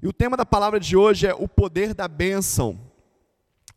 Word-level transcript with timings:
E 0.00 0.06
o 0.06 0.12
tema 0.12 0.36
da 0.36 0.46
palavra 0.46 0.78
de 0.78 0.96
hoje 0.96 1.26
é 1.26 1.34
o 1.34 1.48
poder 1.48 1.92
da 1.92 2.06
bênção. 2.06 2.78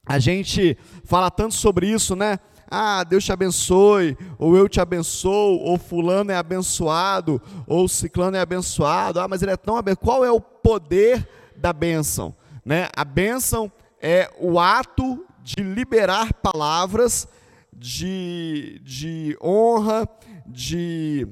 A 0.05 0.20
gente 0.20 0.78
fala 1.04 1.32
tanto 1.32 1.55
sobre 1.55 1.88
isso, 1.88 2.16
né? 2.16 2.40
Ah, 2.70 3.04
Deus 3.04 3.25
te 3.25 3.32
abençoe, 3.32 4.17
ou 4.37 4.55
eu 4.55 4.69
te 4.69 4.79
abençoo, 4.79 5.59
ou 5.59 5.77
fulano 5.77 6.31
é 6.31 6.35
abençoado, 6.35 7.42
ou 7.67 7.87
ciclano 7.87 8.38
é 8.38 8.39
abençoado. 8.39 9.20
Ah, 9.20 9.27
mas 9.27 9.41
ele 9.41 9.52
é 9.52 9.57
tão 9.57 9.75
abençoado. 9.75 10.05
Qual 10.05 10.23
é 10.23 10.31
o 10.31 10.39
poder 10.39 11.27
da 11.57 11.73
bênção? 11.73 12.35
Né? 12.63 12.88
A 12.95 13.03
bênção 13.03 13.71
é 13.99 14.31
o 14.39 14.59
ato 14.59 15.25
de 15.43 15.63
liberar 15.63 16.33
palavras 16.33 17.27
de, 17.73 18.79
de 18.83 19.38
honra, 19.41 20.07
de 20.45 21.27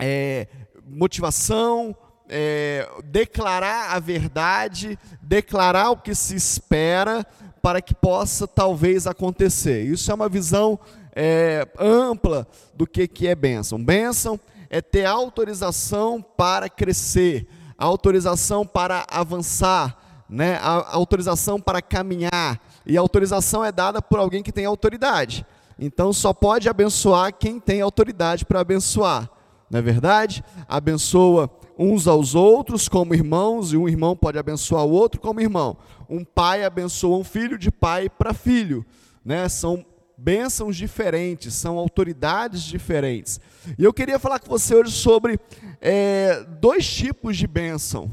é, 0.00 0.48
motivação, 0.86 1.94
é, 2.28 2.88
declarar 3.04 3.94
a 3.94 3.98
verdade, 3.98 4.98
declarar 5.22 5.90
o 5.90 5.96
que 5.96 6.14
se 6.14 6.34
espera 6.34 7.26
para 7.62 7.80
que 7.80 7.94
possa 7.94 8.46
talvez 8.46 9.06
acontecer. 9.06 9.84
Isso 9.84 10.10
é 10.10 10.14
uma 10.14 10.28
visão 10.28 10.78
é, 11.14 11.66
ampla 11.78 12.46
do 12.74 12.86
que, 12.86 13.06
que 13.06 13.26
é 13.26 13.34
bênção. 13.34 13.82
Bênção 13.82 14.38
é 14.68 14.80
ter 14.80 15.04
autorização 15.04 16.20
para 16.20 16.68
crescer, 16.68 17.46
autorização 17.78 18.66
para 18.66 19.06
avançar, 19.08 19.96
né, 20.28 20.58
a 20.60 20.94
autorização 20.94 21.60
para 21.60 21.80
caminhar. 21.80 22.60
E 22.84 22.98
a 22.98 23.00
autorização 23.00 23.64
é 23.64 23.70
dada 23.70 24.02
por 24.02 24.18
alguém 24.18 24.42
que 24.42 24.52
tem 24.52 24.64
autoridade. 24.64 25.46
Então 25.78 26.12
só 26.12 26.32
pode 26.32 26.68
abençoar 26.68 27.32
quem 27.32 27.58
tem 27.58 27.80
autoridade 27.80 28.44
para 28.44 28.60
abençoar. 28.60 29.30
Não 29.70 29.78
é 29.78 29.82
verdade? 29.82 30.44
Abençoa 30.68 31.50
uns 31.78 32.06
aos 32.06 32.34
outros 32.34 32.88
como 32.88 33.14
irmãos, 33.14 33.72
e 33.72 33.76
um 33.76 33.88
irmão 33.88 34.16
pode 34.16 34.38
abençoar 34.38 34.84
o 34.84 34.90
outro 34.90 35.20
como 35.20 35.40
irmão. 35.40 35.76
Um 36.08 36.24
pai 36.24 36.64
abençoa 36.64 37.18
um 37.18 37.24
filho 37.24 37.58
de 37.58 37.70
pai 37.70 38.08
para 38.08 38.32
filho. 38.32 38.84
Né? 39.24 39.48
São 39.48 39.84
bênçãos 40.16 40.76
diferentes, 40.76 41.54
são 41.54 41.78
autoridades 41.78 42.62
diferentes. 42.62 43.40
E 43.78 43.84
eu 43.84 43.92
queria 43.92 44.18
falar 44.18 44.38
com 44.38 44.48
você 44.48 44.74
hoje 44.74 44.92
sobre 44.92 45.38
é, 45.80 46.44
dois 46.60 46.86
tipos 46.86 47.36
de 47.36 47.46
bênção, 47.46 48.10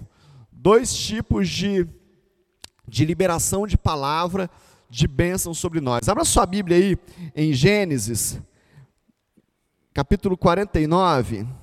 dois 0.52 0.94
tipos 0.94 1.48
de, 1.48 1.88
de 2.88 3.06
liberação 3.06 3.68
de 3.68 3.78
palavra, 3.78 4.50
de 4.90 5.08
bênção 5.08 5.54
sobre 5.54 5.80
nós. 5.80 6.10
Abra 6.10 6.26
sua 6.26 6.46
Bíblia 6.46 6.78
aí 6.78 6.98
em 7.36 7.54
Gênesis, 7.54 8.42
capítulo 9.94 10.36
49. 10.38 11.61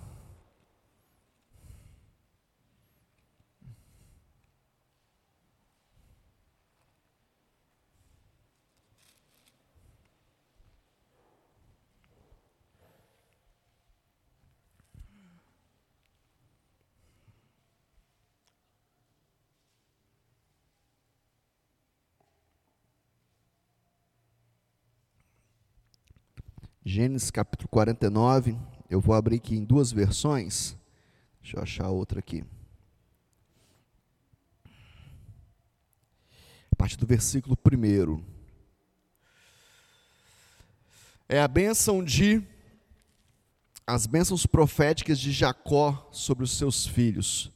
Gênesis 26.89 27.31
capítulo 27.31 27.69
49, 27.69 28.57
eu 28.89 28.99
vou 28.99 29.15
abrir 29.15 29.37
aqui 29.37 29.55
em 29.55 29.63
duas 29.63 29.93
versões. 29.93 30.75
Deixa 31.43 31.59
eu 31.59 31.63
achar 31.63 31.91
outra 31.91 32.21
aqui. 32.21 32.43
A 36.73 36.77
partir 36.79 36.97
do 36.97 37.07
versículo 37.07 37.59
1. 37.63 38.25
É 41.29 41.43
a 41.43 41.47
bênção 41.47 42.03
de 42.03 42.43
as 43.87 44.07
bênçãos 44.07 44.47
proféticas 44.47 45.19
de 45.19 45.31
Jacó 45.31 46.09
sobre 46.11 46.43
os 46.45 46.57
seus 46.57 46.87
filhos. 46.87 47.53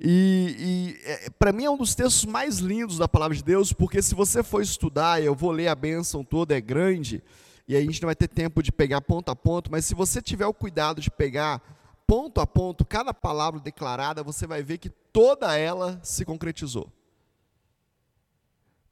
E, 0.00 0.56
e 0.58 1.06
é, 1.06 1.30
para 1.38 1.52
mim 1.52 1.64
é 1.64 1.70
um 1.70 1.76
dos 1.76 1.94
textos 1.94 2.24
mais 2.24 2.60
lindos 2.60 2.96
da 2.96 3.06
palavra 3.06 3.36
de 3.36 3.44
Deus, 3.44 3.74
porque 3.74 4.00
se 4.00 4.14
você 4.14 4.42
for 4.42 4.62
estudar, 4.62 5.22
eu 5.22 5.34
vou 5.34 5.50
ler 5.50 5.68
a 5.68 5.74
bênção 5.74 6.24
toda, 6.24 6.56
é 6.56 6.62
grande, 6.62 7.22
e 7.68 7.74
aí 7.74 7.82
a 7.82 7.86
gente 7.86 8.00
não 8.00 8.06
vai 8.06 8.14
ter 8.14 8.28
tempo 8.28 8.62
de 8.62 8.70
pegar 8.70 9.00
ponto 9.00 9.30
a 9.30 9.36
ponto, 9.36 9.70
mas 9.70 9.84
se 9.84 9.94
você 9.94 10.22
tiver 10.22 10.46
o 10.46 10.54
cuidado 10.54 11.00
de 11.00 11.10
pegar 11.10 11.60
ponto 12.06 12.40
a 12.40 12.46
ponto 12.46 12.84
cada 12.84 13.12
palavra 13.12 13.58
declarada, 13.58 14.22
você 14.22 14.46
vai 14.46 14.62
ver 14.62 14.78
que 14.78 14.88
toda 14.88 15.56
ela 15.56 15.98
se 16.02 16.24
concretizou. 16.24 16.92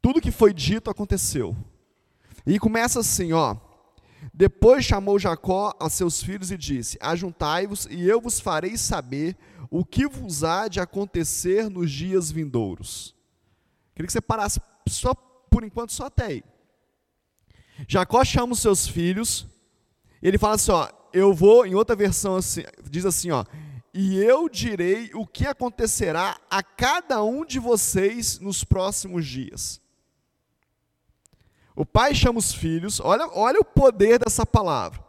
Tudo 0.02 0.20
que 0.20 0.32
foi 0.32 0.52
dito 0.52 0.90
aconteceu. 0.90 1.56
E 2.44 2.58
começa 2.58 3.00
assim, 3.00 3.32
ó. 3.32 3.56
Depois 4.32 4.84
chamou 4.84 5.18
Jacó 5.18 5.72
a 5.80 5.88
seus 5.88 6.22
filhos 6.22 6.50
e 6.50 6.58
disse: 6.58 6.98
Ajuntai-vos, 7.00 7.86
e 7.90 8.06
eu 8.06 8.20
vos 8.20 8.40
farei 8.40 8.76
saber 8.76 9.36
o 9.70 9.84
que 9.84 10.06
vos 10.06 10.42
há 10.42 10.66
de 10.66 10.80
acontecer 10.80 11.70
nos 11.70 11.90
dias 11.90 12.30
vindouros. 12.30 13.14
Queria 13.94 14.06
que 14.06 14.12
você 14.12 14.20
parasse 14.20 14.60
só 14.88 15.14
por 15.14 15.62
enquanto 15.62 15.92
só 15.92 16.06
até 16.06 16.26
aí. 16.26 16.44
Jacó 17.88 18.24
chama 18.24 18.52
os 18.52 18.60
seus 18.60 18.86
filhos, 18.86 19.46
ele 20.22 20.38
fala 20.38 20.54
assim, 20.54 20.72
ó, 20.72 20.88
eu 21.12 21.34
vou, 21.34 21.66
em 21.66 21.74
outra 21.74 21.94
versão 21.94 22.36
assim, 22.36 22.62
diz 22.90 23.04
assim, 23.04 23.30
ó, 23.30 23.44
e 23.92 24.16
eu 24.18 24.48
direi 24.48 25.10
o 25.14 25.26
que 25.26 25.46
acontecerá 25.46 26.36
a 26.50 26.62
cada 26.62 27.22
um 27.22 27.44
de 27.44 27.58
vocês 27.58 28.40
nos 28.40 28.64
próximos 28.64 29.26
dias. 29.26 29.80
O 31.76 31.84
pai 31.84 32.14
chama 32.14 32.38
os 32.38 32.52
filhos, 32.52 33.00
olha, 33.00 33.28
olha 33.32 33.60
o 33.60 33.64
poder 33.64 34.18
dessa 34.18 34.46
palavra. 34.46 35.02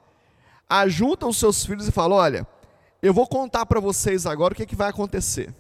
Ajunta 0.68 1.28
os 1.28 1.38
seus 1.38 1.64
filhos 1.66 1.88
e 1.88 1.92
fala: 1.92 2.16
Olha, 2.16 2.48
eu 3.02 3.14
vou 3.14 3.28
contar 3.28 3.66
para 3.68 3.80
vocês 3.80 4.26
agora 4.26 4.54
o 4.54 4.56
que, 4.56 4.64
é 4.64 4.66
que 4.66 4.76
vai 4.76 4.90
acontecer. 4.90 5.54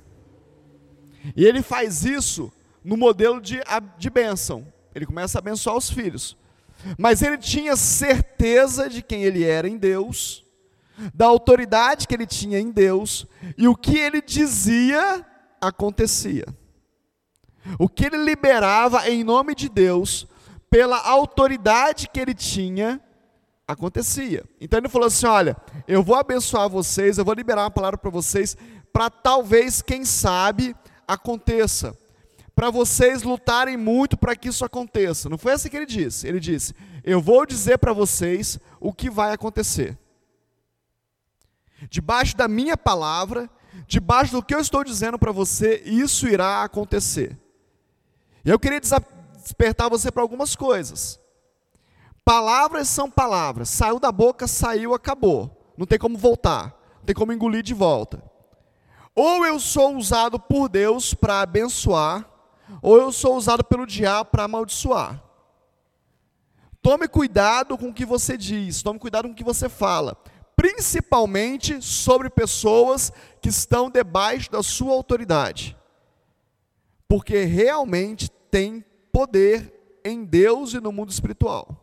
E 1.35 1.45
ele 1.45 1.61
faz 1.61 2.03
isso 2.03 2.51
no 2.83 2.97
modelo 2.97 3.39
de, 3.39 3.59
de 3.97 4.09
bênção. 4.09 4.65
Ele 4.93 5.05
começa 5.05 5.37
a 5.37 5.39
abençoar 5.39 5.77
os 5.77 5.89
filhos. 5.89 6.35
Mas 6.97 7.21
ele 7.21 7.37
tinha 7.37 7.75
certeza 7.75 8.89
de 8.89 9.01
quem 9.01 9.23
ele 9.23 9.43
era 9.43 9.67
em 9.67 9.77
Deus, 9.77 10.45
da 11.13 11.25
autoridade 11.25 12.07
que 12.07 12.13
ele 12.13 12.25
tinha 12.25 12.59
em 12.59 12.71
Deus, 12.71 13.27
e 13.57 13.67
o 13.67 13.75
que 13.75 13.97
ele 13.97 14.21
dizia 14.21 15.25
acontecia. 15.59 16.45
O 17.79 17.89
que 17.89 18.05
ele 18.05 18.17
liberava 18.17 19.09
em 19.09 19.23
nome 19.23 19.55
de 19.55 19.67
Deus, 19.67 20.27
pela 20.69 20.99
autoridade 20.99 22.07
que 22.07 22.19
ele 22.19 22.33
tinha, 22.33 23.01
acontecia. 23.67 24.43
Então 24.61 24.79
ele 24.79 24.89
falou 24.89 25.07
assim: 25.07 25.25
Olha, 25.25 25.57
eu 25.87 26.03
vou 26.03 26.15
abençoar 26.15 26.69
vocês, 26.69 27.17
eu 27.17 27.25
vou 27.25 27.33
liberar 27.33 27.63
uma 27.63 27.71
palavra 27.71 27.97
para 27.97 28.11
vocês, 28.11 28.55
para 28.93 29.09
talvez, 29.09 29.81
quem 29.81 30.05
sabe, 30.05 30.75
aconteça 31.07 31.97
para 32.55 32.69
vocês 32.69 33.21
lutarem 33.21 33.75
muito 33.75 34.15
para 34.15 34.35
que 34.35 34.47
isso 34.47 34.63
aconteça. 34.63 35.27
Não 35.27 35.37
foi 35.37 35.51
assim 35.51 35.69
que 35.69 35.75
ele 35.75 35.85
disse. 35.85 36.25
Ele 36.27 36.39
disse: 36.39 36.73
Eu 37.03 37.21
vou 37.21 37.45
dizer 37.45 37.77
para 37.77 37.91
vocês 37.91 38.57
o 38.79 38.93
que 38.93 39.09
vai 39.09 39.33
acontecer. 39.33 39.97
Debaixo 41.89 42.37
da 42.37 42.47
minha 42.47 42.77
palavra, 42.77 43.49
debaixo 43.85 44.31
do 44.31 44.41
que 44.41 44.55
eu 44.55 44.59
estou 44.59 44.83
dizendo 44.83 45.19
para 45.19 45.33
você, 45.33 45.83
isso 45.85 46.27
irá 46.27 46.63
acontecer. 46.63 47.37
E 48.43 48.49
eu 48.49 48.57
queria 48.57 48.79
despertar 48.79 49.89
você 49.89 50.09
para 50.09 50.21
algumas 50.21 50.55
coisas. 50.55 51.19
Palavras 52.23 52.87
são 52.87 53.11
palavras. 53.11 53.69
Saiu 53.69 53.99
da 53.99 54.11
boca, 54.11 54.47
saiu, 54.47 54.93
acabou. 54.93 55.73
Não 55.77 55.85
tem 55.85 55.99
como 55.99 56.17
voltar. 56.17 56.75
Não 56.97 57.05
tem 57.05 57.15
como 57.15 57.33
engolir 57.33 57.61
de 57.61 57.73
volta. 57.73 58.23
Ou 59.13 59.45
eu 59.45 59.59
sou 59.59 59.95
usado 59.95 60.39
por 60.39 60.67
Deus 60.67 61.13
para 61.13 61.41
abençoar, 61.41 62.27
ou 62.81 62.97
eu 62.97 63.11
sou 63.11 63.35
usado 63.35 63.63
pelo 63.63 63.85
diabo 63.85 64.31
para 64.31 64.43
amaldiçoar. 64.43 65.21
Tome 66.81 67.07
cuidado 67.07 67.77
com 67.77 67.89
o 67.89 67.93
que 67.93 68.05
você 68.05 68.37
diz, 68.37 68.83
tome 68.83 68.99
cuidado 68.99 69.27
com 69.27 69.33
o 69.33 69.35
que 69.35 69.43
você 69.43 69.67
fala, 69.67 70.15
principalmente 70.55 71.81
sobre 71.81 72.29
pessoas 72.29 73.11
que 73.41 73.49
estão 73.49 73.89
debaixo 73.89 74.51
da 74.51 74.61
sua 74.61 74.93
autoridade, 74.93 75.75
porque 77.07 77.43
realmente 77.43 78.29
tem 78.51 78.85
poder 79.11 79.99
em 80.03 80.23
Deus 80.23 80.73
e 80.73 80.79
no 80.79 80.91
mundo 80.91 81.11
espiritual. 81.11 81.81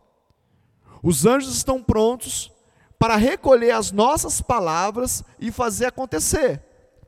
Os 1.02 1.26
anjos 1.26 1.56
estão 1.56 1.82
prontos 1.82 2.52
para 2.96 3.17
recolher 3.17 3.73
as 3.73 3.90
nossas 3.90 4.40
palavras 4.40 5.25
e 5.40 5.50
fazer 5.50 5.87
acontecer, 5.87 6.62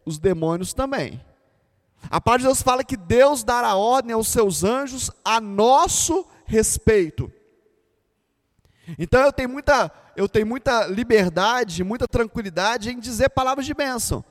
os 0.04 0.18
demônios 0.18 0.74
também. 0.74 1.24
A 2.10 2.20
palavra 2.20 2.40
de 2.40 2.46
Deus 2.46 2.62
fala 2.62 2.84
que 2.84 2.96
Deus 2.96 3.42
dará 3.42 3.74
ordem 3.74 4.12
aos 4.12 4.28
seus 4.28 4.64
anjos 4.64 5.10
a 5.24 5.40
nosso 5.40 6.26
respeito. 6.46 7.30
Então 8.98 9.20
eu 9.20 9.32
tenho 9.32 9.48
muita, 9.48 9.90
eu 10.16 10.28
tenho 10.28 10.46
muita 10.46 10.86
liberdade, 10.86 11.82
muita 11.82 12.06
tranquilidade 12.06 12.90
em 12.90 12.98
dizer 12.98 13.30
palavras 13.30 13.66
de 13.66 13.74
bênção. 13.74 14.24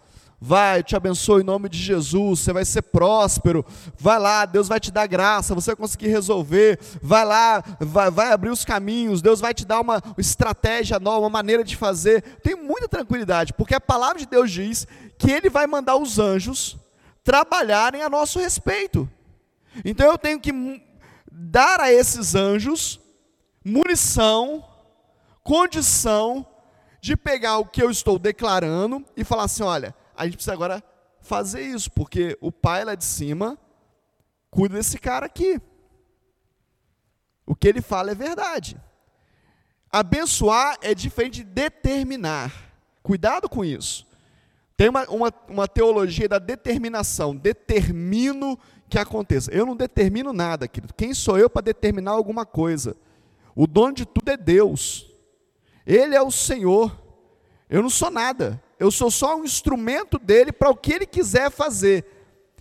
Vai, 0.46 0.80
eu 0.80 0.84
te 0.84 0.94
abençoo 0.94 1.40
em 1.40 1.44
nome 1.44 1.70
de 1.70 1.78
Jesus. 1.78 2.42
Você 2.42 2.52
vai 2.52 2.66
ser 2.66 2.82
próspero. 2.82 3.66
Vai 3.98 4.20
lá, 4.20 4.46
Deus 4.46 4.68
vai 4.68 4.78
te 4.78 4.92
dar 4.92 5.08
graça. 5.08 5.56
Você 5.56 5.68
vai 5.68 5.76
conseguir 5.78 6.10
resolver. 6.10 6.78
Vai 7.02 7.24
lá, 7.24 7.64
vai, 7.80 8.12
vai 8.12 8.34
abrir 8.34 8.50
os 8.50 8.66
caminhos. 8.66 9.22
Deus 9.22 9.40
vai 9.40 9.54
te 9.54 9.66
dar 9.66 9.80
uma 9.80 10.02
estratégia 10.18 11.00
nova, 11.00 11.22
uma 11.22 11.30
maneira 11.30 11.64
de 11.64 11.78
fazer. 11.78 12.22
Tenho 12.44 12.62
muita 12.62 12.90
tranquilidade, 12.90 13.54
porque 13.54 13.74
a 13.74 13.80
palavra 13.80 14.20
de 14.20 14.26
Deus 14.26 14.52
diz 14.52 14.86
que 15.18 15.32
Ele 15.32 15.50
vai 15.50 15.66
mandar 15.66 15.96
os 15.96 16.20
anjos 16.20 16.78
trabalharem 17.24 18.02
a 18.02 18.10
nosso 18.10 18.40
respeito. 18.40 19.10
Então 19.84 20.12
eu 20.12 20.18
tenho 20.18 20.40
que 20.40 20.52
dar 21.32 21.80
a 21.80 21.92
esses 21.92 22.36
anjos 22.36 23.00
munição, 23.66 24.64
condição 25.44 26.46
de 27.02 27.16
pegar 27.16 27.58
o 27.58 27.66
que 27.66 27.82
eu 27.82 27.90
estou 27.90 28.20
declarando 28.20 29.04
e 29.16 29.24
falar 29.24 29.44
assim: 29.44 29.64
olha 29.64 29.96
a 30.16 30.26
gente 30.26 30.36
precisa 30.36 30.54
agora 30.54 30.84
fazer 31.22 31.62
isso, 31.62 31.90
porque 31.92 32.38
o 32.42 32.52
pai 32.52 32.86
lá 32.86 32.96
de 32.96 33.06
cima 33.06 33.58
cuida 34.50 34.76
desse 34.76 34.98
cara 34.98 35.26
aqui. 35.26 35.60
O 37.46 37.56
que 37.56 37.68
ele 37.68 37.82
fala 37.82 38.12
é 38.12 38.16
verdade. 38.16 38.80
Abençoar 39.92 40.78
é 40.82 40.94
diferente 40.94 41.44
de 41.44 41.44
determinar. 41.44 42.52
Cuidado 43.02 43.50
com 43.50 43.66
isso. 43.66 44.08
Tem 44.76 44.90
uma, 44.90 45.04
uma, 45.06 45.34
uma 45.48 45.68
teologia 45.68 46.28
da 46.28 46.40
determinação. 46.40 47.36
Determino 47.36 48.58
que 48.90 48.98
aconteça. 48.98 49.52
Eu 49.52 49.66
não 49.66 49.76
determino 49.76 50.34
nada, 50.34 50.68
querido. 50.68 50.94
Quem 50.94 51.14
sou 51.14 51.38
eu 51.38 51.50
para 51.50 51.64
determinar 51.64 52.12
alguma 52.12 52.46
coisa? 52.46 52.96
O 53.56 53.68
dono 53.68 53.94
de 53.94 54.06
tudo 54.06 54.30
é 54.30 54.38
Deus. 54.38 55.10
Ele 55.86 56.16
é 56.16 56.22
o 56.22 56.32
Senhor. 56.32 57.00
Eu 57.70 57.82
não 57.82 57.90
sou 57.90 58.10
nada. 58.10 58.62
Eu 58.80 58.92
sou 58.92 59.10
só 59.10 59.38
um 59.38 59.44
instrumento 59.44 60.18
dele 60.18 60.52
para 60.52 60.70
o 60.70 60.76
que 60.76 60.94
ele 60.94 61.06
quiser 61.06 61.50
fazer. 61.50 62.06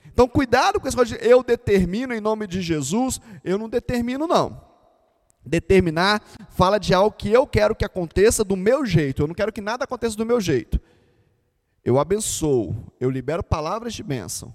Então, 0.07 0.29
cuidado 0.29 0.79
com 0.79 0.87
esse 0.87 0.97
negócio 0.97 1.19
de 1.19 1.27
eu 1.27 1.43
determino 1.43 2.15
em 2.15 2.21
nome 2.21 2.47
de 2.47 2.61
Jesus. 2.61 3.21
Eu 3.43 3.59
não 3.59 3.69
determino, 3.69 4.27
não. 4.27 4.61
Determinar 5.45 6.23
fala 6.51 6.79
de 6.79 6.95
algo 6.95 7.17
que 7.17 7.31
eu 7.31 7.47
quero 7.47 7.75
que 7.75 7.85
aconteça 7.85 8.45
do 8.45 8.57
meu 8.57 8.85
jeito. 8.85 9.23
Eu 9.23 9.27
não 9.27 9.35
quero 9.35 9.53
que 9.53 9.61
nada 9.61 9.85
aconteça 9.85 10.17
do 10.17 10.27
meu 10.27 10.41
jeito. 10.41 10.81
Eu 11.85 11.99
abençoo, 11.99 12.77
eu 13.01 13.11
libero 13.11 13.43
palavras 13.43 13.95
de 13.95 14.03
bênção. 14.03 14.53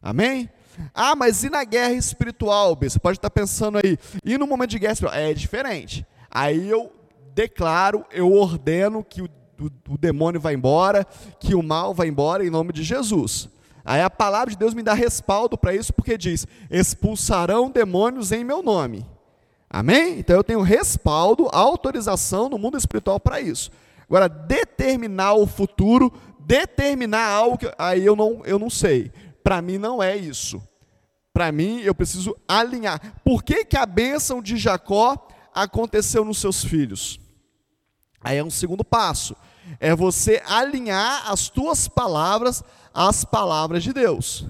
Amém? 0.00 0.48
Ah, 0.94 1.16
mas 1.16 1.42
e 1.44 1.50
na 1.50 1.64
guerra 1.64 1.92
espiritual? 1.92 2.76
Você 2.80 2.98
pode 2.98 3.18
estar 3.18 3.30
pensando 3.30 3.78
aí, 3.78 3.98
e 4.24 4.38
no 4.38 4.46
momento 4.46 4.70
de 4.70 4.78
guerra 4.78 4.92
espiritual? 4.92 5.20
É 5.20 5.34
diferente. 5.34 6.06
Aí 6.30 6.68
eu 6.68 6.92
declaro, 7.34 8.04
eu 8.10 8.32
ordeno 8.32 9.04
que 9.04 9.22
o 9.22 9.28
o, 9.60 9.94
o 9.94 9.98
demônio 9.98 10.40
vai 10.40 10.54
embora, 10.54 11.06
que 11.40 11.54
o 11.54 11.62
mal 11.62 11.94
vai 11.94 12.08
embora 12.08 12.44
em 12.44 12.50
nome 12.50 12.72
de 12.72 12.82
Jesus. 12.82 13.48
Aí 13.84 14.02
a 14.02 14.10
palavra 14.10 14.50
de 14.50 14.58
Deus 14.58 14.74
me 14.74 14.82
dá 14.82 14.94
respaldo 14.94 15.56
para 15.56 15.74
isso, 15.74 15.92
porque 15.92 16.18
diz: 16.18 16.46
expulsarão 16.70 17.70
demônios 17.70 18.32
em 18.32 18.44
meu 18.44 18.62
nome. 18.62 19.06
Amém? 19.68 20.18
Então 20.18 20.36
eu 20.36 20.44
tenho 20.44 20.60
respaldo, 20.62 21.48
autorização 21.52 22.48
no 22.48 22.58
mundo 22.58 22.76
espiritual 22.76 23.18
para 23.18 23.40
isso. 23.40 23.70
Agora, 24.08 24.28
determinar 24.28 25.34
o 25.34 25.46
futuro, 25.46 26.12
determinar 26.40 27.28
algo, 27.28 27.58
aí 27.76 28.04
eu 28.04 28.14
não, 28.14 28.42
eu 28.44 28.58
não 28.58 28.70
sei. 28.70 29.10
Para 29.42 29.60
mim 29.60 29.78
não 29.78 30.02
é 30.02 30.16
isso. 30.16 30.62
Para 31.32 31.52
mim, 31.52 31.80
eu 31.80 31.94
preciso 31.94 32.34
alinhar. 32.48 33.20
Por 33.22 33.42
que, 33.42 33.64
que 33.64 33.76
a 33.76 33.84
bênção 33.84 34.40
de 34.40 34.56
Jacó 34.56 35.28
aconteceu 35.54 36.24
nos 36.24 36.38
seus 36.38 36.64
filhos? 36.64 37.20
Aí 38.22 38.38
é 38.38 38.44
um 38.44 38.50
segundo 38.50 38.82
passo. 38.82 39.36
É 39.78 39.94
você 39.94 40.42
alinhar 40.46 41.30
as 41.30 41.48
tuas 41.48 41.88
palavras 41.88 42.64
às 42.94 43.24
palavras 43.24 43.82
de 43.82 43.92
Deus, 43.92 44.46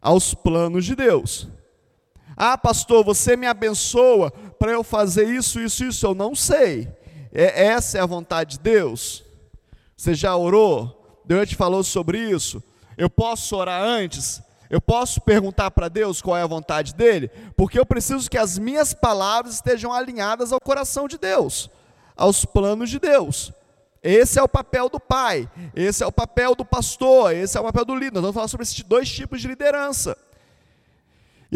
aos 0.00 0.32
planos 0.32 0.84
de 0.84 0.94
Deus. 0.94 1.48
Ah, 2.34 2.56
pastor, 2.56 3.04
você 3.04 3.36
me 3.36 3.46
abençoa 3.46 4.30
para 4.58 4.72
eu 4.72 4.82
fazer 4.82 5.28
isso, 5.28 5.60
isso, 5.60 5.84
isso. 5.84 6.06
Eu 6.06 6.14
não 6.14 6.34
sei. 6.34 6.88
É, 7.38 7.66
essa 7.66 7.98
é 7.98 8.00
a 8.00 8.06
vontade 8.06 8.52
de 8.52 8.60
Deus? 8.60 9.22
Você 9.96 10.14
já 10.14 10.34
orou? 10.34 11.20
Deus 11.24 11.48
te 11.48 11.56
falou 11.56 11.84
sobre 11.84 12.18
isso? 12.18 12.62
Eu 12.96 13.10
posso 13.10 13.54
orar 13.56 13.82
antes? 13.82 14.42
Eu 14.70 14.80
posso 14.80 15.20
perguntar 15.20 15.70
para 15.70 15.88
Deus 15.88 16.22
qual 16.22 16.36
é 16.36 16.42
a 16.42 16.46
vontade 16.46 16.94
dele? 16.94 17.28
Porque 17.56 17.78
eu 17.78 17.84
preciso 17.84 18.30
que 18.30 18.38
as 18.38 18.58
minhas 18.58 18.94
palavras 18.94 19.54
estejam 19.54 19.92
alinhadas 19.92 20.50
ao 20.50 20.60
coração 20.60 21.06
de 21.06 21.18
Deus 21.18 21.70
aos 22.16 22.44
planos 22.44 22.88
de 22.88 22.98
Deus. 22.98 23.52
Esse 24.02 24.38
é 24.38 24.42
o 24.42 24.48
papel 24.48 24.88
do 24.88 24.98
pai, 24.98 25.50
esse 25.74 26.02
é 26.02 26.06
o 26.06 26.12
papel 26.12 26.54
do 26.54 26.64
pastor, 26.64 27.34
esse 27.34 27.58
é 27.58 27.60
o 27.60 27.64
papel 27.64 27.84
do 27.84 27.94
líder. 27.94 28.14
Nós 28.14 28.22
vamos 28.22 28.34
falar 28.34 28.48
sobre 28.48 28.62
esses 28.62 28.80
dois 28.82 29.10
tipos 29.10 29.40
de 29.40 29.48
liderança. 29.48 30.16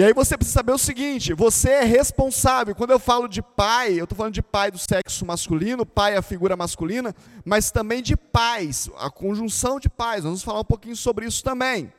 E 0.00 0.02
aí 0.02 0.14
você 0.14 0.34
precisa 0.34 0.54
saber 0.54 0.72
o 0.72 0.78
seguinte: 0.78 1.34
você 1.34 1.68
é 1.68 1.84
responsável. 1.84 2.74
Quando 2.74 2.90
eu 2.90 2.98
falo 2.98 3.28
de 3.28 3.42
pai, 3.42 4.00
eu 4.00 4.04
estou 4.04 4.16
falando 4.16 4.32
de 4.32 4.40
pai 4.40 4.70
do 4.70 4.78
sexo 4.78 5.26
masculino, 5.26 5.84
pai 5.84 6.14
é 6.14 6.16
a 6.16 6.22
figura 6.22 6.56
masculina, 6.56 7.14
mas 7.44 7.70
também 7.70 8.02
de 8.02 8.16
pais, 8.16 8.88
a 8.96 9.10
conjunção 9.10 9.78
de 9.78 9.90
pais. 9.90 10.24
Vamos 10.24 10.42
falar 10.42 10.60
um 10.60 10.64
pouquinho 10.64 10.96
sobre 10.96 11.26
isso 11.26 11.44
também. 11.44 11.92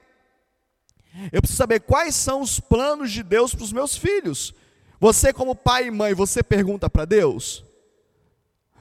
Eu 1.32 1.44
preciso 1.44 1.60
saber 1.60 1.82
quais 1.82 2.16
são 2.16 2.42
os 2.42 2.60
planos 2.60 3.12
de 3.12 3.22
Deus 3.22 3.54
para 3.54 3.66
os 3.66 3.72
meus 3.72 3.96
filhos. 3.96 4.52
Você, 5.00 5.32
como 5.32 5.56
pai 5.56 5.86
e 5.86 5.92
mãe, 5.92 6.16
você 6.16 6.42
pergunta 6.42 6.90
para 6.90 7.06
Deus? 7.06 7.64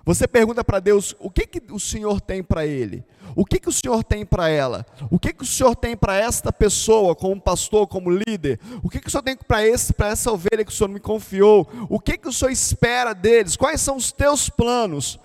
Você 0.03 0.27
pergunta 0.27 0.65
para 0.65 0.81
Deus 0.81 1.15
o 1.19 1.31
que, 1.31 1.47
que 1.47 1.63
o 1.71 1.79
Senhor 1.79 2.23
tem 2.23 2.43
para 2.43 2.67
ele, 2.67 3.05
o 3.35 3.45
que, 3.45 3.59
que 3.59 3.69
o 3.69 3.73
Senhor 3.73 4.03
tem 4.05 4.25
para 4.25 4.49
ela, 4.49 4.85
o 5.11 5.19
que, 5.19 5.33
que 5.33 5.43
o 5.43 5.47
Senhor 5.47 5.75
tem 5.77 5.97
para 5.97 6.17
esta 6.17 6.53
pessoa, 6.53 7.15
como 7.15 7.41
pastor, 7.41 7.87
como 7.87 8.11
líder, 8.11 8.59
o 8.83 8.89
que, 8.89 9.01
que 9.01 9.09
o 9.09 9.11
Senhor 9.11 9.23
tem 9.23 9.37
para 9.37 9.63
essa 9.63 10.33
ovelha 10.33 10.65
que 10.65 10.73
o 10.73 10.75
Senhor 10.75 10.89
me 10.89 11.01
confiou, 11.01 11.69
o 11.89 11.99
que, 11.99 12.19
que 12.19 12.29
o 12.29 12.33
Senhor 12.33 12.51
espera 12.51 13.13
deles, 13.13 13.57
quais 13.57 13.81
são 13.81 13.97
os 13.97 14.13
teus 14.13 14.49
planos. 14.49 15.19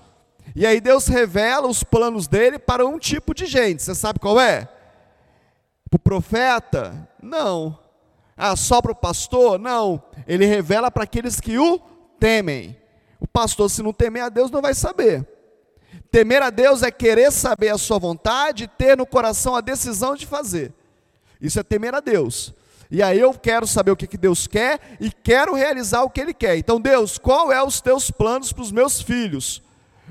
E 0.55 0.65
aí 0.65 0.79
Deus 0.79 1.07
revela 1.07 1.67
os 1.67 1.83
planos 1.83 2.27
dele 2.27 2.59
para 2.59 2.85
um 2.85 2.99
tipo 2.99 3.33
de 3.33 3.45
gente, 3.45 3.83
você 3.83 3.95
sabe 3.95 4.19
qual 4.19 4.39
é? 4.39 4.67
Para 5.89 5.97
o 5.97 5.99
profeta? 5.99 7.09
Não. 7.21 7.79
Ah, 8.37 8.55
só 8.55 8.81
para 8.81 8.91
o 8.91 8.95
pastor? 8.95 9.57
Não. 9.57 10.03
Ele 10.27 10.45
revela 10.45 10.91
para 10.91 11.03
aqueles 11.03 11.39
que 11.39 11.57
o 11.57 11.79
temem. 12.19 12.77
O 13.19 13.27
pastor, 13.27 13.69
se 13.69 13.81
não 13.81 13.93
temer 13.93 14.23
a 14.23 14.29
Deus, 14.29 14.51
não 14.51 14.61
vai 14.61 14.73
saber. 14.73 15.25
Temer 16.12 16.42
a 16.42 16.50
Deus 16.50 16.83
é 16.83 16.92
querer 16.92 17.31
saber 17.31 17.69
a 17.69 17.77
sua 17.77 18.00
vontade 18.00 18.68
ter 18.68 18.97
no 18.97 19.06
coração 19.06 19.56
a 19.56 19.62
decisão 19.62 20.15
de 20.15 20.25
fazer. 20.25 20.74
Isso 21.42 21.59
é 21.59 21.63
temer 21.63 21.94
a 21.94 22.00
Deus. 22.00 22.53
E 22.89 23.01
aí 23.01 23.19
eu 23.19 23.33
quero 23.33 23.65
saber 23.67 23.91
o 23.91 23.96
que, 23.96 24.08
que 24.08 24.17
Deus 24.17 24.48
quer 24.48 24.79
e 25.00 25.12
quero 25.12 25.53
realizar 25.53 26.03
o 26.03 26.10
que 26.10 26.22
Ele 26.22 26.34
quer. 26.34 26.58
Então, 26.58 26.79
Deus, 26.79 27.17
qual 27.17 27.51
é 27.51 27.62
os 27.62 27.81
teus 27.81 28.12
planos 28.12 28.53
para 28.53 28.62
os 28.62 28.72
meus 28.72 29.01
filhos? 29.01 29.62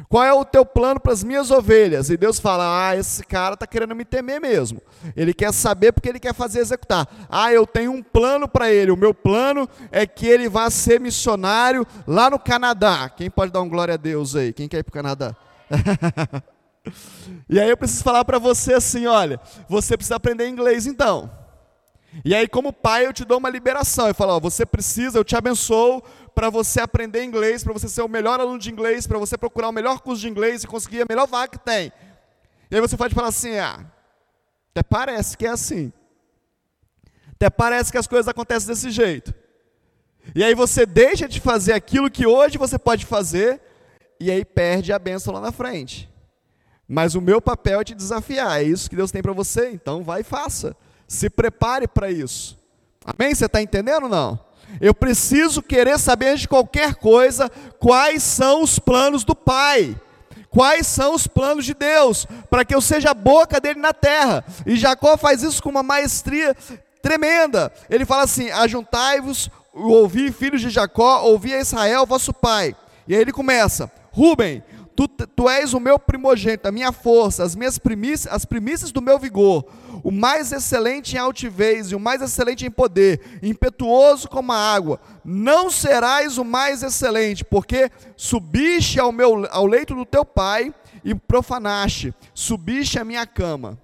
Qual 0.08 0.24
é 0.24 0.32
o 0.32 0.44
teu 0.44 0.66
plano 0.66 0.98
para 0.98 1.12
as 1.12 1.22
minhas 1.22 1.50
ovelhas? 1.52 2.10
E 2.10 2.16
Deus 2.16 2.40
fala: 2.40 2.88
Ah, 2.88 2.96
esse 2.96 3.24
cara 3.24 3.54
está 3.54 3.66
querendo 3.66 3.94
me 3.94 4.04
temer 4.04 4.40
mesmo. 4.40 4.82
Ele 5.16 5.32
quer 5.32 5.52
saber 5.52 5.92
porque 5.92 6.08
ele 6.08 6.18
quer 6.18 6.34
fazer 6.34 6.60
executar. 6.60 7.08
Ah, 7.28 7.52
eu 7.52 7.64
tenho 7.64 7.92
um 7.92 8.02
plano 8.02 8.48
para 8.48 8.70
ele. 8.72 8.90
O 8.90 8.96
meu 8.96 9.14
plano 9.14 9.68
é 9.92 10.04
que 10.04 10.26
ele 10.26 10.48
vá 10.48 10.68
ser 10.68 10.98
missionário 10.98 11.86
lá 12.06 12.28
no 12.28 12.40
Canadá. 12.40 13.08
Quem 13.08 13.30
pode 13.30 13.52
dar 13.52 13.62
um 13.62 13.68
glória 13.68 13.94
a 13.94 13.96
Deus 13.96 14.34
aí? 14.34 14.52
Quem 14.52 14.68
quer 14.68 14.78
ir 14.78 14.82
para 14.82 14.90
o 14.90 14.94
Canadá? 14.94 15.36
e 17.48 17.58
aí 17.60 17.68
eu 17.68 17.76
preciso 17.76 18.02
falar 18.02 18.24
para 18.24 18.38
você 18.38 18.74
assim: 18.74 19.06
olha, 19.06 19.40
você 19.68 19.96
precisa 19.96 20.16
aprender 20.16 20.48
inglês 20.48 20.86
então. 20.86 21.30
E 22.24 22.34
aí, 22.34 22.46
como 22.46 22.72
pai, 22.72 23.06
eu 23.06 23.12
te 23.12 23.24
dou 23.24 23.38
uma 23.38 23.48
liberação. 23.48 24.08
Eu 24.08 24.14
falo: 24.14 24.36
ó, 24.36 24.40
você 24.40 24.66
precisa, 24.66 25.18
eu 25.18 25.24
te 25.24 25.34
abençoo 25.34 26.02
para 26.34 26.50
você 26.50 26.80
aprender 26.80 27.24
inglês, 27.24 27.64
para 27.64 27.72
você 27.72 27.88
ser 27.88 28.02
o 28.02 28.08
melhor 28.08 28.40
aluno 28.40 28.58
de 28.58 28.70
inglês, 28.70 29.06
para 29.06 29.18
você 29.18 29.38
procurar 29.38 29.68
o 29.68 29.72
melhor 29.72 30.00
curso 30.00 30.20
de 30.20 30.28
inglês 30.28 30.62
e 30.62 30.66
conseguir 30.66 31.02
a 31.02 31.06
melhor 31.08 31.26
vaga 31.26 31.52
que 31.52 31.58
tem. 31.58 31.92
E 32.70 32.74
aí 32.74 32.80
você 32.80 32.96
pode 32.96 33.14
falar 33.14 33.28
assim: 33.28 33.56
ah, 33.58 33.84
até 34.70 34.82
parece 34.82 35.36
que 35.36 35.46
é 35.46 35.50
assim. 35.50 35.92
Até 37.32 37.50
parece 37.50 37.90
que 37.90 37.98
as 37.98 38.06
coisas 38.06 38.28
acontecem 38.28 38.68
desse 38.68 38.90
jeito. 38.90 39.34
E 40.34 40.42
aí 40.42 40.54
você 40.54 40.86
deixa 40.86 41.28
de 41.28 41.40
fazer 41.40 41.72
aquilo 41.72 42.10
que 42.10 42.26
hoje 42.26 42.56
você 42.56 42.78
pode 42.78 43.04
fazer, 43.04 43.60
e 44.24 44.30
aí 44.30 44.44
perde 44.44 44.90
a 44.90 44.98
bênção 44.98 45.34
lá 45.34 45.40
na 45.40 45.52
frente. 45.52 46.08
Mas 46.88 47.14
o 47.14 47.20
meu 47.20 47.42
papel 47.42 47.80
é 47.80 47.84
te 47.84 47.94
desafiar, 47.94 48.60
é 48.60 48.64
isso 48.64 48.88
que 48.88 48.96
Deus 48.96 49.10
tem 49.10 49.20
para 49.20 49.32
você, 49.32 49.70
então 49.70 50.02
vai 50.02 50.22
e 50.22 50.24
faça. 50.24 50.74
Se 51.06 51.28
prepare 51.28 51.86
para 51.86 52.10
isso. 52.10 52.58
Amém? 53.04 53.34
Você 53.34 53.44
está 53.44 53.60
entendendo 53.60 54.04
ou 54.04 54.08
não? 54.08 54.40
Eu 54.80 54.94
preciso 54.94 55.62
querer 55.62 55.98
saber 55.98 56.36
de 56.36 56.48
qualquer 56.48 56.94
coisa 56.94 57.50
quais 57.78 58.22
são 58.22 58.62
os 58.62 58.78
planos 58.78 59.24
do 59.24 59.34
Pai. 59.34 59.94
Quais 60.48 60.86
são 60.86 61.14
os 61.14 61.26
planos 61.26 61.66
de 61.66 61.74
Deus 61.74 62.26
para 62.48 62.64
que 62.64 62.74
eu 62.74 62.80
seja 62.80 63.10
a 63.10 63.14
boca 63.14 63.60
dele 63.60 63.80
na 63.80 63.92
terra? 63.92 64.42
E 64.64 64.76
Jacó 64.76 65.18
faz 65.18 65.42
isso 65.42 65.62
com 65.62 65.68
uma 65.68 65.82
maestria 65.82 66.56
tremenda. 67.02 67.70
Ele 67.90 68.06
fala 68.06 68.22
assim: 68.22 68.50
Ajuntai-vos, 68.50 69.50
ouvi, 69.74 70.32
filhos 70.32 70.62
de 70.62 70.70
Jacó, 70.70 71.22
ouvi 71.24 71.52
a 71.52 71.60
Israel, 71.60 72.06
vosso 72.06 72.32
pai. 72.32 72.74
E 73.06 73.14
aí 73.14 73.20
ele 73.20 73.32
começa: 73.32 73.90
Rubem, 74.14 74.62
Tu, 74.96 75.08
tu 75.08 75.50
és 75.50 75.74
o 75.74 75.80
meu 75.80 75.98
primogênito, 75.98 76.68
a 76.68 76.72
minha 76.72 76.92
força, 76.92 77.42
as 77.42 77.56
minhas 77.56 77.78
primícias, 77.78 78.32
as 78.32 78.44
primícias 78.44 78.92
do 78.92 79.02
meu 79.02 79.18
vigor, 79.18 79.64
o 80.04 80.12
mais 80.12 80.52
excelente 80.52 81.16
em 81.16 81.18
altivez 81.18 81.90
e 81.90 81.96
o 81.96 82.00
mais 82.00 82.22
excelente 82.22 82.64
em 82.64 82.70
poder, 82.70 83.40
impetuoso 83.42 84.28
como 84.28 84.52
a 84.52 84.56
água. 84.56 85.00
Não 85.24 85.68
serás 85.68 86.38
o 86.38 86.44
mais 86.44 86.84
excelente, 86.84 87.44
porque 87.44 87.90
subiste 88.16 89.00
ao, 89.00 89.10
meu, 89.10 89.48
ao 89.50 89.66
leito 89.66 89.96
do 89.96 90.06
teu 90.06 90.24
pai 90.24 90.72
e 91.04 91.12
profanaste, 91.12 92.14
subiste 92.32 92.96
à 92.96 93.04
minha 93.04 93.26
cama. 93.26 93.76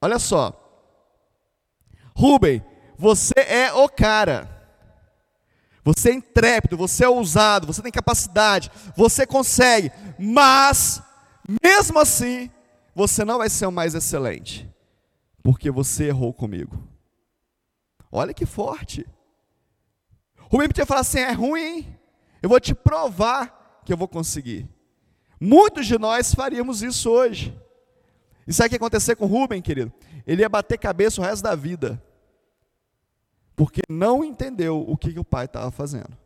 Olha 0.00 0.20
só. 0.20 0.56
Rubem, 2.14 2.64
você 2.96 3.34
é 3.36 3.72
o 3.72 3.88
cara. 3.88 4.59
Você 5.84 6.10
é 6.10 6.14
intrépido, 6.14 6.76
você 6.76 7.04
é 7.04 7.08
ousado, 7.08 7.66
você 7.66 7.80
tem 7.82 7.92
capacidade, 7.92 8.70
você 8.96 9.26
consegue, 9.26 9.90
mas, 10.18 11.02
mesmo 11.62 11.98
assim, 11.98 12.50
você 12.94 13.24
não 13.24 13.38
vai 13.38 13.48
ser 13.48 13.66
o 13.66 13.72
mais 13.72 13.94
excelente, 13.94 14.68
porque 15.42 15.70
você 15.70 16.08
errou 16.08 16.34
comigo. 16.34 16.82
Olha 18.12 18.34
que 18.34 18.44
forte. 18.44 19.06
Rubem 20.50 20.68
podia 20.68 20.84
falar 20.84 21.00
assim: 21.00 21.20
é 21.20 21.32
ruim, 21.32 21.96
eu 22.42 22.48
vou 22.48 22.60
te 22.60 22.74
provar 22.74 23.80
que 23.84 23.92
eu 23.92 23.96
vou 23.96 24.08
conseguir. 24.08 24.68
Muitos 25.40 25.86
de 25.86 25.98
nós 25.98 26.34
faríamos 26.34 26.82
isso 26.82 27.08
hoje. 27.08 27.56
E 28.46 28.52
sabe 28.52 28.66
o 28.66 28.70
que 28.70 28.74
ia 28.74 28.78
acontecer 28.78 29.16
com 29.16 29.26
Rubem, 29.26 29.62
querido? 29.62 29.92
Ele 30.26 30.42
ia 30.42 30.48
bater 30.48 30.76
cabeça 30.76 31.20
o 31.20 31.24
resto 31.24 31.42
da 31.42 31.54
vida 31.54 32.02
porque 33.60 33.82
não 33.90 34.24
entendeu 34.24 34.82
o 34.88 34.96
que, 34.96 35.12
que 35.12 35.20
o 35.20 35.24
pai 35.24 35.44
estava 35.44 35.70
fazendo. 35.70 36.16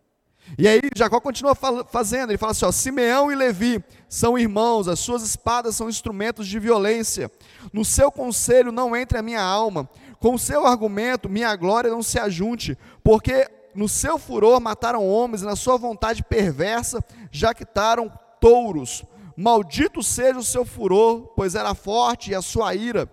E 0.57 0.69
aí 0.69 0.81
Jacó 0.95 1.19
continua 1.19 1.53
fazendo, 1.53 2.31
ele 2.31 2.39
fala 2.39 2.53
assim: 2.53 2.65
ó, 2.65 2.71
Simeão 2.71 3.33
e 3.33 3.35
Levi 3.35 3.83
são 4.09 4.39
irmãos, 4.39 4.87
as 4.87 5.01
suas 5.01 5.25
espadas 5.25 5.75
são 5.75 5.89
instrumentos 5.89 6.47
de 6.47 6.61
violência. 6.61 7.29
No 7.73 7.85
seu 7.85 8.13
conselho 8.13 8.71
não 8.71 8.95
entre 8.95 9.19
a 9.19 9.23
minha 9.23 9.43
alma, 9.43 9.91
com 10.21 10.35
o 10.35 10.39
seu 10.39 10.65
argumento 10.65 11.29
minha 11.29 11.57
glória 11.57 11.91
não 11.91 12.05
se 12.05 12.21
ajunte, 12.21 12.79
porque 13.03 13.51
no 13.75 13.89
seu 13.89 14.17
furor 14.17 14.61
mataram 14.61 15.05
homens 15.05 15.43
e 15.43 15.45
na 15.45 15.57
sua 15.57 15.77
vontade 15.77 16.23
perversa 16.23 17.05
jaquitaram 17.33 18.13
touros. 18.41 19.03
Maldito 19.37 20.05
seja 20.05 20.39
o 20.39 20.45
seu 20.45 20.65
furor, 20.65 21.33
pois 21.35 21.57
era 21.57 21.75
forte, 21.75 22.31
e 22.31 22.35
a 22.37 22.41
sua 22.41 22.77
ira, 22.77 23.11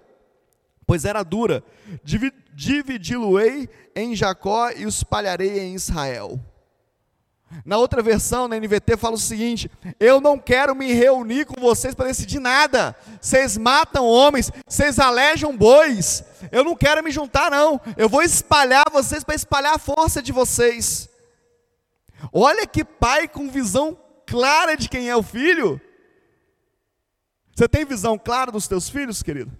pois 0.85 1.05
era 1.05 1.23
dura 1.23 1.63
dividi-lo-ei 2.53 3.69
em 3.95 4.15
Jacó 4.15 4.69
e 4.71 4.85
o 4.85 4.89
espalharei 4.89 5.59
em 5.59 5.75
Israel. 5.75 6.39
Na 7.65 7.77
outra 7.77 8.01
versão, 8.01 8.47
na 8.47 8.57
NVT, 8.57 8.95
fala 8.95 9.15
o 9.15 9.19
seguinte: 9.19 9.69
Eu 9.99 10.21
não 10.21 10.39
quero 10.39 10.73
me 10.73 10.93
reunir 10.93 11.45
com 11.45 11.59
vocês 11.59 11.93
para 11.93 12.07
decidir 12.07 12.39
nada. 12.39 12.95
Vocês 13.19 13.57
matam 13.57 14.05
homens, 14.05 14.51
vocês 14.65 14.99
alejam 14.99 15.55
bois. 15.55 16.23
Eu 16.51 16.63
não 16.63 16.75
quero 16.75 17.03
me 17.03 17.11
juntar, 17.11 17.51
não. 17.51 17.79
Eu 17.97 18.07
vou 18.07 18.21
espalhar 18.21 18.85
vocês 18.91 19.23
para 19.23 19.35
espalhar 19.35 19.75
a 19.75 19.79
força 19.79 20.21
de 20.21 20.31
vocês. 20.31 21.09
Olha 22.31 22.65
que 22.65 22.85
pai 22.85 23.27
com 23.27 23.49
visão 23.49 23.97
clara 24.25 24.77
de 24.77 24.87
quem 24.87 25.09
é 25.09 25.15
o 25.15 25.23
filho. 25.23 25.79
Você 27.53 27.67
tem 27.67 27.83
visão 27.83 28.17
clara 28.17 28.51
dos 28.51 28.67
teus 28.67 28.89
filhos, 28.89 29.21
querido? 29.21 29.51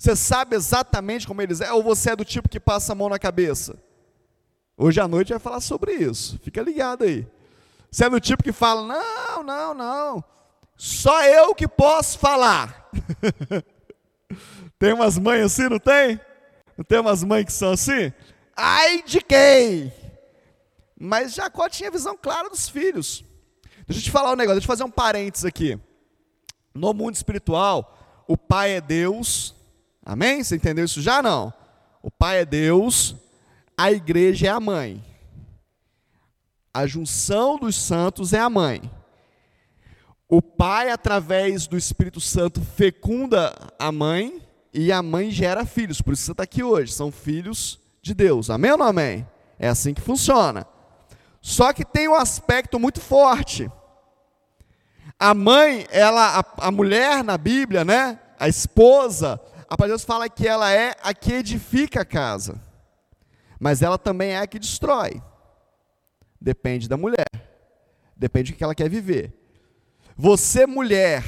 Você 0.00 0.16
sabe 0.16 0.56
exatamente 0.56 1.26
como 1.26 1.42
eles 1.42 1.60
é, 1.60 1.70
ou 1.74 1.82
você 1.82 2.12
é 2.12 2.16
do 2.16 2.24
tipo 2.24 2.48
que 2.48 2.58
passa 2.58 2.92
a 2.92 2.94
mão 2.94 3.10
na 3.10 3.18
cabeça? 3.18 3.76
Hoje 4.74 4.98
à 4.98 5.06
noite 5.06 5.28
vai 5.28 5.38
falar 5.38 5.60
sobre 5.60 5.92
isso. 5.92 6.40
Fica 6.42 6.62
ligado 6.62 7.04
aí. 7.04 7.28
Você 7.90 8.06
é 8.06 8.08
do 8.08 8.18
tipo 8.18 8.42
que 8.42 8.50
fala: 8.50 8.80
"Não, 8.80 9.42
não, 9.42 9.74
não. 9.74 10.24
Só 10.74 11.22
eu 11.24 11.54
que 11.54 11.68
posso 11.68 12.18
falar". 12.18 12.90
tem 14.80 14.94
umas 14.94 15.18
mães 15.18 15.44
assim, 15.44 15.68
não 15.68 15.78
tem? 15.78 16.18
Não 16.78 16.84
tem 16.84 16.98
umas 16.98 17.22
mães 17.22 17.44
que 17.44 17.52
são 17.52 17.72
assim? 17.72 18.10
Ai 18.56 19.02
de 19.02 19.20
quem? 19.20 19.92
Mas 20.98 21.34
Jacó 21.34 21.68
tinha 21.68 21.90
visão 21.90 22.16
clara 22.16 22.48
dos 22.48 22.70
filhos. 22.70 23.22
Deixa 23.86 24.00
eu 24.00 24.04
te 24.04 24.10
falar 24.10 24.32
um 24.32 24.36
negócio, 24.36 24.60
deixa 24.60 24.64
eu 24.64 24.76
fazer 24.78 24.84
um 24.84 24.90
parênteses 24.90 25.44
aqui. 25.44 25.78
No 26.74 26.94
mundo 26.94 27.16
espiritual, 27.16 28.24
o 28.26 28.38
pai 28.38 28.76
é 28.76 28.80
Deus, 28.80 29.59
Amém? 30.04 30.42
Você 30.42 30.56
entendeu 30.56 30.84
isso 30.84 31.02
já? 31.02 31.22
Não. 31.22 31.52
O 32.02 32.10
pai 32.10 32.40
é 32.40 32.44
Deus, 32.44 33.14
a 33.76 33.92
igreja 33.92 34.46
é 34.46 34.50
a 34.50 34.60
mãe. 34.60 35.04
A 36.72 36.86
junção 36.86 37.58
dos 37.58 37.76
santos 37.76 38.32
é 38.32 38.38
a 38.38 38.48
mãe. 38.48 38.90
O 40.28 40.40
pai, 40.40 40.90
através 40.90 41.66
do 41.66 41.76
Espírito 41.76 42.20
Santo, 42.20 42.60
fecunda 42.60 43.52
a 43.78 43.90
mãe 43.90 44.40
e 44.72 44.92
a 44.92 45.02
mãe 45.02 45.30
gera 45.30 45.66
filhos. 45.66 46.00
Por 46.00 46.14
isso 46.14 46.22
você 46.22 46.32
está 46.32 46.44
aqui 46.44 46.62
hoje. 46.62 46.92
São 46.92 47.10
filhos 47.10 47.80
de 48.00 48.14
Deus. 48.14 48.48
Amém 48.48 48.70
ou 48.70 48.78
não 48.78 48.86
amém? 48.86 49.26
É 49.58 49.68
assim 49.68 49.92
que 49.92 50.00
funciona. 50.00 50.66
Só 51.42 51.72
que 51.72 51.84
tem 51.84 52.08
um 52.08 52.14
aspecto 52.14 52.78
muito 52.78 53.00
forte. 53.00 53.70
A 55.18 55.34
mãe, 55.34 55.86
ela, 55.90 56.38
a, 56.38 56.68
a 56.68 56.70
mulher 56.70 57.24
na 57.24 57.36
Bíblia, 57.36 57.84
né? 57.84 58.18
A 58.38 58.48
esposa, 58.48 59.40
a 59.70 59.76
palavra 59.76 59.96
de 59.96 60.00
Deus 60.00 60.04
fala 60.04 60.28
que 60.28 60.48
ela 60.48 60.72
é 60.72 60.96
a 61.00 61.14
que 61.14 61.32
edifica 61.32 62.00
a 62.00 62.04
casa, 62.04 62.60
mas 63.60 63.82
ela 63.82 63.96
também 63.96 64.32
é 64.32 64.38
a 64.38 64.46
que 64.46 64.58
destrói. 64.58 65.22
Depende 66.40 66.88
da 66.88 66.96
mulher, 66.96 67.28
depende 68.16 68.50
do 68.52 68.58
que 68.58 68.64
ela 68.64 68.74
quer 68.74 68.90
viver. 68.90 69.32
Você, 70.16 70.66
mulher, 70.66 71.22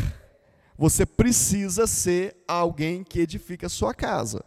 você 0.77 1.07
precisa 1.07 1.87
ser 1.87 2.37
alguém 2.49 3.05
que 3.05 3.21
edifica 3.21 3.69
a 3.69 3.71
sua 3.71 3.95
casa. 3.95 4.45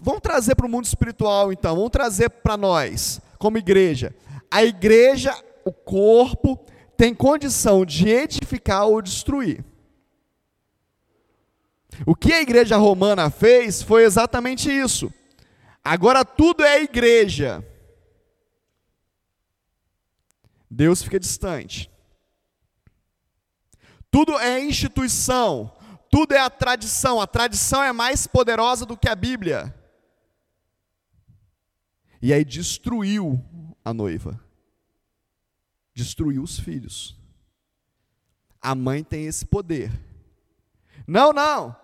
Vamos 0.00 0.20
trazer 0.20 0.54
para 0.54 0.66
o 0.66 0.68
mundo 0.68 0.84
espiritual, 0.84 1.52
então, 1.52 1.74
vamos 1.74 1.90
trazer 1.90 2.30
para 2.30 2.56
nós, 2.56 3.20
como 3.38 3.58
igreja. 3.58 4.14
A 4.48 4.62
igreja, 4.62 5.34
o 5.64 5.72
corpo, 5.72 6.56
tem 6.96 7.12
condição 7.12 7.84
de 7.84 8.08
edificar 8.08 8.86
ou 8.86 9.02
destruir. 9.02 9.64
O 12.06 12.14
que 12.14 12.32
a 12.32 12.40
igreja 12.40 12.76
romana 12.76 13.30
fez 13.30 13.82
foi 13.82 14.04
exatamente 14.04 14.70
isso. 14.70 15.12
Agora 15.84 16.24
tudo 16.24 16.64
é 16.64 16.82
igreja. 16.82 17.64
Deus 20.70 21.02
fica 21.02 21.18
distante. 21.18 21.90
Tudo 24.10 24.38
é 24.38 24.62
instituição, 24.62 25.74
tudo 26.10 26.32
é 26.32 26.40
a 26.40 26.50
tradição. 26.50 27.20
A 27.20 27.26
tradição 27.26 27.82
é 27.82 27.92
mais 27.92 28.26
poderosa 28.26 28.86
do 28.86 28.96
que 28.96 29.08
a 29.08 29.14
Bíblia. 29.14 29.74
E 32.20 32.32
aí 32.32 32.44
destruiu 32.44 33.44
a 33.84 33.94
noiva, 33.94 34.42
destruiu 35.94 36.42
os 36.42 36.58
filhos. 36.58 37.16
A 38.60 38.74
mãe 38.74 39.04
tem 39.04 39.26
esse 39.26 39.46
poder. 39.46 39.92
Não, 41.06 41.32
não. 41.32 41.76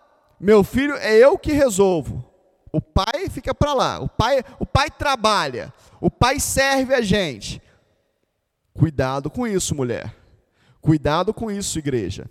Meu 0.45 0.63
filho 0.63 0.95
é 0.97 1.17
eu 1.17 1.39
que 1.39 1.53
resolvo. 1.53 2.23
O 2.71 2.79
pai 2.79 3.31
fica 3.31 3.55
para 3.55 3.73
lá. 3.73 4.01
O 4.01 4.11
pai, 4.11 4.45
o 4.59 4.67
pai 4.67 4.91
trabalha. 4.91 5.73
O 6.03 6.11
pai 6.11 6.39
serve 6.39 6.93
a 6.93 7.01
gente. 7.01 7.63
Cuidado 8.75 9.31
com 9.31 9.47
isso, 9.47 9.75
mulher. 9.75 10.15
Cuidado 10.83 11.33
com 11.33 11.51
isso, 11.51 11.79
igreja. 11.79 12.31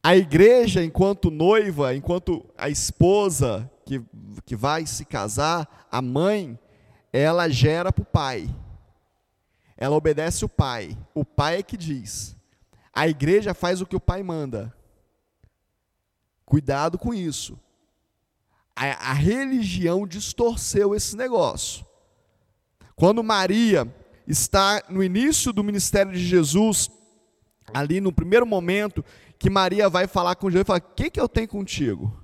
A 0.00 0.16
igreja, 0.16 0.84
enquanto 0.84 1.28
noiva, 1.28 1.96
enquanto 1.96 2.48
a 2.56 2.68
esposa 2.68 3.68
que, 3.84 4.00
que 4.44 4.54
vai 4.54 4.86
se 4.86 5.04
casar, 5.04 5.88
a 5.90 6.00
mãe, 6.00 6.56
ela 7.12 7.48
gera 7.48 7.90
para 7.90 8.02
o 8.02 8.06
pai. 8.06 8.48
Ela 9.76 9.96
obedece 9.96 10.44
o 10.44 10.48
pai. 10.48 10.96
O 11.12 11.24
pai 11.24 11.56
é 11.56 11.62
que 11.64 11.76
diz. 11.76 12.36
A 12.94 13.08
igreja 13.08 13.52
faz 13.52 13.80
o 13.80 13.86
que 13.86 13.96
o 13.96 14.00
pai 14.00 14.22
manda. 14.22 14.75
Cuidado 16.46 16.96
com 16.96 17.12
isso. 17.12 17.58
A, 18.74 19.10
a 19.10 19.12
religião 19.12 20.06
distorceu 20.06 20.94
esse 20.94 21.16
negócio. 21.16 21.84
Quando 22.94 23.22
Maria 23.22 23.92
está 24.26 24.82
no 24.88 25.02
início 25.02 25.52
do 25.52 25.64
ministério 25.64 26.12
de 26.12 26.24
Jesus, 26.24 26.88
ali 27.74 28.00
no 28.00 28.12
primeiro 28.12 28.46
momento, 28.46 29.04
que 29.38 29.50
Maria 29.50 29.88
vai 29.88 30.06
falar 30.06 30.36
com 30.36 30.48
Jesus 30.48 30.62
e 30.62 30.66
fala: 30.66 30.78
O 30.78 30.94
que, 30.94 31.10
que 31.10 31.20
eu 31.20 31.28
tenho 31.28 31.48
contigo? 31.48 32.22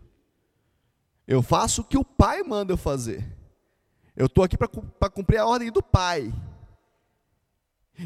Eu 1.27 1.43
faço 1.43 1.83
o 1.83 1.85
que 1.85 1.99
o 1.99 2.05
Pai 2.05 2.43
manda 2.43 2.73
eu 2.73 2.77
fazer. 2.77 3.27
Eu 4.15 4.27
estou 4.27 4.45
aqui 4.45 4.57
para 4.57 5.11
cumprir 5.11 5.39
a 5.39 5.47
ordem 5.47 5.71
do 5.71 5.83
Pai. 5.83 6.33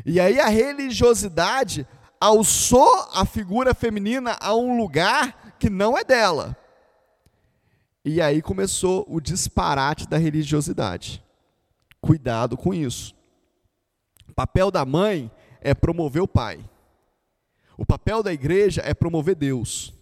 E 0.05 0.19
aí 0.19 0.41
a 0.41 0.49
religiosidade 0.49 1.87
alçou 2.21 3.09
a 3.13 3.25
figura 3.25 3.75
feminina 3.75 4.37
a 4.41 4.55
um 4.55 4.77
lugar 4.77 5.46
que 5.59 5.71
não 5.71 5.97
é 5.97 6.05
dela. 6.05 6.57
E 8.05 8.21
aí 8.21 8.41
começou 8.41 9.05
o 9.09 9.21
disparate 9.21 10.09
da 10.09 10.17
religiosidade. 10.17 11.23
Cuidado 12.01 12.57
com 12.57 12.73
isso. 12.73 13.15
O 14.29 14.33
papel 14.33 14.71
da 14.71 14.85
mãe 14.85 15.31
é 15.61 15.75
promover 15.75 16.23
o 16.23 16.29
pai. 16.29 16.65
O 17.77 17.85
papel 17.85 18.23
da 18.23 18.33
igreja 18.33 18.81
é 18.85 18.95
promover 18.95 19.35
Deus. 19.35 19.93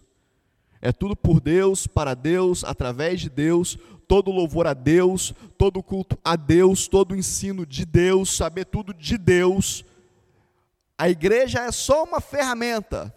É 0.81 0.91
tudo 0.91 1.15
por 1.15 1.41
Deus, 1.41 1.87
para 1.87 2.13
Deus, 2.13 2.63
através 2.63 3.19
de 3.19 3.29
Deus, 3.29 3.77
todo 4.07 4.31
louvor 4.31 4.67
a 4.67 4.73
Deus, 4.73 5.33
todo 5.57 5.81
culto 5.81 6.17
a 6.23 6.35
Deus, 6.35 6.87
todo 6.87 7.15
ensino 7.15 7.65
de 7.65 7.85
Deus, 7.85 8.35
saber 8.35 8.65
tudo 8.65 8.93
de 8.93 9.17
Deus. 9.17 9.83
A 10.97 11.09
igreja 11.09 11.61
é 11.61 11.71
só 11.71 12.03
uma 12.03 12.21
ferramenta, 12.21 13.13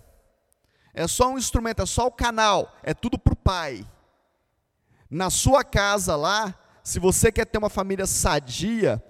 é 0.99 1.07
só 1.07 1.31
um 1.31 1.39
instrumento, 1.39 1.81
é 1.81 1.87
só 1.87 2.09
o 2.09 2.11
canal, 2.11 2.77
é 2.83 2.93
tudo 2.93 3.17
para 3.17 3.33
o 3.33 3.37
Pai. 3.37 3.87
Na 5.09 5.31
sua 5.31 5.63
casa 5.63 6.17
lá, 6.17 6.53
se 6.83 6.99
você 6.99 7.31
quer 7.31 7.45
ter 7.45 7.57
uma 7.57 7.71
família 7.71 8.05
sadia, 8.05 9.01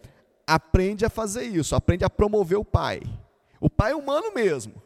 aprende 0.46 1.06
a 1.06 1.08
fazer 1.08 1.44
isso, 1.44 1.74
aprende 1.74 2.04
a 2.04 2.10
promover 2.10 2.58
o 2.58 2.64
Pai. 2.64 3.00
O 3.58 3.70
Pai 3.70 3.92
é 3.92 3.96
humano 3.96 4.34
mesmo. 4.34 4.82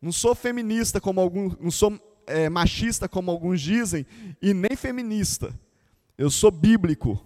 Não 0.00 0.12
sou 0.12 0.32
feminista 0.32 1.00
como 1.00 1.20
alguns, 1.20 1.58
não 1.58 1.72
sou 1.72 1.98
é, 2.28 2.48
machista 2.48 3.08
como 3.08 3.28
alguns 3.28 3.60
dizem, 3.60 4.06
e 4.40 4.54
nem 4.54 4.76
feminista. 4.76 5.52
Eu 6.16 6.30
sou 6.30 6.52
bíblico. 6.52 7.20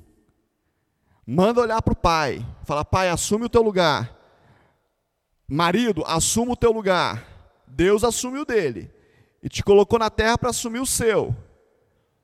Manda 1.26 1.60
olhar 1.60 1.82
para 1.82 1.92
o 1.92 1.96
pai. 1.96 2.46
Fala, 2.64 2.82
pai, 2.82 3.10
assume 3.10 3.44
o 3.44 3.50
teu 3.50 3.60
lugar. 3.60 4.16
Marido, 5.46 6.02
assuma 6.06 6.52
o 6.52 6.56
teu 6.56 6.72
lugar. 6.72 7.35
Deus 7.68 8.04
assume 8.04 8.38
o 8.38 8.44
dele. 8.44 8.90
E 9.42 9.48
te 9.48 9.62
colocou 9.62 9.98
na 9.98 10.10
terra 10.10 10.36
para 10.38 10.50
assumir 10.50 10.80
o 10.80 10.86
seu. 10.86 11.34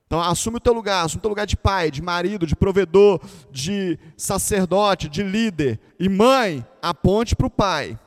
Então, 0.06 0.20
assume 0.20 0.58
o 0.58 0.61
teu 0.61 0.75
lugar, 0.75 1.04
assume 1.04 1.20
o 1.20 1.22
teu 1.22 1.30
lugar 1.30 1.46
de 1.46 1.56
pai, 1.56 1.90
de 1.90 2.02
marido, 2.02 2.46
de 2.46 2.54
provedor, 2.54 3.20
de 3.50 3.99
sacerdote, 4.16 5.08
de 5.08 5.22
líder. 5.22 5.80
E 5.99 6.08
mãe, 6.08 6.66
aponte 6.82 7.34
para 7.34 7.46
o 7.46 7.50
pai. 7.50 7.99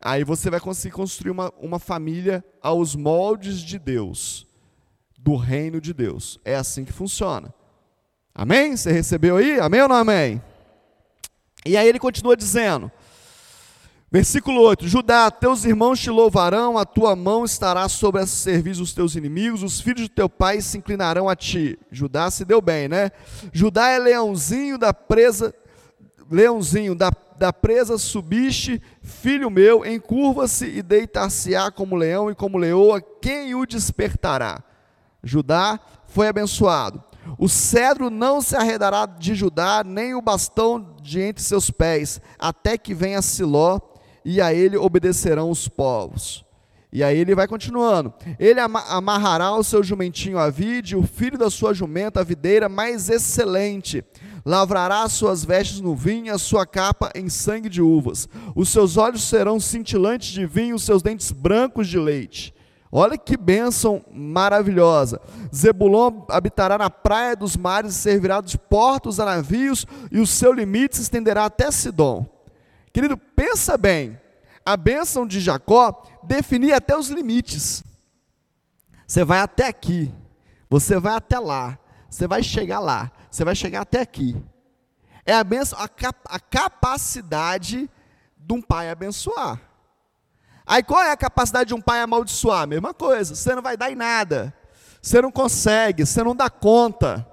Aí 0.00 0.22
você 0.22 0.50
vai 0.50 0.60
conseguir 0.60 0.94
construir 0.94 1.30
uma, 1.30 1.52
uma 1.58 1.78
família 1.78 2.44
aos 2.62 2.94
moldes 2.94 3.60
de 3.60 3.78
Deus 3.78 4.46
do 5.18 5.34
reino 5.34 5.80
de 5.80 5.94
Deus. 5.94 6.38
É 6.44 6.54
assim 6.54 6.84
que 6.84 6.92
funciona. 6.92 7.52
Amém? 8.34 8.76
Você 8.76 8.92
recebeu 8.92 9.38
aí? 9.38 9.58
Amém 9.58 9.80
ou 9.80 9.88
não 9.88 9.96
amém? 9.96 10.42
E 11.64 11.76
aí 11.76 11.88
ele 11.88 11.98
continua 11.98 12.36
dizendo, 12.36 12.92
versículo 14.14 14.60
8: 14.60 14.86
Judá, 14.86 15.28
teus 15.28 15.64
irmãos 15.64 15.98
te 15.98 16.08
louvarão, 16.08 16.78
a 16.78 16.84
tua 16.84 17.16
mão 17.16 17.44
estará 17.44 17.88
sobre 17.88 18.20
a 18.20 18.26
serviço 18.28 18.78
dos 18.78 18.94
teus 18.94 19.16
inimigos, 19.16 19.64
os 19.64 19.80
filhos 19.80 20.02
de 20.02 20.08
teu 20.08 20.28
pai 20.28 20.60
se 20.60 20.78
inclinarão 20.78 21.28
a 21.28 21.34
ti. 21.34 21.76
Judá 21.90 22.30
se 22.30 22.44
deu 22.44 22.62
bem, 22.62 22.86
né? 22.86 23.10
Judá 23.52 23.88
é 23.88 23.98
leãozinho 23.98 24.78
da 24.78 24.94
presa, 24.94 25.52
leãozinho 26.30 26.94
da, 26.94 27.10
da 27.36 27.52
presa 27.52 27.98
subiste, 27.98 28.80
filho 29.02 29.50
meu, 29.50 29.84
encurva-se 29.84 30.64
e 30.64 30.80
deitar-se-á 30.80 31.72
como 31.72 31.96
leão 31.96 32.30
e 32.30 32.36
como 32.36 32.56
leoa, 32.56 33.02
quem 33.20 33.52
o 33.56 33.66
despertará? 33.66 34.62
Judá 35.24 35.80
foi 36.06 36.28
abençoado. 36.28 37.02
O 37.36 37.48
cedro 37.48 38.10
não 38.10 38.40
se 38.40 38.54
arredará 38.54 39.06
de 39.06 39.34
Judá, 39.34 39.82
nem 39.84 40.14
o 40.14 40.22
bastão 40.22 40.94
de 41.02 41.20
entre 41.20 41.42
seus 41.42 41.68
pés, 41.68 42.20
até 42.38 42.78
que 42.78 42.94
venha 42.94 43.20
Siló, 43.20 43.80
e 44.24 44.40
a 44.40 44.52
ele 44.52 44.76
obedecerão 44.76 45.50
os 45.50 45.68
povos. 45.68 46.44
E 46.94 47.02
aí 47.02 47.18
ele 47.18 47.34
vai 47.34 47.48
continuando. 47.48 48.14
Ele 48.38 48.60
amarrará 48.60 49.52
o 49.56 49.64
seu 49.64 49.82
jumentinho 49.82 50.38
à 50.38 50.48
vide, 50.48 50.94
o 50.94 51.02
filho 51.02 51.36
da 51.36 51.50
sua 51.50 51.74
jumenta 51.74 52.20
à 52.20 52.22
videira 52.24 52.68
mais 52.68 53.10
excelente. 53.10 54.04
Lavrará 54.46 55.08
suas 55.08 55.44
vestes 55.44 55.80
no 55.80 55.96
vinho, 55.96 56.32
a 56.32 56.38
sua 56.38 56.64
capa 56.64 57.10
em 57.16 57.28
sangue 57.28 57.68
de 57.68 57.82
uvas. 57.82 58.28
Os 58.54 58.68
seus 58.68 58.96
olhos 58.96 59.24
serão 59.24 59.58
cintilantes 59.58 60.28
de 60.28 60.46
vinho, 60.46 60.76
os 60.76 60.84
seus 60.84 61.02
dentes 61.02 61.32
brancos 61.32 61.88
de 61.88 61.98
leite. 61.98 62.54
Olha 62.92 63.18
que 63.18 63.36
bênção 63.36 64.04
maravilhosa. 64.12 65.20
Zebulon 65.52 66.22
habitará 66.28 66.78
na 66.78 66.88
praia 66.88 67.34
dos 67.34 67.56
mares 67.56 67.96
e 67.96 67.98
servirá 67.98 68.40
de 68.40 68.56
portos 68.56 69.18
a 69.18 69.24
navios, 69.24 69.84
e 70.12 70.20
o 70.20 70.26
seu 70.28 70.52
limite 70.52 70.94
se 70.94 71.02
estenderá 71.02 71.46
até 71.46 71.72
Sidom. 71.72 72.33
Querido, 72.94 73.18
pensa 73.18 73.76
bem. 73.76 74.20
A 74.64 74.76
bênção 74.76 75.26
de 75.26 75.40
Jacó 75.40 76.04
definia 76.22 76.76
até 76.76 76.96
os 76.96 77.08
limites. 77.08 77.82
Você 79.04 79.24
vai 79.24 79.40
até 79.40 79.66
aqui, 79.66 80.14
você 80.70 80.98
vai 80.98 81.14
até 81.16 81.38
lá, 81.40 81.76
você 82.08 82.28
vai 82.28 82.40
chegar 82.42 82.78
lá, 82.78 83.10
você 83.28 83.44
vai 83.44 83.56
chegar 83.56 83.80
até 83.80 84.00
aqui. 84.00 84.40
É 85.26 85.34
a 85.34 85.42
bênção, 85.42 85.76
a, 85.78 85.88
cap, 85.88 86.20
a 86.26 86.38
capacidade 86.38 87.90
de 88.38 88.54
um 88.54 88.62
pai 88.62 88.88
abençoar. 88.88 89.60
Aí 90.64 90.82
qual 90.82 91.02
é 91.02 91.10
a 91.10 91.16
capacidade 91.16 91.68
de 91.68 91.74
um 91.74 91.80
pai 91.80 92.00
amaldiçoar? 92.00 92.66
Mesma 92.68 92.94
coisa, 92.94 93.34
você 93.34 93.56
não 93.56 93.62
vai 93.62 93.76
dar 93.76 93.90
em 93.90 93.96
nada. 93.96 94.54
Você 95.02 95.20
não 95.20 95.32
consegue, 95.32 96.06
você 96.06 96.22
não 96.22 96.34
dá 96.34 96.48
conta. 96.48 97.26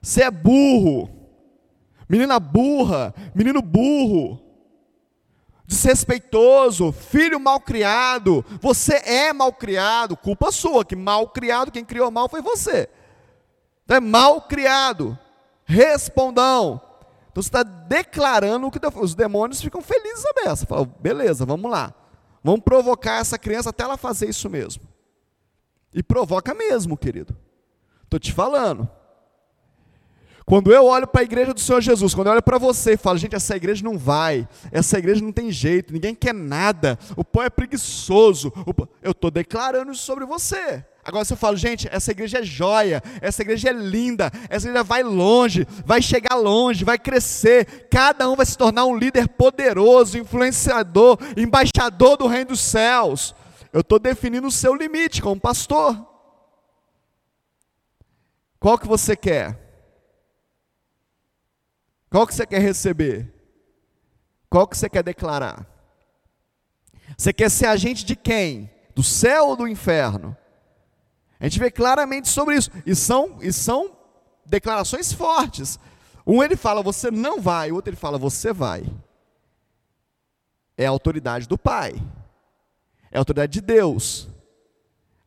Você 0.00 0.22
é 0.22 0.30
burro. 0.30 1.10
Menina 2.08 2.38
burra, 2.38 3.12
menino 3.34 3.60
burro. 3.60 4.49
Desrespeitoso, 5.70 6.90
filho 6.90 7.38
mal 7.38 7.60
criado. 7.60 8.44
Você 8.60 8.94
é 9.04 9.32
mal 9.32 9.52
criado, 9.52 10.16
culpa 10.16 10.50
sua, 10.50 10.84
que 10.84 10.96
mal 10.96 11.28
criado, 11.28 11.70
quem 11.70 11.84
criou 11.84 12.10
mal 12.10 12.28
foi 12.28 12.42
você. 12.42 12.88
Então 13.84 13.98
é 13.98 14.00
mal 14.00 14.42
criado. 14.42 15.16
Respondão. 15.64 16.80
Então 17.30 17.40
você 17.40 17.48
está 17.48 17.62
declarando 17.62 18.68
que 18.68 18.80
os 18.96 19.14
demônios 19.14 19.62
ficam 19.62 19.80
felizes 19.80 20.24
a 20.26 20.44
beça. 20.44 20.66
Fala, 20.66 20.84
beleza, 20.84 21.46
vamos 21.46 21.70
lá. 21.70 21.94
Vamos 22.42 22.62
provocar 22.62 23.20
essa 23.20 23.38
criança 23.38 23.70
até 23.70 23.84
ela 23.84 23.96
fazer 23.96 24.28
isso 24.28 24.50
mesmo. 24.50 24.82
E 25.94 26.02
provoca 26.02 26.52
mesmo, 26.52 26.96
querido. 26.96 27.36
Estou 28.02 28.18
te 28.18 28.32
falando. 28.32 28.90
Quando 30.44 30.72
eu 30.72 30.86
olho 30.86 31.06
para 31.06 31.20
a 31.20 31.24
igreja 31.24 31.54
do 31.54 31.60
Senhor 31.60 31.80
Jesus, 31.80 32.14
quando 32.14 32.28
eu 32.28 32.32
olho 32.32 32.42
para 32.42 32.58
você 32.58 32.92
e 32.92 32.96
falo, 32.96 33.18
gente, 33.18 33.36
essa 33.36 33.54
igreja 33.54 33.84
não 33.84 33.96
vai, 33.96 34.48
essa 34.72 34.98
igreja 34.98 35.22
não 35.22 35.32
tem 35.32 35.50
jeito, 35.52 35.92
ninguém 35.92 36.14
quer 36.14 36.34
nada, 36.34 36.98
o 37.16 37.24
pão 37.24 37.42
é 37.42 37.50
preguiçoso, 37.50 38.52
eu 39.02 39.12
estou 39.12 39.30
declarando 39.30 39.92
isso 39.92 40.02
sobre 40.02 40.24
você. 40.24 40.84
Agora 41.04 41.24
você 41.24 41.34
fala, 41.34 41.56
gente, 41.56 41.88
essa 41.90 42.10
igreja 42.10 42.38
é 42.38 42.42
joia, 42.42 43.02
essa 43.20 43.42
igreja 43.42 43.70
é 43.70 43.72
linda, 43.72 44.30
essa 44.48 44.66
igreja 44.68 44.84
vai 44.84 45.02
longe, 45.02 45.66
vai 45.84 46.02
chegar 46.02 46.34
longe, 46.34 46.84
vai 46.84 46.98
crescer, 46.98 47.88
cada 47.90 48.28
um 48.28 48.36
vai 48.36 48.44
se 48.44 48.56
tornar 48.56 48.84
um 48.84 48.96
líder 48.96 49.28
poderoso, 49.28 50.18
influenciador, 50.18 51.18
embaixador 51.36 52.16
do 52.16 52.26
reino 52.26 52.50
dos 52.50 52.60
céus. 52.60 53.34
Eu 53.72 53.80
estou 53.80 53.98
definindo 53.98 54.46
o 54.46 54.52
seu 54.52 54.74
limite 54.74 55.22
como 55.22 55.40
pastor. 55.40 55.96
Qual 58.58 58.78
que 58.78 58.86
você 58.86 59.16
quer? 59.16 59.69
Qual 62.10 62.26
que 62.26 62.34
você 62.34 62.44
quer 62.44 62.60
receber? 62.60 63.32
Qual 64.50 64.66
que 64.66 64.76
você 64.76 64.90
quer 64.90 65.04
declarar? 65.04 65.64
Você 67.16 67.32
quer 67.32 67.48
ser 67.48 67.66
agente 67.66 68.04
de 68.04 68.16
quem? 68.16 68.68
Do 68.94 69.02
céu 69.02 69.48
ou 69.48 69.56
do 69.56 69.68
inferno? 69.68 70.36
A 71.38 71.44
gente 71.44 71.60
vê 71.60 71.70
claramente 71.70 72.28
sobre 72.28 72.56
isso. 72.56 72.70
E 72.84 72.94
são, 72.96 73.38
e 73.40 73.52
são 73.52 73.96
declarações 74.44 75.12
fortes. 75.12 75.78
Um 76.26 76.42
ele 76.42 76.56
fala, 76.56 76.82
você 76.82 77.10
não 77.10 77.40
vai, 77.40 77.70
o 77.70 77.76
outro 77.76 77.90
ele 77.90 77.96
fala, 77.96 78.18
você 78.18 78.52
vai. 78.52 78.84
É 80.76 80.86
a 80.86 80.90
autoridade 80.90 81.46
do 81.46 81.56
Pai. 81.56 81.94
É 83.10 83.16
a 83.16 83.20
autoridade 83.20 83.52
de 83.52 83.60
Deus. 83.60 84.28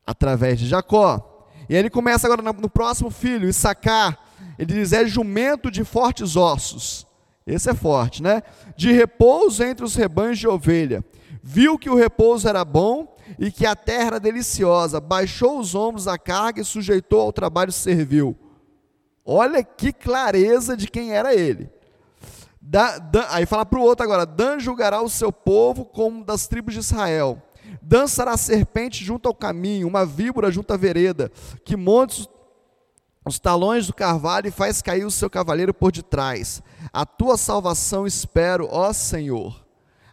Através 0.05 0.59
de 0.59 0.67
Jacó. 0.67 1.49
E 1.69 1.75
aí 1.75 1.79
ele 1.79 1.89
começa 1.89 2.27
agora 2.27 2.41
no 2.41 2.69
próximo 2.69 3.09
filho, 3.09 3.47
Issacar. 3.47 4.19
Ele 4.57 4.73
diz: 4.73 4.93
é 4.93 5.05
jumento 5.05 5.71
de 5.71 5.83
fortes 5.83 6.35
ossos. 6.35 7.07
Esse 7.45 7.69
é 7.69 7.73
forte, 7.73 8.23
né? 8.23 8.41
De 8.75 8.91
repouso 8.91 9.63
entre 9.63 9.85
os 9.85 9.95
rebanhos 9.95 10.39
de 10.39 10.47
ovelha. 10.47 11.03
Viu 11.41 11.77
que 11.77 11.89
o 11.89 11.95
repouso 11.95 12.47
era 12.47 12.63
bom 12.63 13.13
e 13.37 13.51
que 13.51 13.65
a 13.65 13.75
terra 13.75 14.07
era 14.07 14.19
deliciosa, 14.19 15.01
baixou 15.01 15.59
os 15.59 15.75
ombros 15.75 16.07
à 16.07 16.17
carga 16.17 16.61
e 16.61 16.65
sujeitou 16.65 17.19
ao 17.19 17.33
trabalho 17.33 17.71
servil. 17.71 18.37
Olha 19.25 19.63
que 19.63 19.91
clareza 19.91 20.75
de 20.75 20.87
quem 20.87 21.11
era 21.11 21.33
ele. 21.33 21.69
Da, 22.61 22.97
Dan, 22.97 23.25
aí 23.29 23.45
fala 23.45 23.65
para 23.65 23.79
o 23.79 23.83
outro 23.83 24.05
agora: 24.05 24.25
Dan 24.25 24.59
julgará 24.59 25.01
o 25.01 25.09
seu 25.09 25.31
povo 25.31 25.83
como 25.83 26.23
das 26.23 26.47
tribos 26.47 26.73
de 26.73 26.79
Israel. 26.79 27.41
Dan 27.81 28.07
será 28.07 28.37
serpente 28.37 29.03
junto 29.03 29.27
ao 29.27 29.35
caminho, 29.35 29.87
uma 29.87 30.05
víbora 30.05 30.49
junto 30.49 30.73
à 30.73 30.77
vereda, 30.77 31.29
que 31.65 31.75
monte 31.75 32.27
os 33.25 33.39
talões 33.39 33.87
do 33.87 33.93
carvalho 33.93 34.47
e 34.47 34.51
faz 34.51 34.81
cair 34.81 35.05
o 35.05 35.11
seu 35.11 35.29
cavaleiro 35.29 35.73
por 35.73 35.91
detrás. 35.91 36.61
A 36.91 37.05
tua 37.05 37.37
salvação 37.37 38.05
espero, 38.05 38.67
ó 38.71 38.91
Senhor. 38.91 39.63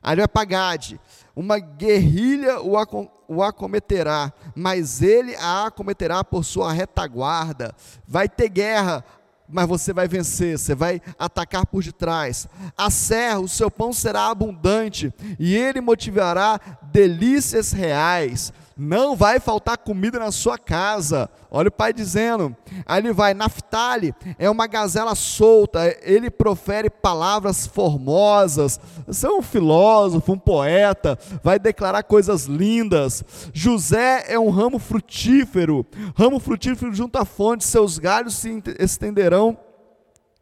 Aí 0.02 0.16
vai 0.16 0.28
para 0.28 0.44
Gade 0.44 1.00
uma 1.34 1.58
guerrilha 1.58 2.60
o, 2.60 2.76
acom 2.76 3.08
o 3.28 3.42
acometerá, 3.44 4.32
mas 4.56 5.02
ele 5.02 5.36
a 5.36 5.66
acometerá 5.66 6.24
por 6.24 6.44
sua 6.44 6.72
retaguarda. 6.72 7.74
Vai 8.06 8.28
ter 8.28 8.48
guerra 8.48 9.04
mas 9.52 9.68
você 9.68 9.92
vai 9.92 10.06
vencer, 10.06 10.56
você 10.56 10.74
vai 10.76 11.02
atacar 11.18 11.66
por 11.66 11.82
detrás. 11.82 12.46
A 12.76 12.88
serra, 12.88 13.40
o 13.40 13.48
seu 13.48 13.68
pão 13.68 13.92
será 13.92 14.28
abundante, 14.28 15.12
e 15.38 15.56
ele 15.56 15.80
motivará 15.80 16.60
delícias 16.82 17.72
reais. 17.72 18.52
Não 18.82 19.14
vai 19.14 19.38
faltar 19.38 19.76
comida 19.76 20.18
na 20.18 20.32
sua 20.32 20.56
casa. 20.56 21.28
Olha 21.50 21.68
o 21.68 21.72
pai 21.72 21.92
dizendo. 21.92 22.56
Aí 22.86 23.02
ele 23.02 23.12
vai, 23.12 23.34
Naftali 23.34 24.14
é 24.38 24.48
uma 24.48 24.66
gazela 24.66 25.14
solta, 25.14 25.94
ele 26.00 26.30
profere 26.30 26.88
palavras 26.88 27.66
formosas. 27.66 28.80
Você 29.06 29.26
é 29.26 29.30
um 29.30 29.42
filósofo, 29.42 30.32
um 30.32 30.38
poeta, 30.38 31.18
vai 31.42 31.58
declarar 31.58 32.04
coisas 32.04 32.46
lindas. 32.46 33.22
José 33.52 34.24
é 34.28 34.38
um 34.38 34.48
ramo 34.48 34.78
frutífero, 34.78 35.84
ramo 36.16 36.40
frutífero 36.40 36.90
junto 36.94 37.18
à 37.18 37.26
fonte, 37.26 37.64
seus 37.64 37.98
galhos 37.98 38.36
se 38.36 38.62
estenderão 38.78 39.58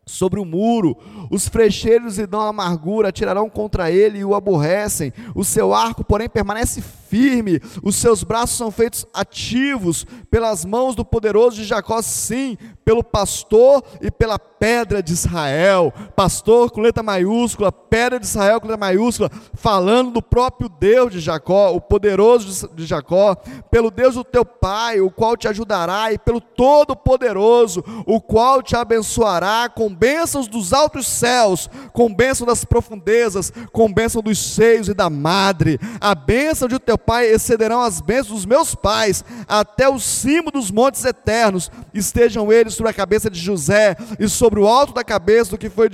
sobre 0.06 0.38
o 0.38 0.44
muro, 0.44 0.96
os 1.28 1.48
frecheiros 1.48 2.18
lhe 2.18 2.26
dão 2.26 2.40
amargura, 2.40 3.08
atirarão 3.08 3.50
contra 3.50 3.90
ele 3.90 4.18
e 4.18 4.24
o 4.24 4.34
aborrecem, 4.34 5.12
o 5.34 5.44
seu 5.44 5.74
arco, 5.74 6.04
porém, 6.04 6.28
permanece 6.28 6.82
firme, 7.08 7.60
os 7.82 7.96
seus 7.96 8.22
braços 8.22 8.56
são 8.56 8.70
feitos 8.70 9.06
ativos, 9.12 10.06
pelas 10.30 10.64
mãos 10.64 10.94
do 10.94 11.04
poderoso 11.04 11.56
de 11.56 11.64
Jacó, 11.64 12.00
sim, 12.02 12.56
pelo 12.84 13.02
pastor 13.02 13.82
e 14.00 14.10
pela 14.10 14.38
pedra 14.38 15.02
de 15.02 15.12
Israel, 15.12 15.92
pastor 16.16 16.70
com 16.70 16.80
letra 16.80 17.02
maiúscula, 17.02 17.70
pedra 17.70 18.18
de 18.18 18.26
Israel 18.26 18.60
com 18.60 18.66
letra 18.66 18.80
maiúscula, 18.80 19.30
falando 19.54 20.10
do 20.10 20.22
próprio 20.22 20.68
Deus 20.68 21.12
de 21.12 21.20
Jacó, 21.20 21.72
o 21.72 21.80
poderoso 21.80 22.68
de 22.74 22.84
Jacó, 22.84 23.36
pelo 23.70 23.90
Deus 23.90 24.14
do 24.14 24.24
teu 24.24 24.44
pai, 24.44 25.00
o 25.00 25.10
qual 25.10 25.36
te 25.36 25.46
ajudará, 25.46 26.12
e 26.12 26.18
pelo 26.18 26.40
Todo-Poderoso, 26.40 27.84
o 28.06 28.20
qual 28.20 28.62
te 28.62 28.74
abençoará 28.74 29.68
com 29.68 29.94
bênçãos 29.94 30.48
dos 30.48 30.72
altos 30.72 31.06
céus, 31.06 31.70
com 31.92 32.12
bênção 32.12 32.46
das 32.46 32.64
profundezas, 32.64 33.52
com 33.72 33.92
bênção 33.92 34.20
dos 34.20 34.38
seios 34.38 34.88
e 34.88 34.94
da 34.94 35.08
madre. 35.08 35.78
A 36.00 36.14
bênção 36.14 36.66
de 36.66 36.78
teu 36.78 36.97
pai 36.98 37.26
excederão 37.26 37.80
as 37.80 38.00
bênçãos 38.00 38.34
dos 38.34 38.46
meus 38.46 38.74
pais, 38.74 39.24
até 39.46 39.88
o 39.88 39.98
cimo 39.98 40.50
dos 40.50 40.70
montes 40.70 41.04
eternos. 41.04 41.70
Estejam 41.94 42.52
eles 42.52 42.74
sobre 42.74 42.90
a 42.90 42.94
cabeça 42.94 43.30
de 43.30 43.40
José 43.40 43.96
e 44.18 44.28
sobre 44.28 44.60
o 44.60 44.66
alto 44.66 44.92
da 44.92 45.04
cabeça 45.04 45.52
do 45.52 45.58
que 45.58 45.70
foi 45.70 45.88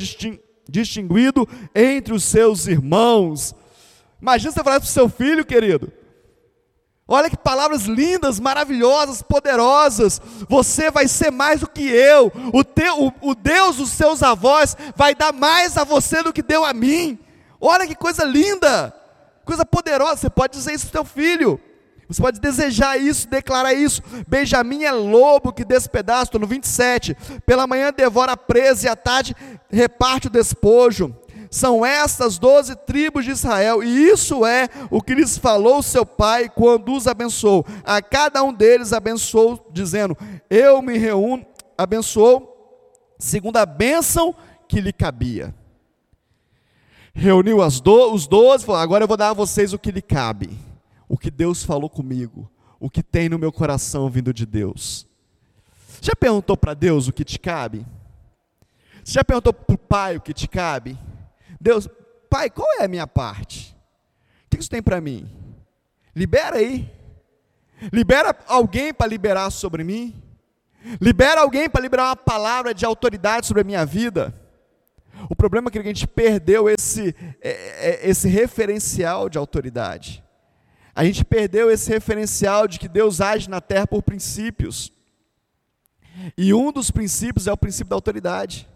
distinguido 0.68 1.48
entre 1.74 2.14
os 2.14 2.24
seus 2.24 2.66
irmãos. 2.66 3.54
Imagina 4.20 4.52
você 4.52 4.62
falar 4.62 4.80
para 4.80 4.86
o 4.86 4.90
seu 4.90 5.08
filho, 5.08 5.44
querido. 5.44 5.92
Olha 7.06 7.28
que 7.28 7.36
palavras 7.36 7.82
lindas, 7.82 8.40
maravilhosas, 8.40 9.20
poderosas. 9.20 10.20
Você 10.48 10.90
vai 10.90 11.06
ser 11.06 11.30
mais 11.30 11.60
do 11.60 11.68
que 11.68 11.82
eu. 11.82 12.32
O, 12.52 12.64
teu, 12.64 13.04
o, 13.04 13.12
o 13.20 13.34
Deus 13.34 13.76
dos 13.76 13.90
seus 13.90 14.22
avós 14.22 14.74
vai 14.96 15.14
dar 15.14 15.32
mais 15.32 15.76
a 15.76 15.84
você 15.84 16.22
do 16.22 16.32
que 16.32 16.42
deu 16.42 16.64
a 16.64 16.72
mim. 16.72 17.18
Olha 17.60 17.86
que 17.86 17.94
coisa 17.94 18.24
linda, 18.24 18.94
coisa 19.44 19.64
poderosa. 19.64 20.16
Você 20.16 20.30
pode 20.30 20.56
dizer 20.56 20.72
isso 20.72 20.88
para 20.88 21.02
o 21.02 21.04
seu 21.04 21.12
filho. 21.12 21.60
Você 22.08 22.20
pode 22.20 22.40
desejar 22.40 22.98
isso, 22.98 23.28
declarar 23.28 23.72
isso. 23.72 24.02
Benjamim 24.28 24.84
é 24.84 24.92
lobo 24.92 25.52
que 25.52 25.64
despedaça, 25.64 26.38
no 26.38 26.46
27. 26.46 27.16
Pela 27.46 27.66
manhã 27.66 27.92
devora 27.92 28.32
a 28.32 28.36
presa 28.36 28.86
e 28.86 28.88
à 28.88 28.96
tarde 28.96 29.34
reparte 29.70 30.26
o 30.26 30.30
despojo. 30.30 31.16
São 31.50 31.86
estas 31.86 32.36
doze 32.36 32.74
tribos 32.74 33.24
de 33.24 33.30
Israel, 33.30 33.80
e 33.80 34.08
isso 34.10 34.44
é 34.44 34.68
o 34.90 35.00
que 35.00 35.14
lhes 35.14 35.38
falou 35.38 35.84
seu 35.84 36.04
pai 36.04 36.48
quando 36.48 36.92
os 36.92 37.06
abençoou. 37.06 37.64
A 37.84 38.02
cada 38.02 38.42
um 38.42 38.52
deles 38.52 38.92
abençoou, 38.92 39.64
dizendo: 39.72 40.18
Eu 40.50 40.82
me 40.82 40.98
reúno, 40.98 41.46
abençoou, 41.78 43.16
segundo 43.20 43.56
a 43.56 43.64
bênção 43.64 44.34
que 44.66 44.80
lhe 44.80 44.92
cabia. 44.92 45.54
Reuniu 47.14 47.62
as 47.62 47.80
do, 47.80 48.12
os 48.12 48.26
doze, 48.26 48.64
falou: 48.64 48.80
Agora 48.80 49.04
eu 49.04 49.08
vou 49.08 49.16
dar 49.16 49.30
a 49.30 49.34
vocês 49.34 49.72
o 49.72 49.78
que 49.78 49.92
lhe 49.92 50.02
cabe, 50.02 50.50
o 51.08 51.16
que 51.16 51.30
Deus 51.30 51.62
falou 51.62 51.88
comigo, 51.88 52.50
o 52.80 52.90
que 52.90 53.02
tem 53.02 53.28
no 53.28 53.38
meu 53.38 53.52
coração 53.52 54.10
vindo 54.10 54.34
de 54.34 54.44
Deus. 54.44 55.06
Já 56.00 56.14
perguntou 56.16 56.56
para 56.56 56.74
Deus 56.74 57.06
o 57.06 57.12
que 57.12 57.24
te 57.24 57.38
cabe? 57.38 57.86
Você 59.04 59.12
já 59.12 59.24
perguntou 59.24 59.52
para 59.52 59.74
o 59.74 59.78
Pai 59.78 60.16
o 60.16 60.20
que 60.20 60.34
te 60.34 60.48
cabe? 60.48 60.98
Deus, 61.60 61.88
Pai, 62.28 62.50
qual 62.50 62.68
é 62.80 62.84
a 62.84 62.88
minha 62.88 63.06
parte? 63.06 63.76
O 64.46 64.50
que 64.50 64.60
isso 64.60 64.68
tem 64.68 64.82
para 64.82 65.00
mim? 65.00 65.30
Libera 66.16 66.56
aí. 66.56 66.90
Libera 67.92 68.36
alguém 68.48 68.92
para 68.92 69.06
liberar 69.06 69.50
sobre 69.50 69.84
mim. 69.84 70.20
Libera 71.00 71.42
alguém 71.42 71.70
para 71.70 71.80
liberar 71.80 72.08
uma 72.08 72.16
palavra 72.16 72.74
de 72.74 72.84
autoridade 72.84 73.46
sobre 73.46 73.62
a 73.62 73.64
minha 73.64 73.86
vida. 73.86 74.34
O 75.28 75.36
problema 75.36 75.68
é 75.68 75.70
que 75.70 75.78
a 75.78 75.82
gente 75.82 76.06
perdeu 76.06 76.68
esse, 76.68 77.14
é, 77.40 77.50
é, 77.50 78.08
esse 78.08 78.28
referencial 78.28 79.28
de 79.28 79.38
autoridade. 79.38 80.22
A 80.94 81.04
gente 81.04 81.24
perdeu 81.24 81.70
esse 81.70 81.90
referencial 81.90 82.68
de 82.68 82.78
que 82.78 82.88
Deus 82.88 83.20
age 83.20 83.50
na 83.50 83.60
terra 83.60 83.86
por 83.86 84.02
princípios. 84.02 84.92
E 86.36 86.54
um 86.54 86.70
dos 86.70 86.90
princípios 86.90 87.46
é 87.46 87.52
o 87.52 87.56
princípio 87.56 87.90
da 87.90 87.96
autoridade. 87.96 88.68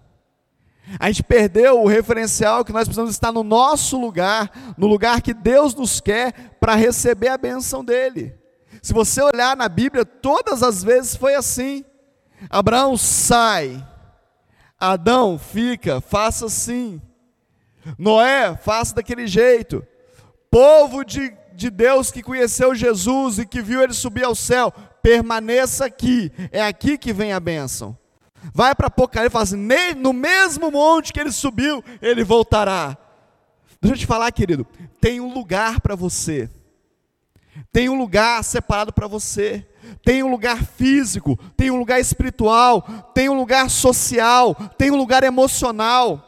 A 0.98 1.08
gente 1.08 1.22
perdeu 1.22 1.82
o 1.82 1.86
referencial 1.86 2.64
que 2.64 2.72
nós 2.72 2.84
precisamos 2.84 3.10
estar 3.10 3.30
no 3.30 3.44
nosso 3.44 4.00
lugar, 4.00 4.74
no 4.76 4.86
lugar 4.86 5.20
que 5.20 5.34
Deus 5.34 5.74
nos 5.74 6.00
quer 6.00 6.56
para 6.58 6.74
receber 6.74 7.28
a 7.28 7.38
benção 7.38 7.84
dele. 7.84 8.34
Se 8.82 8.92
você 8.92 9.20
olhar 9.22 9.56
na 9.56 9.68
Bíblia, 9.68 10.04
todas 10.04 10.62
as 10.62 10.82
vezes 10.82 11.14
foi 11.14 11.34
assim. 11.34 11.84
Abraão 12.48 12.96
sai, 12.96 13.84
Adão 14.78 15.38
fica, 15.38 16.00
faça 16.00 16.46
assim. 16.46 17.00
Noé, 17.98 18.56
faça 18.56 18.94
daquele 18.94 19.26
jeito. 19.26 19.84
Povo 20.50 21.04
de, 21.04 21.32
de 21.54 21.70
Deus 21.70 22.10
que 22.10 22.22
conheceu 22.22 22.74
Jesus 22.74 23.38
e 23.38 23.46
que 23.46 23.60
viu 23.60 23.82
ele 23.82 23.92
subir 23.92 24.24
ao 24.24 24.34
céu, 24.34 24.72
permaneça 25.02 25.84
aqui, 25.84 26.32
é 26.52 26.62
aqui 26.62 26.96
que 26.96 27.12
vem 27.12 27.32
a 27.32 27.40
bênção. 27.40 27.96
Vai 28.54 28.74
para 28.74 28.86
Apocalipse 28.86 29.30
e 29.30 29.32
fala 29.32 29.44
assim: 29.44 29.94
no 29.96 30.12
mesmo 30.12 30.70
monte 30.70 31.12
que 31.12 31.20
ele 31.20 31.32
subiu, 31.32 31.82
ele 32.00 32.22
voltará. 32.24 32.96
Deixa 33.80 33.94
eu 33.94 33.98
te 33.98 34.06
falar, 34.06 34.30
querido, 34.32 34.66
tem 35.00 35.20
um 35.20 35.32
lugar 35.32 35.80
para 35.80 35.94
você, 35.94 36.48
tem 37.72 37.88
um 37.88 37.98
lugar 37.98 38.42
separado 38.44 38.92
para 38.92 39.06
você, 39.06 39.66
tem 40.04 40.22
um 40.22 40.30
lugar 40.30 40.64
físico, 40.64 41.38
tem 41.56 41.70
um 41.70 41.78
lugar 41.78 42.00
espiritual, 42.00 42.82
tem 43.14 43.28
um 43.28 43.36
lugar 43.36 43.70
social, 43.70 44.54
tem 44.76 44.90
um 44.90 44.96
lugar 44.96 45.22
emocional. 45.24 46.24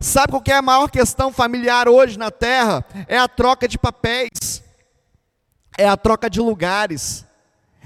Sabe 0.00 0.32
qual 0.32 0.42
é 0.46 0.52
a 0.52 0.62
maior 0.62 0.90
questão 0.90 1.32
familiar 1.32 1.88
hoje 1.88 2.18
na 2.18 2.30
terra? 2.30 2.84
É 3.06 3.18
a 3.18 3.28
troca 3.28 3.66
de 3.66 3.78
papéis, 3.78 4.62
é 5.78 5.88
a 5.88 5.96
troca 5.96 6.28
de 6.28 6.40
lugares, 6.40 7.24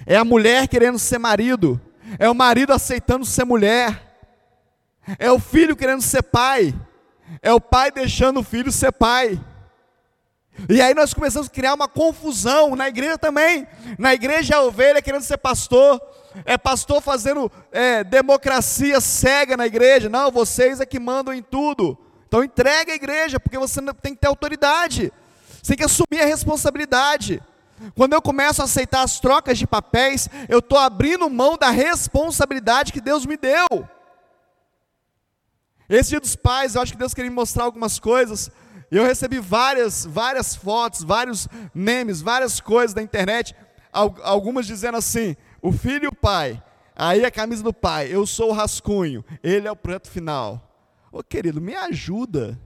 é 0.05 0.17
a 0.17 0.25
mulher 0.25 0.67
querendo 0.67 0.99
ser 0.99 1.19
marido, 1.19 1.81
é 2.19 2.29
o 2.29 2.35
marido 2.35 2.73
aceitando 2.73 3.25
ser 3.25 3.45
mulher, 3.45 4.01
é 5.19 5.31
o 5.31 5.39
filho 5.39 5.77
querendo 5.77 6.03
ser 6.03 6.23
pai, 6.23 6.75
é 7.41 7.53
o 7.53 7.61
pai 7.61 7.91
deixando 7.91 8.41
o 8.41 8.45
filho 8.45 8.73
ser 8.73 8.93
pai. 8.93 9.39
E 10.69 10.81
aí 10.81 10.95
nós 10.95 11.15
começamos 11.15 11.49
a 11.49 11.51
criar 11.51 11.75
uma 11.75 11.89
confusão 11.89 12.77
na 12.77 12.89
igreja 12.89 13.19
também. 13.19 13.67
Na 13.99 14.15
igreja 14.15 14.57
a 14.57 14.63
ovelha 14.63 15.03
querendo 15.03 15.23
ser 15.23 15.39
pastor, 15.39 16.01
é 16.45 16.57
pastor 16.57 17.01
fazendo 17.01 17.51
é, 17.71 18.05
democracia 18.05 19.01
cega 19.01 19.57
na 19.57 19.67
igreja. 19.67 20.09
Não, 20.09 20.31
vocês 20.31 20.81
é 20.81 20.87
que 20.87 21.01
mandam 21.01 21.33
em 21.35 21.43
tudo. 21.43 21.99
Então 22.29 22.45
entrega 22.45 22.93
a 22.93 22.95
igreja, 22.95 23.39
porque 23.41 23.59
você 23.59 23.81
tem 24.01 24.15
que 24.15 24.21
ter 24.21 24.29
autoridade. 24.29 25.13
Você 25.63 25.73
tem 25.73 25.77
que 25.77 25.85
assumir 25.85 26.21
a 26.23 26.27
responsabilidade. 26.27 27.43
Quando 27.95 28.13
eu 28.13 28.23
começo 28.23 28.63
a 28.63 28.65
aceitar 28.65 29.03
as 29.03 29.19
trocas 29.19 29.59
de 29.59 29.67
papéis, 29.67 30.29
eu 30.49 30.61
estou 30.61 30.79
abrindo 30.79 31.29
mão 31.29 31.57
da 31.57 31.71
responsabilidade 31.71 32.93
que 32.93 33.01
Deus 33.01 33.27
me 33.27 33.37
deu. 33.37 33.67
Esse 35.89 36.11
dia 36.11 36.21
dos 36.21 36.37
pais, 36.37 36.75
eu 36.75 36.83
acho 36.83 36.93
que 36.93 36.99
Deus 36.99 37.13
queria 37.13 37.31
me 37.31 37.37
mostrar 37.37 37.65
algumas 37.65 37.99
coisas. 37.99 38.51
Eu 38.93 39.05
recebi 39.05 39.39
várias, 39.39 40.05
várias 40.05 40.55
fotos, 40.55 41.03
vários 41.03 41.49
memes, 41.75 42.21
várias 42.21 42.61
coisas 42.61 42.93
da 42.93 43.01
internet. 43.01 43.57
Algumas 43.91 44.67
dizendo 44.67 44.99
assim: 44.99 45.35
o 45.63 45.73
filho 45.73 46.05
e 46.05 46.09
o 46.09 46.15
pai. 46.15 46.63
Aí 46.95 47.25
a 47.25 47.31
camisa 47.31 47.63
do 47.63 47.73
pai, 47.73 48.15
eu 48.15 48.27
sou 48.27 48.51
o 48.51 48.53
rascunho, 48.53 49.25
ele 49.43 49.67
é 49.67 49.73
o 49.73 49.77
prato 49.77 50.11
final. 50.11 50.71
Ô 51.11 51.23
querido, 51.23 51.59
me 51.59 51.75
ajuda. 51.75 52.61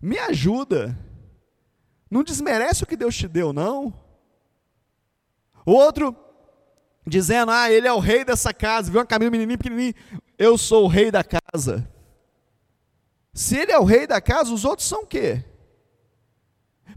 Me 0.00 0.18
ajuda. 0.18 0.98
Não 2.10 2.24
desmerece 2.24 2.82
o 2.82 2.86
que 2.86 2.96
Deus 2.96 3.16
te 3.16 3.28
deu, 3.28 3.52
não. 3.52 3.94
Outro 5.64 6.16
dizendo, 7.06 7.52
ah, 7.52 7.70
ele 7.70 7.86
é 7.86 7.92
o 7.92 8.00
rei 8.00 8.24
dessa 8.24 8.52
casa, 8.52 8.90
viu 8.90 8.98
uma 8.98 9.06
camisa 9.06 9.30
menininha, 9.30 9.58
pequenininha, 9.58 9.94
eu 10.36 10.58
sou 10.58 10.84
o 10.84 10.88
rei 10.88 11.08
da 11.12 11.22
casa. 11.22 11.88
Se 13.32 13.56
ele 13.56 13.72
é 13.72 13.78
o 13.78 13.84
rei 13.84 14.06
da 14.06 14.20
casa, 14.20 14.52
os 14.52 14.64
outros 14.64 14.86
são 14.86 15.02
o 15.02 15.06
quê? 15.06 15.42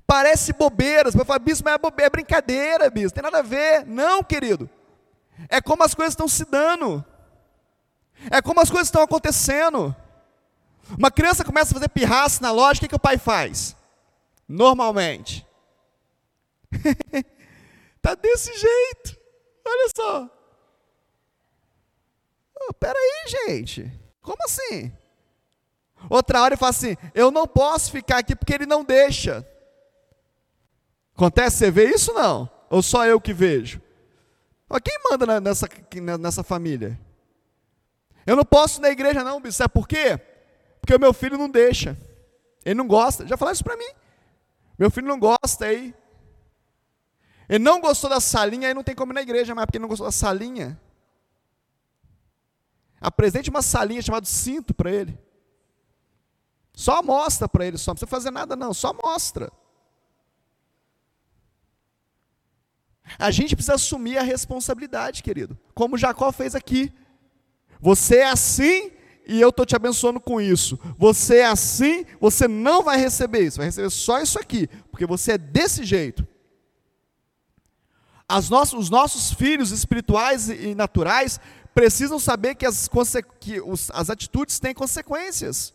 Parece 0.06 0.54
bobeiras, 0.54 1.14
você 1.14 1.26
fala, 1.26 1.40
bispo, 1.40 1.64
mas 1.66 1.76
é, 1.76 1.78
bobeira, 1.78 2.08
é 2.08 2.10
brincadeira, 2.10 2.90
bispo, 2.90 3.16
tem 3.16 3.24
nada 3.24 3.40
a 3.40 3.42
ver. 3.42 3.86
Não, 3.86 4.24
querido. 4.24 4.70
É 5.50 5.62
como 5.62 5.84
as 5.84 5.94
coisas 5.94 6.12
estão 6.12 6.28
se 6.28 6.46
dando. 6.46 7.04
É 8.30 8.42
como 8.42 8.60
as 8.60 8.70
coisas 8.70 8.88
estão 8.88 9.02
acontecendo. 9.02 9.96
Uma 10.98 11.10
criança 11.10 11.44
começa 11.44 11.72
a 11.72 11.74
fazer 11.74 11.90
pirraça 11.90 12.42
na 12.42 12.52
loja, 12.52 12.78
o 12.78 12.82
que, 12.82 12.90
que 12.90 12.96
o 12.96 13.00
pai 13.00 13.18
faz? 13.18 13.76
Normalmente. 14.48 15.46
tá 18.02 18.14
desse 18.14 18.54
jeito. 18.54 19.18
Olha 19.66 19.90
só. 19.96 20.30
Oh, 22.62 22.74
peraí, 22.74 23.26
gente. 23.48 23.92
Como 24.22 24.38
assim? 24.44 24.92
Outra 26.10 26.42
hora 26.42 26.54
ele 26.54 26.60
fala 26.60 26.72
assim: 26.72 26.96
Eu 27.14 27.32
não 27.32 27.48
posso 27.48 27.92
ficar 27.92 28.20
aqui 28.20 28.36
porque 28.36 28.54
ele 28.54 28.66
não 28.66 28.84
deixa. 28.84 29.46
Acontece, 31.16 31.58
você 31.58 31.72
vê 31.72 31.86
isso 31.86 32.14
não? 32.14 32.50
Ou 32.70 32.82
só 32.82 33.06
eu 33.06 33.22
que 33.22 33.34
vejo? 33.34 33.82
Quem 34.84 35.00
manda 35.10 35.40
nessa, 35.40 35.68
nessa 36.20 36.44
família? 36.44 37.00
Eu 38.26 38.36
não 38.36 38.44
posso 38.44 38.80
ir 38.80 38.82
na 38.82 38.90
igreja, 38.90 39.24
não, 39.24 39.40
bicho. 39.40 39.58
Sabe 39.58 39.74
por 39.74 39.88
quê? 39.88 40.20
Porque 40.82 40.96
o 40.96 41.00
meu 41.00 41.14
filho 41.14 41.38
não 41.38 41.50
deixa. 41.50 41.98
Ele 42.66 42.76
não 42.76 42.88
gosta. 42.88 43.26
Já 43.28 43.38
falaram 43.38 43.54
isso 43.54 43.64
para 43.64 43.78
mim. 43.78 43.90
Meu 44.78 44.92
filho 44.92 45.08
não 45.08 45.20
gosta 45.20 45.66
aí. 45.66 45.94
Ele 47.48 47.64
não 47.64 47.80
gostou 47.80 48.10
da 48.10 48.20
salinha, 48.20 48.68
aí 48.68 48.74
não 48.74 48.84
tem 48.84 48.96
como 48.96 49.14
ir 49.14 49.16
na 49.16 49.22
igreja 49.22 49.54
mais, 49.54 49.68
porque 49.68 49.78
ele 49.78 49.84
não 49.84 49.90
gostou 49.90 50.08
da 50.08 50.12
salinha. 50.12 50.80
Apresente 53.00 53.50
uma 53.52 53.62
salinha 53.62 54.02
chamada 54.02 54.26
cinto 54.26 54.74
para 54.74 54.92
ele. 54.92 55.18
Só 56.76 57.02
mostra 57.02 57.48
para 57.48 57.66
ele, 57.66 57.78
só 57.78 57.92
não 57.92 57.96
precisa 57.96 58.10
fazer 58.10 58.32
nada 58.32 58.56
não, 58.56 58.74
só 58.74 58.94
mostra. 58.94 59.52
A 63.18 63.32
gente 63.32 63.56
precisa 63.56 63.76
assumir 63.76 64.18
a 64.18 64.24
responsabilidade, 64.24 65.24
querido, 65.24 65.58
como 65.74 65.98
Jacó 65.98 66.32
fez 66.32 66.56
aqui. 66.56 66.92
Você 67.80 68.18
é 68.18 68.30
assim 68.30 68.92
e 69.28 69.40
eu 69.40 69.50
estou 69.50 69.66
te 69.66 69.76
abençoando 69.76 70.20
com 70.20 70.42
isso. 70.42 70.78
Você 70.98 71.38
é 71.38 71.46
assim, 71.46 72.06
você 72.20 72.48
não 72.48 72.84
vai 72.84 72.98
receber 72.98 73.42
isso, 73.42 73.58
vai 73.58 73.68
receber 73.68 73.90
só 73.90 74.20
isso 74.20 74.40
aqui, 74.40 74.68
porque 74.92 75.06
você 75.06 75.34
é 75.34 75.38
desse 75.38 75.84
jeito. 75.84 76.28
Nossas, 78.50 78.74
os 78.74 78.90
nossos 78.90 79.32
filhos 79.34 79.72
espirituais 79.72 80.50
e 80.50 80.74
naturais 80.74 81.40
precisam 81.76 82.18
saber 82.18 82.56
que 82.56 82.66
as, 82.66 82.90
que 83.40 83.62
os, 83.62 83.92
as 83.92 84.10
atitudes 84.10 84.60
têm 84.60 84.74
consequências. 84.74 85.75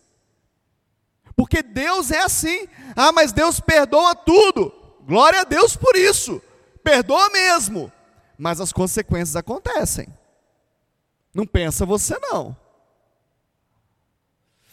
Porque 1.36 1.62
Deus 1.62 2.10
é 2.10 2.20
assim. 2.22 2.66
Ah, 2.96 3.12
mas 3.12 3.32
Deus 3.32 3.60
perdoa 3.60 4.14
tudo. 4.14 4.72
Glória 5.06 5.40
a 5.40 5.44
Deus 5.44 5.76
por 5.76 5.96
isso. 5.96 6.40
Perdoa 6.82 7.30
mesmo. 7.30 7.90
Mas 8.36 8.60
as 8.60 8.72
consequências 8.72 9.36
acontecem. 9.36 10.08
Não 11.34 11.46
pensa 11.46 11.86
você 11.86 12.18
não. 12.18 12.56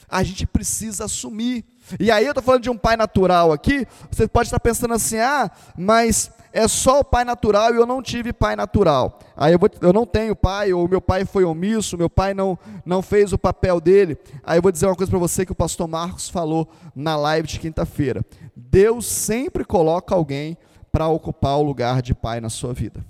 A 0.09 0.23
gente 0.23 0.45
precisa 0.47 1.05
assumir. 1.05 1.65
E 1.99 2.09
aí 2.09 2.25
eu 2.25 2.31
estou 2.31 2.43
falando 2.43 2.63
de 2.63 2.69
um 2.69 2.77
pai 2.77 2.95
natural 2.95 3.51
aqui. 3.51 3.85
Você 4.09 4.27
pode 4.27 4.47
estar 4.47 4.59
pensando 4.59 4.93
assim, 4.93 5.17
ah, 5.17 5.51
mas 5.77 6.31
é 6.57 6.67
só 6.67 7.01
o 7.01 7.03
pai 7.03 7.23
natural 7.23 7.71
e 7.71 7.77
eu 7.77 7.85
não 7.85 8.01
tive 8.01 8.33
pai 8.33 8.55
natural. 8.55 9.19
Aí 9.35 9.53
eu, 9.53 9.59
vou, 9.59 9.69
eu 9.79 9.93
não 9.93 10.07
tenho 10.07 10.35
pai, 10.35 10.73
ou 10.73 10.89
meu 10.89 10.99
pai 10.99 11.23
foi 11.23 11.43
omisso, 11.43 11.95
meu 11.95 12.09
pai 12.09 12.33
não, 12.33 12.57
não 12.83 13.03
fez 13.03 13.31
o 13.31 13.37
papel 13.37 13.79
dele. 13.79 14.17
Aí 14.43 14.57
eu 14.57 14.61
vou 14.63 14.71
dizer 14.71 14.87
uma 14.87 14.95
coisa 14.95 15.07
para 15.07 15.19
você 15.19 15.45
que 15.45 15.51
o 15.51 15.55
pastor 15.55 15.87
Marcos 15.87 16.29
falou 16.29 16.67
na 16.95 17.15
live 17.15 17.47
de 17.47 17.59
quinta-feira. 17.59 18.25
Deus 18.55 19.05
sempre 19.05 19.63
coloca 19.63 20.15
alguém 20.15 20.57
para 20.91 21.07
ocupar 21.07 21.59
o 21.59 21.61
lugar 21.61 22.01
de 22.01 22.15
pai 22.15 22.41
na 22.41 22.49
sua 22.49 22.73
vida. 22.73 23.05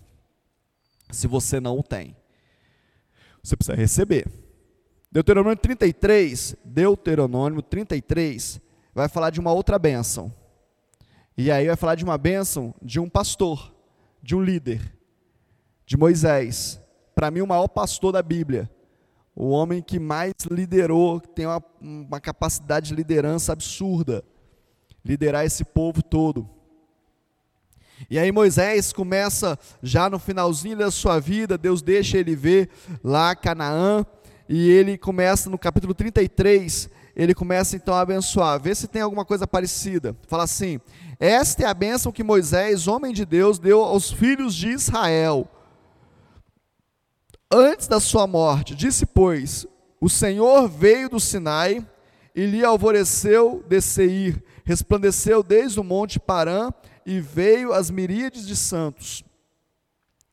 Se 1.10 1.26
você 1.26 1.62
não 1.62 1.80
o 1.80 1.84
tem, 1.84 2.18
você 3.42 3.56
precisa 3.56 3.78
receber. 3.78 4.28
Deuteronômio 5.10 5.56
33, 5.56 6.54
Deuteronômio 6.66 7.62
33, 7.62 8.60
vai 8.94 9.08
falar 9.08 9.30
de 9.30 9.40
uma 9.40 9.54
outra 9.54 9.80
bênção. 9.80 10.34
E 11.38 11.52
aí 11.52 11.68
vai 11.68 11.76
falar 11.76 11.94
de 11.94 12.04
uma 12.04 12.18
bênção 12.18 12.74
de 12.82 13.00
um 13.00 13.08
pastor, 13.08 13.72
de 14.24 14.36
um 14.36 14.42
líder, 14.42 14.82
de 15.86 15.96
Moisés. 15.96 16.82
Para 17.14 17.30
mim, 17.30 17.42
o 17.42 17.48
maior 17.48 17.68
pastor 17.68 18.12
da 18.12 18.24
Bíblia. 18.24 18.68
O 19.36 19.50
homem 19.50 19.84
que 19.84 20.00
mais 20.00 20.34
liderou, 20.50 21.22
que 21.22 21.30
tem 21.30 21.46
uma, 21.46 21.64
uma 21.80 22.20
capacidade 22.20 22.88
de 22.88 22.96
liderança 22.96 23.54
absurda. 23.54 24.24
Liderar 25.06 25.46
esse 25.46 25.64
povo 25.64 26.02
todo. 26.02 26.50
E 28.10 28.18
aí 28.18 28.32
Moisés 28.32 28.92
começa 28.92 29.60
já 29.82 30.10
no 30.10 30.18
finalzinho 30.18 30.78
da 30.78 30.90
sua 30.90 31.20
vida, 31.20 31.58
Deus 31.58 31.82
deixa 31.84 32.18
ele 32.18 32.36
ver 32.36 32.70
lá 33.04 33.36
Canaã, 33.36 34.06
e 34.50 34.70
ele 34.70 34.98
começa 34.98 35.50
no 35.50 35.58
capítulo 35.58 35.94
33, 35.94 36.90
ele 37.18 37.34
começa 37.34 37.76
então 37.76 37.96
a 37.96 38.02
abençoar. 38.02 38.62
Vê 38.62 38.76
se 38.76 38.88
tem 38.88 39.02
alguma 39.02 39.26
coisa 39.26 39.48
parecida. 39.48 40.16
Fala 40.28 40.44
assim: 40.44 40.80
Esta 41.20 41.64
é 41.64 41.66
a 41.66 41.74
bênção 41.74 42.12
que 42.12 42.24
Moisés, 42.24 42.88
homem 42.88 43.12
de 43.12 43.26
Deus, 43.26 43.58
deu 43.58 43.82
aos 43.82 44.12
filhos 44.12 44.54
de 44.54 44.70
Israel. 44.70 45.48
Antes 47.52 47.88
da 47.88 48.00
sua 48.00 48.28
morte, 48.28 48.76
disse, 48.76 49.04
pois: 49.04 49.66
O 50.00 50.08
Senhor 50.08 50.70
veio 50.70 51.10
do 51.10 51.20
Sinai 51.20 51.84
e 52.36 52.46
lhe 52.46 52.64
alvoreceu 52.64 53.66
de 53.68 53.82
Seir, 53.82 54.44
resplandeceu 54.64 55.42
desde 55.42 55.80
o 55.80 55.84
monte 55.84 56.20
Parã 56.20 56.70
e 57.04 57.20
veio 57.20 57.74
as 57.74 57.90
miríades 57.90 58.46
de 58.46 58.56
santos. 58.56 59.24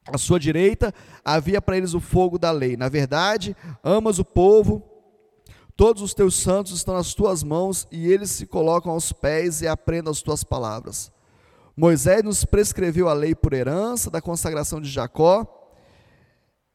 À 0.06 0.18
sua 0.18 0.38
direita 0.38 0.92
havia 1.24 1.62
para 1.62 1.78
eles 1.78 1.94
o 1.94 2.00
fogo 2.00 2.38
da 2.38 2.50
lei. 2.50 2.76
Na 2.76 2.90
verdade, 2.90 3.56
amas 3.82 4.18
o 4.18 4.24
povo, 4.24 4.93
todos 5.76 6.02
os 6.02 6.14
teus 6.14 6.34
santos 6.36 6.72
estão 6.72 6.94
nas 6.94 7.14
tuas 7.14 7.42
mãos 7.42 7.86
e 7.90 8.10
eles 8.10 8.30
se 8.30 8.46
colocam 8.46 8.92
aos 8.92 9.12
pés 9.12 9.62
e 9.62 9.66
aprendem 9.66 10.10
as 10.10 10.22
tuas 10.22 10.44
palavras. 10.44 11.12
Moisés 11.76 12.22
nos 12.22 12.44
prescreveu 12.44 13.08
a 13.08 13.12
lei 13.12 13.34
por 13.34 13.52
herança 13.52 14.10
da 14.10 14.20
consagração 14.20 14.80
de 14.80 14.88
Jacó, 14.88 15.50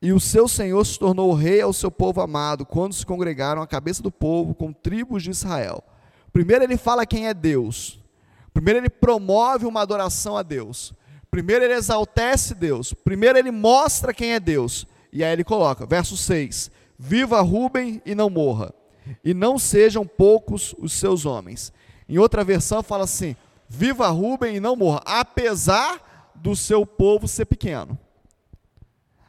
e 0.01 0.13
o 0.13 0.19
seu 0.19 0.47
Senhor 0.47 0.85
se 0.85 0.97
tornou 0.97 1.33
rei 1.33 1.61
ao 1.61 1.73
seu 1.73 1.91
povo 1.91 2.21
amado, 2.21 2.65
quando 2.65 2.93
se 2.93 3.05
congregaram 3.05 3.61
a 3.61 3.67
cabeça 3.67 4.01
do 4.01 4.11
povo 4.11 4.55
com 4.55 4.71
tribos 4.71 5.23
de 5.23 5.31
Israel. 5.31 5.83
Primeiro 6.31 6.63
ele 6.63 6.77
fala 6.77 7.05
quem 7.05 7.27
é 7.27 7.33
Deus. 7.33 7.99
Primeiro 8.53 8.79
ele 8.79 8.89
promove 8.89 9.65
uma 9.65 9.81
adoração 9.81 10.37
a 10.37 10.43
Deus. 10.43 10.93
Primeiro 11.29 11.65
ele 11.65 11.73
exaltece 11.73 12.55
Deus. 12.55 12.93
Primeiro 12.93 13.37
ele 13.37 13.51
mostra 13.51 14.13
quem 14.13 14.33
é 14.33 14.39
Deus. 14.39 14.87
E 15.11 15.23
aí 15.23 15.33
ele 15.33 15.43
coloca, 15.43 15.85
verso 15.85 16.15
6: 16.15 16.71
Viva 16.97 17.41
Rubem 17.41 18.01
e 18.05 18.15
não 18.15 18.29
morra, 18.29 18.73
e 19.23 19.33
não 19.33 19.57
sejam 19.57 20.05
poucos 20.05 20.75
os 20.79 20.93
seus 20.93 21.25
homens. 21.25 21.71
Em 22.07 22.17
outra 22.17 22.43
versão 22.43 22.81
fala 22.81 23.03
assim: 23.03 23.35
Viva 23.67 24.07
Rubem 24.09 24.55
e 24.55 24.59
não 24.59 24.75
morra, 24.75 25.01
apesar 25.05 26.33
do 26.35 26.55
seu 26.55 26.85
povo 26.85 27.27
ser 27.27 27.45
pequeno. 27.45 27.97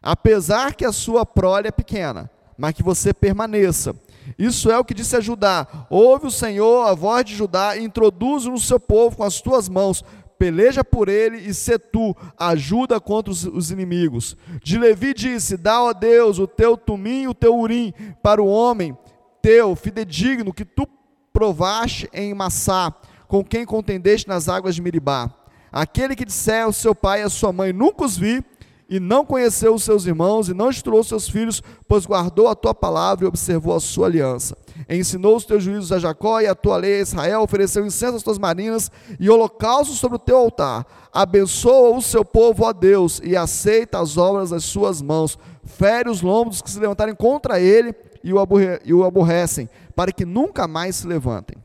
Apesar 0.02 0.74
que 0.74 0.84
a 0.84 0.92
sua 0.92 1.26
prole 1.26 1.68
é 1.68 1.70
pequena, 1.70 2.30
mas 2.56 2.72
que 2.72 2.82
você 2.82 3.12
permaneça. 3.12 3.94
Isso 4.38 4.70
é 4.70 4.78
o 4.78 4.84
que 4.84 4.94
disse 4.94 5.16
a 5.16 5.20
Judá: 5.20 5.66
Ouve 5.90 6.26
o 6.26 6.30
Senhor 6.30 6.86
a 6.86 6.94
voz 6.94 7.24
de 7.24 7.34
Judá 7.34 7.76
introduz 7.76 8.44
no 8.44 8.58
seu 8.58 8.80
povo 8.80 9.16
com 9.16 9.24
as 9.24 9.40
tuas 9.40 9.68
mãos. 9.68 10.04
Peleja 10.38 10.82
por 10.82 11.10
ele 11.10 11.36
e 11.36 11.52
se 11.52 11.78
tu 11.78 12.16
ajuda 12.38 12.98
contra 12.98 13.30
os, 13.30 13.44
os 13.44 13.70
inimigos. 13.70 14.36
De 14.62 14.78
Levi 14.78 15.12
disse: 15.12 15.56
Dá, 15.56 15.82
ó 15.82 15.92
Deus, 15.92 16.38
o 16.38 16.46
teu 16.46 16.78
tumim 16.78 17.26
o 17.26 17.34
teu 17.34 17.58
urim 17.58 17.92
para 18.22 18.42
o 18.42 18.46
homem 18.46 18.96
teu, 19.42 19.74
fidedigno, 19.76 20.52
que 20.52 20.64
tu 20.64 20.86
provaste 21.32 22.08
em 22.12 22.34
Massá, 22.34 22.92
com 23.26 23.44
quem 23.44 23.64
contendeste 23.64 24.28
nas 24.28 24.48
águas 24.48 24.74
de 24.74 24.82
Miribá. 24.82 25.30
Aquele 25.72 26.16
que 26.16 26.24
disser 26.24 26.64
ao 26.64 26.72
seu 26.72 26.94
pai 26.94 27.20
e 27.20 27.24
à 27.24 27.28
sua 27.28 27.52
mãe: 27.52 27.72
Nunca 27.72 28.04
os 28.04 28.16
vi, 28.16 28.44
e 28.88 28.98
não 28.98 29.24
conheceu 29.24 29.72
os 29.72 29.84
seus 29.84 30.04
irmãos, 30.04 30.48
e 30.48 30.54
não 30.54 30.68
instruiu 30.68 31.04
seus 31.04 31.28
filhos, 31.28 31.62
pois 31.86 32.04
guardou 32.04 32.48
a 32.48 32.56
tua 32.56 32.74
palavra 32.74 33.24
e 33.24 33.28
observou 33.28 33.74
a 33.74 33.80
sua 33.80 34.08
aliança. 34.08 34.56
Ensinou 34.88 35.36
os 35.36 35.44
teus 35.44 35.62
juízos 35.62 35.92
a 35.92 36.00
Jacó 36.00 36.40
e 36.40 36.48
a 36.48 36.56
tua 36.56 36.76
lei 36.76 36.98
a 36.98 37.02
Israel, 37.02 37.42
ofereceu 37.42 37.86
incenso 37.86 38.16
às 38.16 38.22
tuas 38.24 38.38
marinas 38.38 38.90
e 39.20 39.30
holocausto 39.30 39.94
sobre 39.94 40.16
o 40.16 40.18
teu 40.18 40.36
altar. 40.36 40.84
Abençoa 41.12 41.96
o 41.96 42.02
seu 42.02 42.24
povo, 42.24 42.64
ó 42.64 42.72
Deus, 42.72 43.20
e 43.22 43.36
aceita 43.36 44.00
as 44.00 44.16
obras 44.16 44.50
das 44.50 44.64
suas 44.64 45.00
mãos. 45.00 45.38
Fere 45.64 46.10
os 46.10 46.20
lombos 46.20 46.60
que 46.60 46.70
se 46.70 46.80
levantarem 46.80 47.14
contra 47.14 47.60
ele 47.60 47.94
e 48.22 48.32
o, 48.32 48.38
aborre 48.38 48.80
e 48.84 48.92
o 48.92 49.04
aborrecem, 49.04 49.68
para 49.94 50.12
que 50.12 50.24
nunca 50.24 50.68
mais 50.68 50.96
se 50.96 51.06
levantem. 51.06 51.56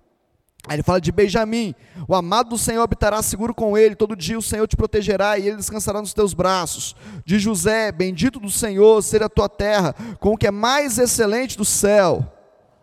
Aí 0.67 0.75
ele 0.75 0.83
fala 0.83 0.99
de 0.99 1.11
Benjamim: 1.11 1.75
o 2.07 2.15
amado 2.15 2.49
do 2.49 2.57
Senhor 2.57 2.81
habitará 2.81 3.21
seguro 3.21 3.53
com 3.53 3.77
ele, 3.77 3.95
todo 3.95 4.15
dia 4.15 4.37
o 4.37 4.41
Senhor 4.41 4.67
te 4.67 4.75
protegerá 4.75 5.37
e 5.37 5.47
ele 5.47 5.57
descansará 5.57 6.01
nos 6.01 6.13
teus 6.13 6.33
braços. 6.33 6.95
De 7.23 7.37
José: 7.37 7.91
bendito 7.91 8.39
do 8.39 8.49
Senhor 8.49 9.01
seja 9.03 9.25
a 9.25 9.29
tua 9.29 9.47
terra, 9.47 9.93
com 10.19 10.33
o 10.33 10.37
que 10.37 10.47
é 10.47 10.51
mais 10.51 10.97
excelente 10.97 11.57
do 11.57 11.65
céu. 11.65 12.25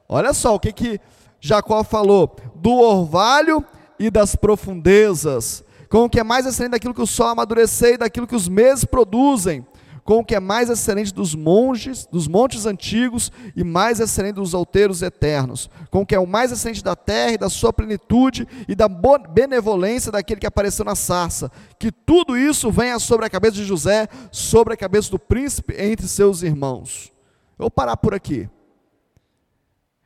Olha 0.08 0.32
só 0.32 0.54
o 0.54 0.60
que, 0.60 0.72
que 0.72 1.00
Jacó 1.40 1.82
falou: 1.82 2.36
do 2.54 2.72
orvalho 2.72 3.64
e 3.98 4.10
das 4.10 4.36
profundezas, 4.36 5.64
com 5.88 6.04
o 6.04 6.10
que 6.10 6.20
é 6.20 6.24
mais 6.24 6.46
excelente 6.46 6.72
daquilo 6.72 6.94
que 6.94 7.02
o 7.02 7.06
sol 7.06 7.28
amadurecer 7.28 7.94
e 7.94 7.98
daquilo 7.98 8.26
que 8.26 8.36
os 8.36 8.48
meses 8.48 8.84
produzem. 8.84 9.66
Com 10.04 10.18
o 10.18 10.24
que 10.24 10.34
é 10.34 10.40
mais 10.40 10.68
excelente 10.68 11.14
dos 11.14 11.34
montes, 11.34 12.06
dos 12.06 12.26
montes 12.26 12.66
antigos 12.66 13.30
e 13.54 13.62
mais 13.62 14.00
excelente 14.00 14.34
dos 14.34 14.52
outeiros 14.52 15.00
eternos, 15.02 15.70
com 15.90 16.00
o 16.02 16.06
que 16.06 16.14
é 16.14 16.18
o 16.18 16.26
mais 16.26 16.50
excelente 16.50 16.82
da 16.82 16.96
terra 16.96 17.32
e 17.32 17.38
da 17.38 17.48
sua 17.48 17.72
plenitude 17.72 18.46
e 18.66 18.74
da 18.74 18.88
benevolência 18.88 20.10
daquele 20.10 20.40
que 20.40 20.46
apareceu 20.46 20.84
na 20.84 20.96
sarça, 20.96 21.50
que 21.78 21.92
tudo 21.92 22.36
isso 22.36 22.70
venha 22.70 22.98
sobre 22.98 23.26
a 23.26 23.30
cabeça 23.30 23.54
de 23.54 23.64
José, 23.64 24.08
sobre 24.30 24.74
a 24.74 24.76
cabeça 24.76 25.10
do 25.10 25.18
príncipe 25.18 25.74
entre 25.78 26.08
seus 26.08 26.42
irmãos. 26.42 27.12
Eu 27.58 27.64
vou 27.64 27.70
parar 27.70 27.96
por 27.96 28.14
aqui. 28.14 28.48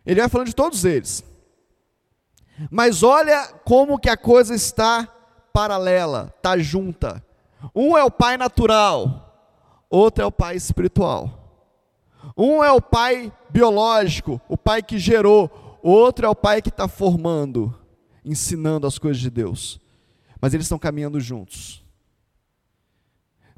Ele 0.04 0.20
vai 0.20 0.28
falando 0.28 0.48
de 0.48 0.54
todos 0.54 0.84
eles. 0.84 1.24
Mas 2.70 3.02
olha 3.02 3.46
como 3.64 3.98
que 3.98 4.08
a 4.08 4.16
coisa 4.16 4.54
está 4.54 5.08
paralela, 5.52 6.32
está 6.36 6.58
junta. 6.58 7.24
Um 7.74 7.96
é 7.96 8.04
o 8.04 8.10
pai 8.10 8.36
natural, 8.36 9.25
outro 9.90 10.22
é 10.22 10.26
o 10.26 10.32
pai 10.32 10.56
espiritual. 10.56 11.42
Um 12.36 12.62
é 12.62 12.72
o 12.72 12.80
pai 12.80 13.32
biológico, 13.50 14.40
o 14.48 14.56
pai 14.56 14.82
que 14.82 14.98
gerou, 14.98 15.78
outro 15.82 16.26
é 16.26 16.28
o 16.28 16.34
pai 16.34 16.60
que 16.60 16.68
está 16.68 16.88
formando, 16.88 17.74
ensinando 18.24 18.86
as 18.86 18.98
coisas 18.98 19.20
de 19.20 19.30
Deus. 19.30 19.80
Mas 20.40 20.52
eles 20.52 20.66
estão 20.66 20.78
caminhando 20.78 21.20
juntos. 21.20 21.84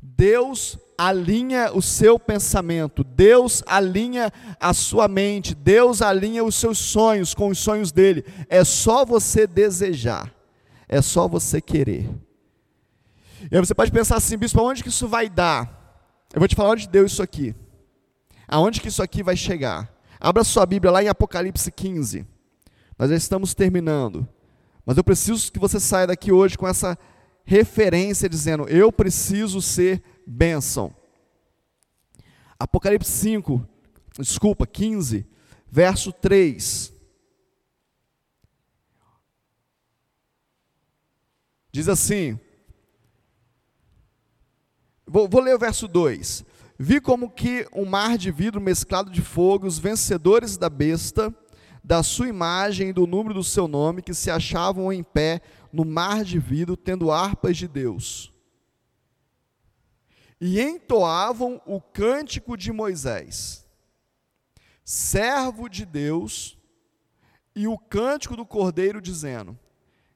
Deus 0.00 0.78
alinha 0.96 1.72
o 1.72 1.80
seu 1.80 2.18
pensamento, 2.18 3.04
Deus 3.04 3.62
alinha 3.66 4.32
a 4.60 4.74
sua 4.74 5.06
mente, 5.06 5.54
Deus 5.54 6.02
alinha 6.02 6.42
os 6.44 6.56
seus 6.56 6.78
sonhos 6.78 7.34
com 7.34 7.48
os 7.48 7.58
sonhos 7.58 7.92
dele. 7.92 8.24
É 8.48 8.64
só 8.64 9.04
você 9.04 9.46
desejar, 9.46 10.34
é 10.88 11.00
só 11.00 11.28
você 11.28 11.60
querer. 11.60 12.10
E 13.50 13.56
aí 13.56 13.60
você 13.60 13.74
pode 13.74 13.92
pensar 13.92 14.16
assim, 14.16 14.36
bispo, 14.36 14.60
aonde 14.60 14.82
que 14.82 14.88
isso 14.88 15.06
vai 15.06 15.28
dar? 15.28 15.77
Eu 16.32 16.40
vou 16.40 16.48
te 16.48 16.54
falar 16.54 16.70
onde 16.70 16.88
deu 16.88 17.06
isso 17.06 17.22
aqui. 17.22 17.54
Aonde 18.46 18.80
que 18.80 18.88
isso 18.88 19.02
aqui 19.02 19.22
vai 19.22 19.36
chegar? 19.36 19.92
Abra 20.20 20.44
sua 20.44 20.66
Bíblia 20.66 20.90
lá 20.90 21.02
em 21.02 21.08
Apocalipse 21.08 21.70
15. 21.70 22.26
Nós 22.98 23.10
já 23.10 23.16
estamos 23.16 23.54
terminando. 23.54 24.28
Mas 24.84 24.96
eu 24.96 25.04
preciso 25.04 25.52
que 25.52 25.58
você 25.58 25.78
saia 25.78 26.06
daqui 26.06 26.32
hoje 26.32 26.58
com 26.58 26.66
essa 26.66 26.98
referência 27.44 28.28
dizendo: 28.28 28.68
eu 28.68 28.90
preciso 28.90 29.62
ser 29.62 30.02
bênção. 30.26 30.94
Apocalipse 32.58 33.10
5, 33.10 33.66
desculpa, 34.18 34.66
15, 34.66 35.26
verso 35.70 36.12
3. 36.12 36.92
Diz 41.70 41.88
assim: 41.88 42.38
Vou, 45.08 45.26
vou 45.26 45.40
ler 45.40 45.54
o 45.54 45.58
verso 45.58 45.88
2. 45.88 46.44
Vi 46.78 47.00
como 47.00 47.30
que 47.30 47.66
um 47.72 47.86
mar 47.86 48.18
de 48.18 48.30
vidro 48.30 48.60
mesclado 48.60 49.10
de 49.10 49.22
fogo, 49.22 49.66
os 49.66 49.78
vencedores 49.78 50.58
da 50.58 50.68
besta, 50.68 51.34
da 51.82 52.02
sua 52.02 52.28
imagem 52.28 52.90
e 52.90 52.92
do 52.92 53.06
número 53.06 53.34
do 53.34 53.42
seu 53.42 53.66
nome, 53.66 54.02
que 54.02 54.12
se 54.12 54.30
achavam 54.30 54.92
em 54.92 55.02
pé 55.02 55.40
no 55.72 55.84
mar 55.84 56.22
de 56.22 56.38
vidro, 56.38 56.76
tendo 56.76 57.10
harpas 57.10 57.56
de 57.56 57.66
Deus. 57.66 58.32
E 60.38 60.60
entoavam 60.60 61.60
o 61.64 61.80
cântico 61.80 62.54
de 62.56 62.70
Moisés, 62.70 63.66
servo 64.84 65.68
de 65.68 65.86
Deus, 65.86 66.58
e 67.56 67.66
o 67.66 67.78
cântico 67.78 68.36
do 68.36 68.44
cordeiro, 68.44 69.00
dizendo: 69.00 69.58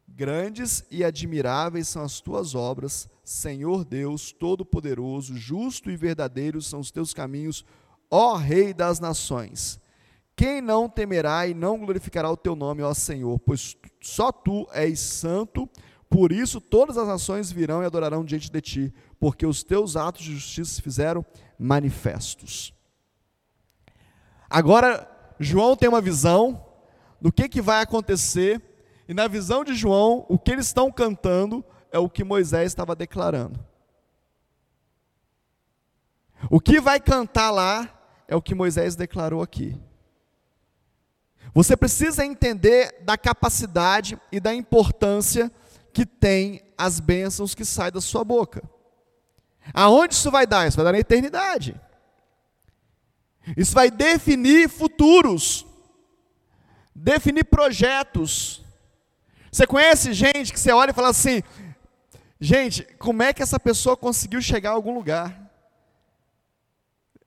Grandes 0.07 0.85
e 0.90 1.02
admiráveis 1.02 1.88
são 1.88 2.05
as 2.05 2.20
tuas 2.20 2.55
obras, 2.55 3.09
Senhor 3.33 3.85
Deus 3.85 4.31
Todo-Poderoso, 4.31 5.37
justo 5.37 5.90
e 5.90 5.97
verdadeiro 5.97 6.61
são 6.61 6.81
os 6.81 6.90
teus 6.90 7.14
caminhos, 7.14 7.64
ó 8.11 8.37
Rei 8.37 8.75
das 8.75 9.01
nações. 9.01 9.81
Quem 10.37 10.61
não 10.61 10.88
temerá 10.88 11.47
e 11.47 11.55
não 11.55 11.79
glorificará 11.79 12.31
o 12.31 12.37
teu 12.37 12.55
nome, 12.55 12.83
ó 12.83 12.92
Senhor, 12.92 13.38
pois 13.38 13.77
só 14.03 14.31
tu 14.31 14.68
és 14.73 15.01
santo, 15.01 15.68
por 16.11 16.31
isso 16.31 16.61
todas 16.61 16.99
as 16.99 17.09
nações 17.09 17.51
virão 17.51 17.83
e 17.83 17.87
adorarão 17.87 18.25
diante 18.25 18.51
de 18.51 18.61
ti, 18.61 18.95
porque 19.18 19.47
os 19.47 19.62
teus 19.62 19.97
atos 19.97 20.25
de 20.25 20.35
justiça 20.35 20.75
se 20.75 20.83
fizeram 20.83 21.25
manifestos. 21.59 22.75
Agora, 24.49 25.09
João 25.40 25.75
tem 25.75 25.88
uma 25.88 26.03
visão 26.03 26.64
do 27.21 27.33
que, 27.33 27.49
que 27.49 27.62
vai 27.62 27.83
acontecer 27.83 28.61
e 29.09 29.14
na 29.14 29.27
visão 29.27 29.64
de 29.64 29.75
João, 29.75 30.27
o 30.29 30.38
que 30.38 30.51
eles 30.51 30.66
estão 30.66 30.92
cantando 30.92 31.64
é 31.92 31.98
o 31.98 32.09
que 32.09 32.24
Moisés 32.24 32.72
estava 32.72 32.96
declarando. 32.96 33.61
O 36.50 36.59
que 36.59 36.81
vai 36.81 36.98
cantar 36.98 37.50
lá 37.50 37.88
é 38.26 38.35
o 38.35 38.42
que 38.42 38.55
Moisés 38.55 38.96
declarou 38.96 39.42
aqui. 39.42 39.78
Você 41.55 41.76
precisa 41.76 42.24
entender 42.24 43.02
da 43.02 43.18
capacidade 43.18 44.18
e 44.33 44.40
da 44.40 44.55
importância 44.55 45.52
que 45.92 46.07
tem 46.07 46.62
as 46.76 46.98
bênçãos 46.98 47.55
que 47.55 47.64
saem 47.64 47.92
da 47.92 48.00
sua 48.00 48.24
boca. 48.24 48.62
Aonde 49.74 50.14
isso 50.14 50.31
vai 50.31 50.46
dar? 50.46 50.66
Isso 50.66 50.76
vai 50.76 50.85
dar 50.87 50.92
na 50.92 50.98
eternidade. 50.98 51.78
Isso 53.57 53.74
vai 53.74 53.90
definir 53.90 54.68
futuros, 54.68 55.66
definir 56.94 57.44
projetos, 57.44 58.62
você 59.52 59.66
conhece 59.66 60.14
gente 60.14 60.50
que 60.50 60.59
você 60.59 60.72
olha 60.72 60.92
e 60.92 60.94
fala 60.94 61.11
assim: 61.11 61.42
gente, 62.42 62.83
como 62.98 63.22
é 63.22 63.33
que 63.33 63.42
essa 63.42 63.59
pessoa 63.61 63.96
conseguiu 63.96 64.42
chegar 64.42 64.70
a 64.70 64.74
algum 64.74 64.92
lugar? 64.92 65.48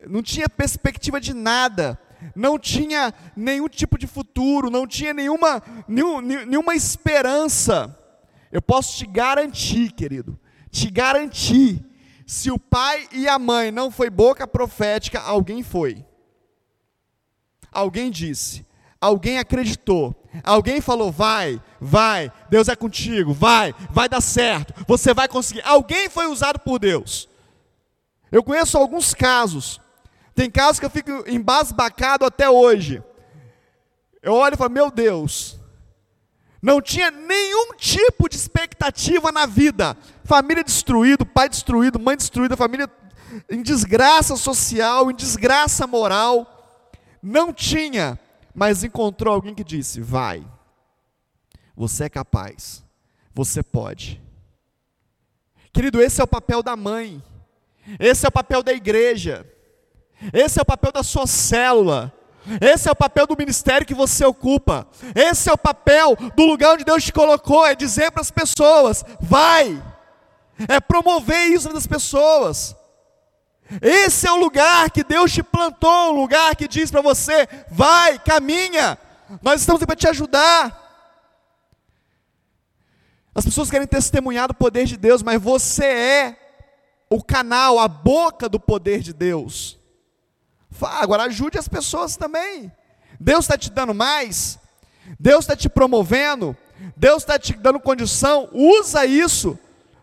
Não 0.05 0.21
tinha 0.21 0.49
perspectiva 0.49 1.21
de 1.21 1.33
nada, 1.33 1.97
não 2.35 2.59
tinha 2.59 3.13
nenhum 3.35 3.69
tipo 3.69 3.97
de 3.97 4.07
futuro, 4.07 4.69
não 4.69 4.85
tinha 4.85 5.13
nenhuma, 5.13 5.63
nenhum, 5.87 6.19
nenhuma 6.19 6.75
esperança. 6.75 7.97
Eu 8.51 8.61
posso 8.61 8.97
te 8.97 9.05
garantir, 9.05 9.93
querido, 9.93 10.37
te 10.69 10.91
garantir, 10.91 11.83
se 12.27 12.51
o 12.51 12.59
pai 12.59 13.07
e 13.11 13.27
a 13.27 13.39
mãe 13.39 13.71
não 13.71 13.89
foi 13.89 14.09
boca 14.09 14.45
profética, 14.45 15.21
alguém 15.21 15.63
foi. 15.63 16.05
Alguém 17.71 18.11
disse, 18.11 18.65
alguém 19.05 19.39
acreditou, 19.39 20.15
Alguém 20.43 20.81
falou, 20.81 21.11
vai, 21.11 21.61
vai, 21.79 22.31
Deus 22.49 22.67
é 22.67 22.75
contigo, 22.75 23.33
vai, 23.33 23.73
vai 23.91 24.09
dar 24.09 24.21
certo, 24.21 24.73
você 24.87 25.13
vai 25.13 25.27
conseguir. 25.27 25.61
Alguém 25.63 26.09
foi 26.09 26.27
usado 26.27 26.59
por 26.59 26.79
Deus. 26.79 27.29
Eu 28.31 28.43
conheço 28.43 28.77
alguns 28.77 29.13
casos, 29.13 29.79
tem 30.33 30.49
casos 30.49 30.79
que 30.79 30.85
eu 30.85 30.89
fico 30.89 31.23
embasbacado 31.27 32.25
até 32.25 32.49
hoje. 32.49 33.01
Eu 34.21 34.33
olho 34.33 34.55
e 34.55 34.57
falo, 34.57 34.71
meu 34.71 34.91
Deus, 34.91 35.57
não 36.61 36.81
tinha 36.81 37.11
nenhum 37.11 37.73
tipo 37.77 38.27
de 38.27 38.35
expectativa 38.35 39.31
na 39.31 39.45
vida. 39.45 39.95
Família 40.23 40.63
destruída, 40.63 41.23
pai 41.23 41.47
destruído, 41.47 41.99
mãe 41.99 42.17
destruída, 42.17 42.57
família 42.57 42.89
em 43.49 43.61
desgraça 43.61 44.35
social, 44.35 45.11
em 45.11 45.15
desgraça 45.15 45.85
moral. 45.85 46.51
Não 47.21 47.53
tinha 47.53 48.19
mas 48.55 48.83
encontrou 48.83 49.33
alguém 49.33 49.53
que 49.53 49.63
disse: 49.63 49.99
Vai, 49.99 50.47
você 51.75 52.05
é 52.05 52.09
capaz, 52.09 52.83
você 53.33 53.61
pode. 53.61 54.21
Querido, 55.73 56.01
esse 56.01 56.21
é 56.21 56.23
o 56.23 56.27
papel 56.27 56.63
da 56.63 56.75
mãe, 56.75 57.21
esse 57.99 58.25
é 58.25 58.29
o 58.29 58.31
papel 58.31 58.63
da 58.63 58.71
igreja, 58.71 59.45
esse 60.33 60.57
é 60.57 60.61
o 60.61 60.65
papel 60.65 60.93
da 60.93 61.03
sua 61.03 61.27
célula, 61.27 62.13
esse 62.61 62.87
é 62.87 62.91
o 62.91 62.95
papel 62.95 63.27
do 63.27 63.35
ministério 63.37 63.85
que 63.85 63.93
você 63.93 64.23
ocupa, 64.23 64.87
esse 65.13 65.49
é 65.49 65.53
o 65.53 65.57
papel 65.57 66.15
do 66.33 66.45
lugar 66.45 66.75
onde 66.75 66.85
Deus 66.85 67.03
te 67.03 67.11
colocou, 67.11 67.65
é 67.65 67.75
dizer 67.75 68.09
para 68.11 68.21
as 68.21 68.31
pessoas: 68.31 69.03
vai, 69.19 69.83
é 70.69 70.79
promover 70.79 71.49
isso 71.49 71.73
das 71.73 71.85
pessoas. 71.85 72.73
Esse 73.81 74.27
é 74.27 74.31
o 74.31 74.37
lugar 74.37 74.91
que 74.91 75.03
Deus 75.03 75.31
te 75.31 75.41
plantou, 75.41 76.13
um 76.13 76.21
lugar 76.21 76.55
que 76.55 76.67
diz 76.67 76.91
para 76.91 77.01
você: 77.01 77.47
vai, 77.69 78.19
caminha, 78.19 78.97
nós 79.41 79.61
estamos 79.61 79.81
aqui 79.81 79.87
para 79.87 79.95
te 79.95 80.07
ajudar. 80.07 80.83
As 83.33 83.43
pessoas 83.43 83.69
querem 83.69 83.87
testemunhar 83.87 84.47
do 84.47 84.53
poder 84.53 84.85
de 84.85 84.95
Deus, 84.95 85.21
mas 85.21 85.41
você 85.41 85.85
é 85.85 86.39
o 87.09 87.23
canal, 87.23 87.79
a 87.79 87.87
boca 87.87 88.47
do 88.47 88.59
poder 88.59 89.01
de 89.01 89.13
Deus. 89.13 89.77
Agora 90.81 91.23
ajude 91.23 91.57
as 91.57 91.67
pessoas 91.67 92.15
também. 92.15 92.71
Deus 93.19 93.45
está 93.45 93.57
te 93.57 93.69
dando 93.71 93.93
mais, 93.93 94.59
Deus 95.19 95.45
está 95.45 95.55
te 95.55 95.69
promovendo, 95.69 96.55
Deus 96.95 97.23
está 97.23 97.39
te 97.39 97.53
dando 97.53 97.79
condição, 97.79 98.49
usa 98.53 99.05
isso 99.05 99.57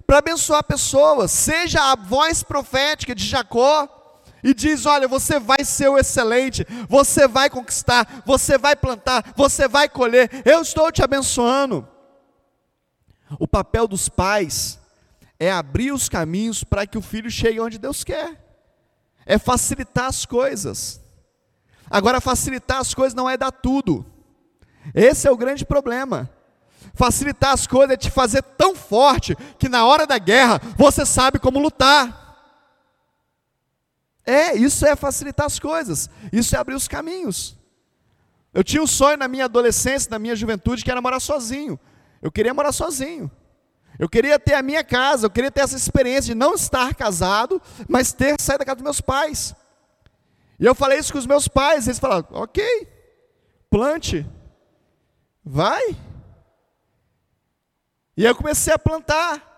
para 0.07 0.19
abençoar 0.19 0.65
pessoas. 0.65 1.31
Seja 1.31 1.93
a 1.93 1.97
voz 1.97 2.43
profética 2.43 3.15
de 3.15 3.25
Jacó 3.25 3.89
e 4.43 4.53
diz: 4.53 4.87
Olha, 4.87 5.07
você 5.07 5.39
vai 5.39 5.65
ser 5.65 5.89
o 5.89 5.99
excelente, 5.99 6.67
você 6.89 7.29
vai 7.29 7.49
conquistar, 7.49 8.23
você 8.27 8.59
vai 8.59 8.75
plantar, 8.75 9.33
você 9.37 9.69
vai 9.69 9.89
colher. 9.89 10.31
Eu 10.45 10.63
estou 10.63 10.91
te 10.91 11.03
abençoando. 11.03 11.89
O 13.39 13.49
papel 13.49 13.89
dos 13.89 14.09
pais 14.09 14.79
é 15.39 15.51
abrir 15.51 15.93
os 15.93 16.09
caminhos 16.09 16.63
para 16.63 16.87
que 16.87 16.99
o 16.99 17.03
filho 17.03 17.31
chegue 17.31 17.61
onde 17.61 17.79
Deus 17.79 18.05
quer. 18.05 18.41
é 19.25 19.39
facilitar 19.39 20.07
as 20.07 20.27
coisas. 20.27 21.01
Agora, 21.89 22.21
facilitar 22.21 22.79
as 22.79 22.93
coisas 22.93 23.15
não 23.15 23.31
é 23.31 23.37
dar 23.37 23.53
tudo. 23.53 24.05
Esse 24.95 25.29
é 25.29 25.31
o 25.31 25.37
grande 25.37 25.65
problema. 25.65 26.29
Facilitar 26.95 27.53
as 27.53 27.67
coisas 27.67 27.95
é 27.95 27.97
te 27.97 28.11
fazer 28.11 28.43
tão 28.43 28.75
forte 28.75 29.37
que 29.59 29.69
na 29.69 29.85
hora 29.87 30.07
da 30.07 30.19
guerra 30.19 30.61
você 30.77 31.07
sabe 31.07 31.39
como 31.39 31.59
lutar. 31.59 32.21
É, 34.25 34.55
isso 34.55 34.87
é 34.87 34.95
facilitar 34.95 35.47
as 35.47 35.59
coisas, 35.59 36.09
isso 36.33 36.55
é 36.55 36.59
abrir 36.59 36.75
os 36.75 36.87
caminhos. 36.87 37.57
Eu 38.55 38.63
tinha 38.63 38.83
um 38.83 38.87
sonho 38.87 39.17
na 39.17 39.27
minha 39.27 39.47
adolescência, 39.47 40.11
na 40.11 40.19
minha 40.19 40.37
juventude, 40.37 40.85
que 40.85 40.91
era 40.91 41.01
morar 41.01 41.21
sozinho. 41.21 41.79
Eu 42.21 42.31
queria 42.31 42.55
morar 42.55 42.73
sozinho. 42.73 43.31
Eu 43.99 44.09
queria 44.09 44.39
ter 44.39 44.55
a 44.55 44.63
minha 44.63 44.85
casa, 44.85 45.27
eu 45.27 45.31
queria 45.31 45.51
ter 45.51 45.61
essa 45.61 45.77
experiência 45.77 46.35
de 46.35 46.35
não 46.35 46.55
estar 46.55 46.95
casado, 46.95 47.61
mas 47.89 48.13
ter 48.13 48.41
saído 48.41 48.61
da 48.61 48.65
casa 48.65 48.77
dos 48.77 48.85
meus 48.85 49.01
pais. 49.01 49.55
E 50.59 50.65
eu 50.65 50.75
falei 50.75 50.99
isso 50.99 51.13
com 51.13 51.19
os 51.19 51.27
meus 51.27 51.49
pais, 51.49 51.87
eles 51.87 51.99
falaram: 51.99 52.27
ok, 52.31 52.65
plante, 53.71 54.27
vai. 55.45 55.97
E 58.17 58.23
aí 58.23 58.31
eu 58.31 58.37
comecei 58.37 58.73
a 58.73 58.79
plantar. 58.79 59.53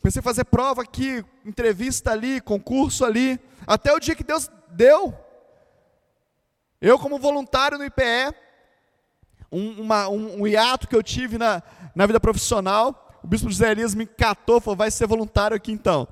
Comecei 0.00 0.20
a 0.20 0.22
fazer 0.22 0.44
prova 0.44 0.82
aqui, 0.82 1.24
entrevista 1.44 2.10
ali, 2.10 2.40
concurso 2.40 3.04
ali, 3.04 3.38
até 3.64 3.92
o 3.92 4.00
dia 4.00 4.16
que 4.16 4.24
Deus 4.24 4.50
deu. 4.70 5.14
Eu, 6.80 6.98
como 6.98 7.20
voluntário 7.20 7.78
no 7.78 7.84
IPE, 7.84 8.34
um, 9.52 9.82
uma, 9.82 10.08
um, 10.08 10.40
um 10.40 10.46
hiato 10.46 10.88
que 10.88 10.96
eu 10.96 11.02
tive 11.04 11.38
na, 11.38 11.62
na 11.94 12.04
vida 12.04 12.18
profissional, 12.18 13.20
o 13.22 13.28
bispo 13.28 13.48
José 13.48 13.70
Elias 13.70 13.94
me 13.94 14.04
catou, 14.04 14.60
falou, 14.60 14.76
vai 14.76 14.90
ser 14.90 15.06
voluntário 15.06 15.56
aqui 15.56 15.70
então. 15.70 16.08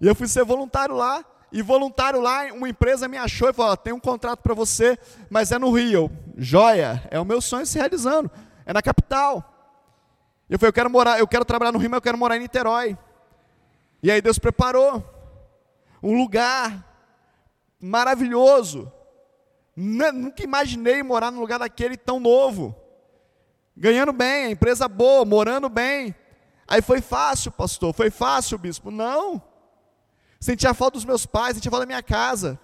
E 0.00 0.06
eu 0.08 0.16
fui 0.16 0.26
ser 0.26 0.44
voluntário 0.44 0.96
lá, 0.96 1.24
e 1.52 1.62
voluntário 1.62 2.20
lá, 2.20 2.44
uma 2.52 2.68
empresa 2.68 3.06
me 3.06 3.16
achou 3.16 3.48
e 3.48 3.52
falou, 3.52 3.76
tem 3.76 3.92
um 3.92 4.00
contrato 4.00 4.40
para 4.40 4.54
você, 4.54 4.98
mas 5.30 5.52
é 5.52 5.58
no 5.58 5.70
Rio. 5.70 6.10
Joia, 6.36 7.06
é 7.10 7.20
o 7.20 7.24
meu 7.24 7.40
sonho 7.40 7.64
se 7.64 7.78
realizando, 7.78 8.28
é 8.66 8.72
na 8.72 8.82
capital. 8.82 9.57
Eu 10.48 10.58
falei, 10.58 10.68
eu 10.68 10.72
quero 10.72 10.90
morar, 10.90 11.18
eu 11.18 11.28
quero 11.28 11.44
trabalhar 11.44 11.72
no 11.72 11.78
Rio, 11.78 11.90
mas 11.90 11.98
eu 11.98 12.02
quero 12.02 12.16
morar 12.18 12.36
em 12.36 12.40
Niterói. 12.40 12.96
E 14.02 14.10
aí 14.10 14.22
Deus 14.22 14.38
preparou 14.38 15.04
um 16.02 16.16
lugar 16.16 16.84
maravilhoso. 17.80 18.90
Nunca 19.76 20.42
imaginei 20.42 21.02
morar 21.02 21.30
num 21.30 21.40
lugar 21.40 21.58
daquele 21.58 21.96
tão 21.96 22.18
novo. 22.18 22.74
Ganhando 23.76 24.12
bem, 24.12 24.46
a 24.46 24.50
empresa 24.50 24.88
boa, 24.88 25.24
morando 25.24 25.68
bem. 25.68 26.14
Aí 26.66 26.82
foi 26.82 27.00
fácil, 27.00 27.52
pastor, 27.52 27.94
foi 27.94 28.10
fácil, 28.10 28.58
bispo. 28.58 28.90
Não. 28.90 29.42
Sentia 30.40 30.74
falta 30.74 30.94
dos 30.94 31.04
meus 31.04 31.26
pais, 31.26 31.54
sentia 31.54 31.70
falta 31.70 31.84
da 31.84 31.88
minha 31.88 32.02
casa. 32.02 32.58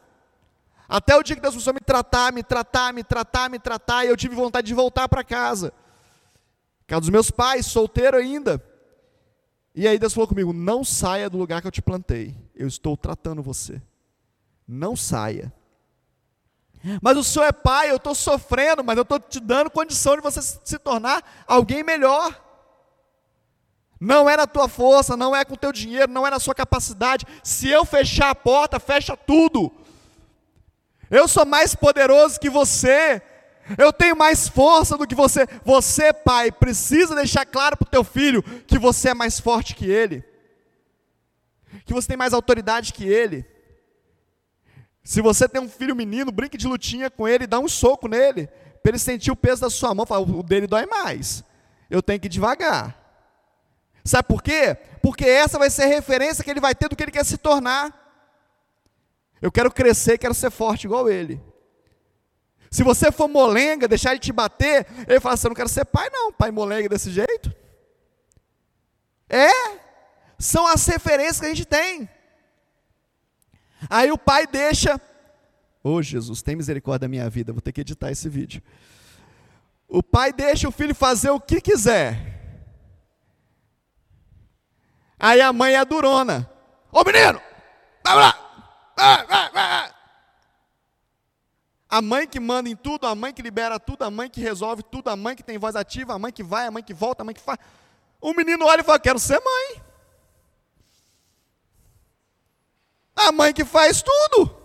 Até 0.89 1.17
o 1.17 1.23
dia 1.23 1.37
que 1.37 1.43
Deus 1.43 1.55
começou 1.55 1.71
a 1.71 1.75
me 1.75 1.81
tratar, 1.81 2.33
me 2.33 2.43
tratar, 2.43 2.93
me 2.93 3.03
tratar, 3.03 3.51
me 3.51 3.59
tratar, 3.59 4.05
e 4.05 4.09
eu 4.09 4.17
tive 4.17 4.35
vontade 4.35 4.67
de 4.67 4.75
voltar 4.75 5.09
para 5.09 5.25
casa. 5.25 5.73
Casa 6.87 7.03
dos 7.03 7.11
meus 7.11 7.31
pais, 7.31 7.67
solteiro 7.67 8.17
ainda. 8.17 8.63
E 9.75 9.89
aí 9.89 9.99
Deus 9.99 10.13
falou 10.15 10.29
comigo: 10.29 10.53
não 10.53 10.85
saia 10.85 11.29
do 11.29 11.39
lugar 11.39 11.61
que 11.61 11.67
eu 11.67 11.73
te 11.73 11.83
plantei. 11.83 12.37
Eu 12.55 12.69
estou 12.69 12.97
tratando 12.97 13.43
você. 13.43 13.83
Não 14.67 14.95
saia. 14.95 15.53
Mas 17.01 17.17
o 17.17 17.25
senhor 17.25 17.47
é 17.47 17.53
pai, 17.53 17.91
eu 17.91 17.97
estou 17.97 18.15
sofrendo, 18.15 18.85
mas 18.85 18.97
eu 18.97 19.03
estou 19.03 19.19
te 19.19 19.41
dando 19.41 19.71
condição 19.71 20.17
de 20.17 20.23
você 20.23 20.43
se 20.43 20.79
tornar 20.79 21.45
alguém 21.47 21.83
melhor. 21.83 22.43
Não 23.99 24.29
é 24.29 24.37
na 24.37 24.47
tua 24.47 24.69
força, 24.69 25.17
não 25.17 25.35
é 25.35 25.47
com 25.47 25.55
o 25.55 25.59
teu 25.59 25.73
dinheiro, 25.73 26.13
não 26.13 26.27
é 26.27 26.31
na 26.31 26.39
sua 26.39 26.55
capacidade. 26.55 27.27
Se 27.43 27.69
eu 27.69 27.87
fechar 27.87 28.31
a 28.31 28.35
porta, 28.35 28.79
fecha 28.79 29.17
tudo. 29.17 29.73
Eu 31.11 31.27
sou 31.27 31.47
mais 31.47 31.75
poderoso 31.75 32.39
que 32.39 32.51
você. 32.51 33.23
Eu 33.79 33.93
tenho 33.93 34.17
mais 34.17 34.49
força 34.49 34.97
do 34.97 35.07
que 35.07 35.15
você. 35.15 35.47
Você, 35.65 36.13
pai, 36.13 36.53
precisa 36.53 37.15
deixar 37.15 37.47
claro 37.47 37.77
para 37.77 37.87
o 37.87 37.91
teu 37.91 38.05
filho 38.05 38.43
que 38.43 38.79
você 38.79 39.11
é 39.11 39.15
mais 39.15 39.41
forte 39.41 39.75
que 39.75 39.87
ele. 39.87 40.23
Que 41.85 41.95
você 41.95 42.09
tem 42.09 42.17
mais 42.17 42.33
autoridade 42.33 42.93
que 42.93 43.05
ele. 43.05 43.47
Se 45.03 45.21
você 45.21 45.49
tem 45.49 45.61
um 45.61 45.69
filho 45.69 45.97
menino, 45.97 46.33
brinque 46.33 46.57
de 46.57 46.67
lutinha 46.67 47.11
com 47.11 47.27
ele, 47.29 47.47
dá 47.47 47.59
um 47.59 47.69
soco 47.69 48.09
nele, 48.09 48.47
para 48.83 48.91
ele 48.91 48.99
sentir 48.99 49.31
o 49.31 49.37
peso 49.37 49.61
da 49.61 49.71
sua 49.71 49.95
mão. 49.95 50.07
Fala, 50.07 50.23
o 50.23 50.43
dele 50.43 50.67
dói 50.67 50.87
mais. 50.87 51.45
Eu 51.91 52.03
tenho 52.03 52.21
que 52.21 52.27
ir 52.27 52.31
devagar. 52.31 52.99
Sabe 54.05 54.29
por 54.29 54.43
quê? 54.43 54.77
Porque 55.03 55.25
essa 55.25 55.59
vai 55.59 55.71
ser 55.71 55.85
a 55.85 55.87
referência 55.87 56.45
que 56.45 56.51
ele 56.51 56.61
vai 56.61 56.75
ter 56.75 56.89
do 56.89 56.97
que 56.97 57.03
ele 57.03 57.11
quer 57.11 57.25
se 57.25 57.39
tornar. 57.39 58.03
Eu 59.41 59.53
quero 59.53 59.71
crescer, 59.71 60.19
quero 60.19 60.35
ser 60.35 60.51
forte 60.51 60.85
igual 60.85 61.09
ele. 61.09 61.41
Se 62.75 62.83
você 62.83 63.13
for 63.13 63.29
molenga, 63.29 63.87
deixar 63.87 64.11
ele 64.11 64.19
te 64.19 64.33
bater, 64.33 64.85
ele 65.07 65.21
fala 65.21 65.35
assim: 65.37 65.47
Eu 65.47 65.51
não 65.51 65.55
quero 65.55 65.69
ser 65.69 65.85
pai, 65.85 66.11
não, 66.11 66.33
pai 66.33 66.51
molenga 66.51 66.89
desse 66.89 67.09
jeito. 67.09 67.55
É, 69.31 69.79
são 70.37 70.67
as 70.67 70.85
referências 70.85 71.39
que 71.39 71.47
a 71.47 71.51
gente 71.51 71.65
tem. 71.65 72.09
Aí 73.89 74.11
o 74.11 74.19
pai 74.19 74.45
deixa, 74.49 75.01
ô 75.85 75.91
oh, 75.91 76.03
Jesus, 76.03 76.43
tem 76.43 76.57
misericórdia 76.57 77.07
da 77.07 77.09
minha 77.09 77.31
vida, 77.31 77.53
vou 77.53 77.63
ter 77.63 77.71
que 77.71 77.83
editar 77.83 78.11
esse 78.11 78.29
vídeo. 78.29 78.61
O 79.87 80.03
pai 80.03 80.33
deixa 80.33 80.67
o 80.67 80.73
filho 80.73 80.97
fazer 80.97 81.31
o 81.31 81.39
que 81.39 81.61
quiser. 81.61 82.19
Aí 85.17 85.41
a 85.41 85.53
mãe 85.53 85.77
é 85.77 85.85
durona. 85.85 86.51
Ô 86.91 87.05
menino, 87.05 87.41
vai 88.05 88.17
lá, 88.17 88.93
vai, 88.97 89.27
vai, 89.29 89.53
vai. 89.53 89.94
A 91.89 92.03
mãe 92.03 92.27
que 92.27 92.41
manda 92.41 92.69
em 92.69 92.77
tudo, 92.77 93.07
a 93.07 93.15
mãe 93.15 93.33
que 93.33 93.43
libera 93.43 93.79
tudo, 93.79 94.03
a 94.03 94.11
mãe 94.11 94.29
que 94.29 94.41
resolve 94.41 94.83
tudo, 94.83 95.09
a 95.09 95.17
mãe 95.17 95.37
que 95.37 95.43
tem 95.43 95.59
voz 95.59 95.77
ativa, 95.77 96.15
a 96.15 96.19
mãe 96.19 96.33
que 96.33 96.43
vai, 96.43 96.67
a 96.67 96.71
mãe 96.71 96.83
que 96.83 96.95
volta, 96.95 97.23
a 97.23 97.25
mãe 97.25 97.35
que 97.35 97.41
faz. 97.41 97.59
O 98.21 98.33
menino 98.33 98.65
olha 98.67 98.81
e 98.81 98.85
fala: 98.85 98.99
Quero 98.99 99.19
ser 99.19 99.41
mãe. 99.41 99.83
A 103.15 103.31
mãe 103.31 103.53
que 103.53 103.65
faz 103.65 104.03
tudo. 104.03 104.65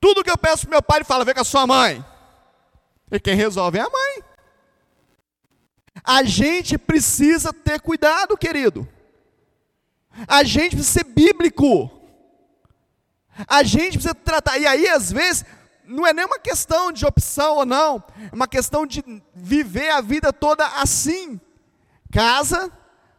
Tudo 0.00 0.24
que 0.24 0.30
eu 0.30 0.38
peço 0.38 0.62
para 0.62 0.70
meu 0.70 0.82
pai, 0.82 0.98
ele 0.98 1.04
fala: 1.04 1.24
Vem 1.24 1.34
com 1.34 1.40
a 1.40 1.44
sua 1.44 1.66
mãe. 1.66 2.04
E 3.10 3.20
quem 3.20 3.36
resolve 3.36 3.78
é 3.78 3.82
a 3.82 3.90
mãe. 3.90 4.24
A 6.02 6.24
gente 6.24 6.76
precisa 6.76 7.52
ter 7.52 7.80
cuidado, 7.80 8.36
querido. 8.36 8.88
A 10.26 10.42
gente 10.42 10.76
precisa 10.76 11.00
ser 11.00 11.04
bíblico. 11.04 12.01
A 13.46 13.62
gente 13.62 13.92
precisa 13.92 14.14
tratar. 14.14 14.58
E 14.58 14.66
aí, 14.66 14.88
às 14.88 15.10
vezes, 15.10 15.44
não 15.84 16.06
é 16.06 16.12
nem 16.12 16.24
uma 16.24 16.38
questão 16.38 16.92
de 16.92 17.04
opção 17.04 17.56
ou 17.56 17.66
não, 17.66 18.02
é 18.30 18.34
uma 18.34 18.48
questão 18.48 18.86
de 18.86 19.02
viver 19.34 19.90
a 19.90 20.00
vida 20.00 20.32
toda 20.32 20.66
assim. 20.66 21.40
Casa, 22.10 22.70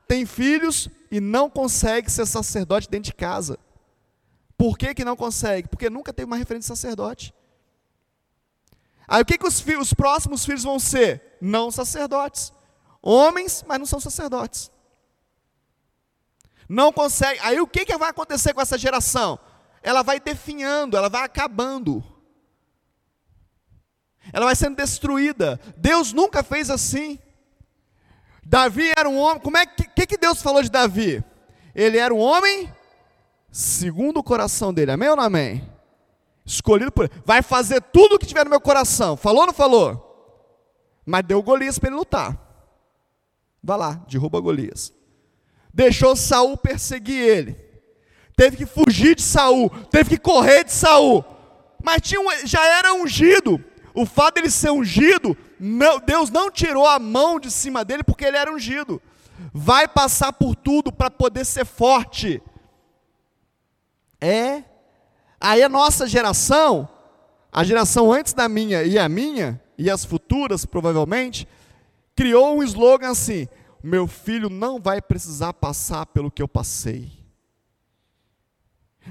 tem 0.08 0.26
filhos, 0.26 0.90
e 1.14 1.20
não 1.20 1.48
consegue 1.48 2.12
ser 2.12 2.26
sacerdote 2.26 2.90
dentro 2.90 3.12
de 3.12 3.14
casa. 3.14 3.60
Por 4.58 4.76
que, 4.78 4.96
que 4.96 5.06
não 5.06 5.16
consegue? 5.16 5.68
Porque 5.68 5.88
nunca 5.88 6.12
teve 6.12 6.26
uma 6.26 6.38
referência 6.38 6.74
de 6.74 6.80
sacerdote. 6.80 7.32
Aí 9.08 9.22
o 9.22 9.26
que, 9.26 9.38
que 9.38 9.48
os, 9.48 9.60
filhos, 9.60 9.88
os 9.88 9.94
próximos 9.94 10.44
filhos 10.44 10.64
vão 10.64 10.80
ser? 10.80 11.38
Não 11.40 11.70
sacerdotes. 11.70 12.52
Homens, 13.00 13.64
mas 13.68 13.78
não 13.78 13.86
são 13.86 14.00
sacerdotes. 14.00 14.72
Não 16.68 16.92
consegue. 16.92 17.40
Aí 17.44 17.60
o 17.60 17.68
que, 17.68 17.86
que 17.86 17.96
vai 17.96 18.10
acontecer 18.10 18.54
com 18.54 18.62
essa 18.62 18.78
geração? 18.78 19.38
Ela 19.84 20.02
vai 20.02 20.20
definhando, 20.20 20.96
ela 20.96 21.10
vai 21.10 21.24
acabando. 21.24 22.04
Ela 24.32 24.46
vai 24.46 24.56
sendo 24.56 24.78
destruída. 24.78 25.60
Deus 25.76 26.14
nunca 26.14 26.42
fez 26.42 26.70
assim. 26.70 27.20
Davi 28.46 28.92
era 28.98 29.10
um 29.10 29.18
homem. 29.18 29.42
Como 29.42 29.58
é 29.58 29.66
que, 29.66 30.08
que 30.08 30.18
Deus 30.18 30.42
falou 30.42 30.64
de 30.64 30.72
Davi? 30.72 31.24
Ele 31.76 31.98
era 31.98 32.14
um 32.14 32.20
homem 32.20 32.74
segundo 33.52 34.20
o 34.20 34.24
coração 34.24 34.74
dele. 34.74 34.92
Amém 34.92 35.10
ou 35.10 35.16
não 35.18 35.24
amém? 35.24 35.70
Escolhido 36.46 36.92
por 36.92 37.06
ele. 37.06 37.22
Vai 37.26 37.42
fazer 37.42 37.82
tudo 37.82 38.16
o 38.16 38.20
que 38.20 38.26
tiver 38.26 38.46
no 38.46 38.50
meu 38.50 38.62
coração. 38.62 39.18
Falou 39.18 39.42
ou 39.42 39.48
não 39.48 39.54
falou? 39.54 40.10
Mas 41.06 41.26
deu 41.26 41.44
Golias 41.44 41.78
para 41.78 41.90
ele 41.90 41.98
lutar. 41.98 42.40
Vai 43.62 43.78
lá, 43.78 44.02
derruba 44.08 44.40
Golias. 44.40 44.94
Deixou 45.74 46.16
Saul 46.16 46.56
perseguir 46.58 47.20
ele. 47.20 47.73
Teve 48.36 48.58
que 48.58 48.66
fugir 48.66 49.16
de 49.16 49.22
Saul. 49.22 49.70
Teve 49.92 50.12
que 50.12 50.18
correr 50.18 50.64
de 50.64 50.72
Saul. 50.72 51.24
Mas 51.84 52.02
tinha 52.02 52.20
um, 52.20 52.28
já 52.46 52.66
era 52.78 52.94
ungido. 52.94 53.64
O 53.94 54.06
fato 54.06 54.36
dele 54.36 54.50
ser 54.50 54.72
ungido 54.72 55.38
não, 55.60 56.00
Deus 56.00 56.30
não 56.30 56.52
tirou 56.52 56.86
a 56.86 57.00
mão 57.00 57.40
de 57.40 57.50
cima 57.50 57.86
dele 57.86 58.04
porque 58.04 58.26
ele 58.26 58.38
era 58.38 58.52
ungido. 58.52 59.02
Vai 59.54 59.88
passar 59.88 60.34
por 60.34 60.56
tudo 60.56 60.92
para 60.92 61.10
poder 61.10 61.46
ser 61.46 61.66
forte. 61.66 62.42
É. 64.20 64.64
Aí 65.40 65.62
a 65.62 65.70
nossa 65.70 66.08
geração, 66.08 66.88
a 67.52 67.64
geração 67.64 68.12
antes 68.12 68.34
da 68.34 68.50
minha 68.50 68.84
e 68.84 68.98
a 68.98 69.08
minha, 69.08 69.62
e 69.78 69.90
as 69.90 70.04
futuras 70.06 70.66
provavelmente, 70.66 71.48
criou 72.16 72.58
um 72.58 72.64
slogan 72.64 73.12
assim: 73.12 73.48
meu 73.84 74.08
filho 74.08 74.50
não 74.50 74.80
vai 74.80 75.02
precisar 75.02 75.54
passar 75.54 76.06
pelo 76.08 76.32
que 76.32 76.42
eu 76.42 76.48
passei. 76.48 77.23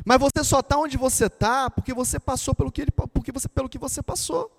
Mas 0.05 0.19
você 0.19 0.43
só 0.43 0.61
está 0.61 0.79
onde 0.79 0.97
você 0.97 1.27
está 1.27 1.69
porque 1.69 1.93
você 1.93 2.19
passou 2.19 2.55
pelo 2.55 2.73
que 2.73 2.83
ele, 2.83 2.91
porque 2.91 3.31
você, 3.31 3.49
pelo 3.49 3.69
que 3.69 3.79
você 3.79 4.03
passou. 4.03 4.51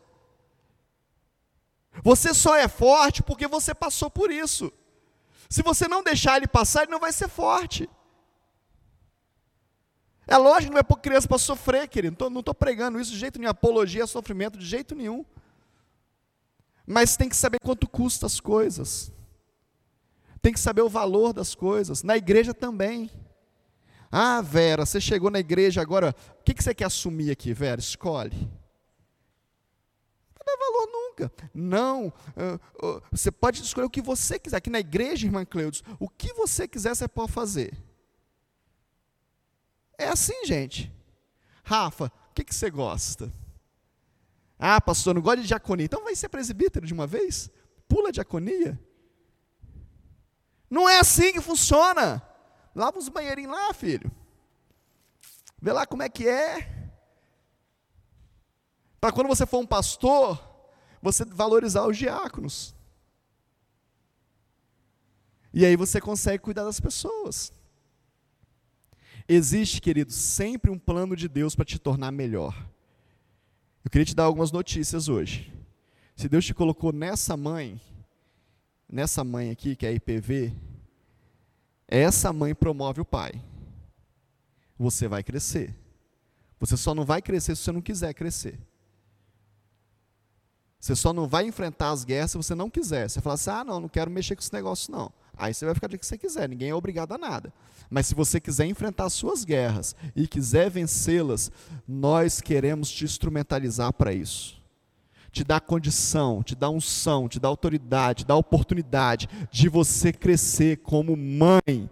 Você 2.03 2.33
só 2.33 2.55
é 2.55 2.67
forte 2.67 3.21
porque 3.21 3.47
você 3.47 3.73
passou 3.73 4.09
por 4.09 4.31
isso. 4.31 4.71
Se 5.49 5.61
você 5.61 5.87
não 5.87 6.03
deixar 6.03 6.37
ele 6.37 6.47
passar, 6.47 6.83
ele 6.83 6.91
não 6.91 6.99
vai 6.99 7.11
ser 7.11 7.27
forte. 7.27 7.89
É 10.25 10.37
lógico 10.37 10.69
que 10.69 10.73
não 10.73 10.79
é 10.79 10.83
para 10.83 10.97
criança 10.97 11.27
para 11.27 11.37
sofrer, 11.37 11.87
querido. 11.87 12.29
Não 12.29 12.39
estou 12.39 12.53
pregando 12.53 12.99
isso 12.99 13.11
de 13.11 13.19
jeito 13.19 13.37
nenhum, 13.37 13.51
apologia 13.51 14.03
a 14.03 14.07
sofrimento 14.07 14.57
de 14.57 14.65
jeito 14.65 14.95
nenhum. 14.95 15.25
Mas 16.85 17.15
tem 17.15 17.29
que 17.29 17.35
saber 17.35 17.59
quanto 17.59 17.87
custa 17.87 18.25
as 18.25 18.39
coisas. 18.39 19.11
Tem 20.41 20.53
que 20.53 20.59
saber 20.59 20.81
o 20.81 20.89
valor 20.89 21.33
das 21.33 21.55
coisas. 21.55 22.03
Na 22.03 22.17
igreja 22.17 22.53
também. 22.53 23.11
Ah, 24.15 24.43
Vera, 24.43 24.85
você 24.85 25.01
chegou 25.01 25.31
na 25.31 25.39
igreja 25.39 25.81
agora. 25.81 26.15
O 26.39 26.43
que, 26.43 26.53
que 26.53 26.63
você 26.63 26.71
quer 26.71 26.85
assumir 26.85 27.31
aqui, 27.31 27.51
Vera? 27.51 27.81
Escolhe. 27.81 28.47
Não 30.37 30.45
dá 30.45 30.55
valor 30.55 30.87
nunca. 30.91 31.31
Não. 31.51 32.13
Uh, 32.37 32.87
uh, 32.87 33.01
você 33.09 33.31
pode 33.31 33.63
escolher 33.63 33.87
o 33.87 33.89
que 33.89 34.03
você 34.03 34.37
quiser. 34.37 34.57
Aqui 34.57 34.69
na 34.69 34.79
igreja, 34.79 35.25
irmã 35.25 35.43
Cleudes, 35.43 35.81
o 35.99 36.07
que 36.07 36.31
você 36.31 36.67
quiser, 36.67 36.95
você 36.95 37.07
pode 37.07 37.31
fazer. 37.31 37.75
É 39.97 40.09
assim, 40.09 40.45
gente. 40.45 40.93
Rafa, 41.63 42.05
o 42.29 42.33
que, 42.35 42.43
que 42.43 42.53
você 42.53 42.69
gosta? 42.69 43.33
Ah, 44.59 44.79
pastor, 44.79 45.15
não 45.15 45.23
gosta 45.23 45.41
de 45.41 45.47
diaconia. 45.47 45.85
Então 45.85 46.03
vai 46.03 46.15
ser 46.15 46.29
presbítero 46.29 46.85
de 46.85 46.93
uma 46.93 47.07
vez? 47.07 47.49
Pula 47.87 48.09
a 48.09 48.11
diaconia? 48.11 48.79
Não 50.69 50.87
é 50.87 50.99
assim 50.99 51.33
que 51.33 51.41
funciona. 51.41 52.21
Lava 52.75 52.97
os 52.97 53.09
banheirinhos 53.09 53.51
lá, 53.51 53.73
filho. 53.73 54.11
Vê 55.61 55.71
lá 55.71 55.85
como 55.85 56.03
é 56.03 56.09
que 56.09 56.27
é. 56.27 56.91
Para 58.99 59.11
quando 59.11 59.27
você 59.27 59.45
for 59.45 59.59
um 59.59 59.65
pastor, 59.65 60.41
você 61.01 61.25
valorizar 61.25 61.85
os 61.85 61.97
diáconos. 61.97 62.73
E 65.53 65.65
aí 65.65 65.75
você 65.75 66.01
consegue 66.01 66.43
cuidar 66.43 66.63
das 66.63 66.79
pessoas. 66.79 67.53
Existe, 69.27 69.79
querido, 69.79 70.11
sempre 70.11 70.71
um 70.71 70.79
plano 70.79 71.15
de 71.15 71.27
Deus 71.27 71.55
para 71.55 71.65
te 71.65 71.77
tornar 71.77 72.11
melhor. 72.11 72.55
Eu 73.85 73.91
queria 73.91 74.05
te 74.05 74.15
dar 74.15 74.23
algumas 74.23 74.51
notícias 74.51 75.07
hoje. 75.07 75.53
Se 76.15 76.27
Deus 76.27 76.45
te 76.45 76.53
colocou 76.53 76.91
nessa 76.91 77.37
mãe, 77.37 77.79
nessa 78.89 79.23
mãe 79.23 79.51
aqui, 79.51 79.75
que 79.75 79.85
é 79.85 79.89
a 79.89 79.93
IPV, 79.93 80.53
essa 81.99 82.33
mãe 82.33 82.55
promove 82.55 83.01
o 83.01 83.05
pai. 83.05 83.39
Você 84.79 85.07
vai 85.07 85.21
crescer. 85.21 85.75
Você 86.59 86.75
só 86.75 86.95
não 86.95 87.05
vai 87.05 87.21
crescer 87.21 87.55
se 87.55 87.61
você 87.61 87.71
não 87.71 87.81
quiser 87.81 88.13
crescer. 88.15 88.59
Você 90.79 90.95
só 90.95 91.13
não 91.13 91.27
vai 91.27 91.45
enfrentar 91.45 91.91
as 91.91 92.03
guerras 92.03 92.31
se 92.31 92.37
você 92.37 92.55
não 92.55 92.67
quiser. 92.67 93.07
Você 93.07 93.21
fala 93.21 93.35
assim: 93.35 93.51
ah, 93.51 93.63
não, 93.63 93.79
não 93.79 93.87
quero 93.87 94.09
mexer 94.09 94.35
com 94.35 94.41
esse 94.41 94.51
negócio, 94.51 94.91
não. 94.91 95.13
Aí 95.37 95.53
você 95.53 95.65
vai 95.65 95.75
ficar 95.75 95.87
do 95.87 95.97
que 95.97 96.05
você 96.05 96.17
quiser, 96.17 96.49
ninguém 96.49 96.69
é 96.69 96.75
obrigado 96.75 97.11
a 97.11 97.17
nada. 97.17 97.53
Mas 97.89 98.07
se 98.07 98.15
você 98.15 98.39
quiser 98.39 98.65
enfrentar 98.65 99.05
as 99.05 99.13
suas 99.13 99.43
guerras 99.43 99.95
e 100.15 100.27
quiser 100.27 100.69
vencê-las, 100.69 101.51
nós 101.87 102.41
queremos 102.41 102.89
te 102.89 103.05
instrumentalizar 103.05 103.93
para 103.93 104.13
isso. 104.13 104.62
Te 105.33 105.43
dar 105.43 105.59
condição, 105.59 106.41
te 106.41 106.55
dar 106.55 106.69
unção, 106.69 107.27
te 107.27 107.39
dar 107.39 107.49
autoridade, 107.49 108.23
te 108.23 108.27
dar 108.27 108.37
oportunidade 108.37 109.27
de 109.51 109.67
você 109.67 110.13
crescer 110.13 110.77
como 110.77 111.17
mãe 111.17 111.89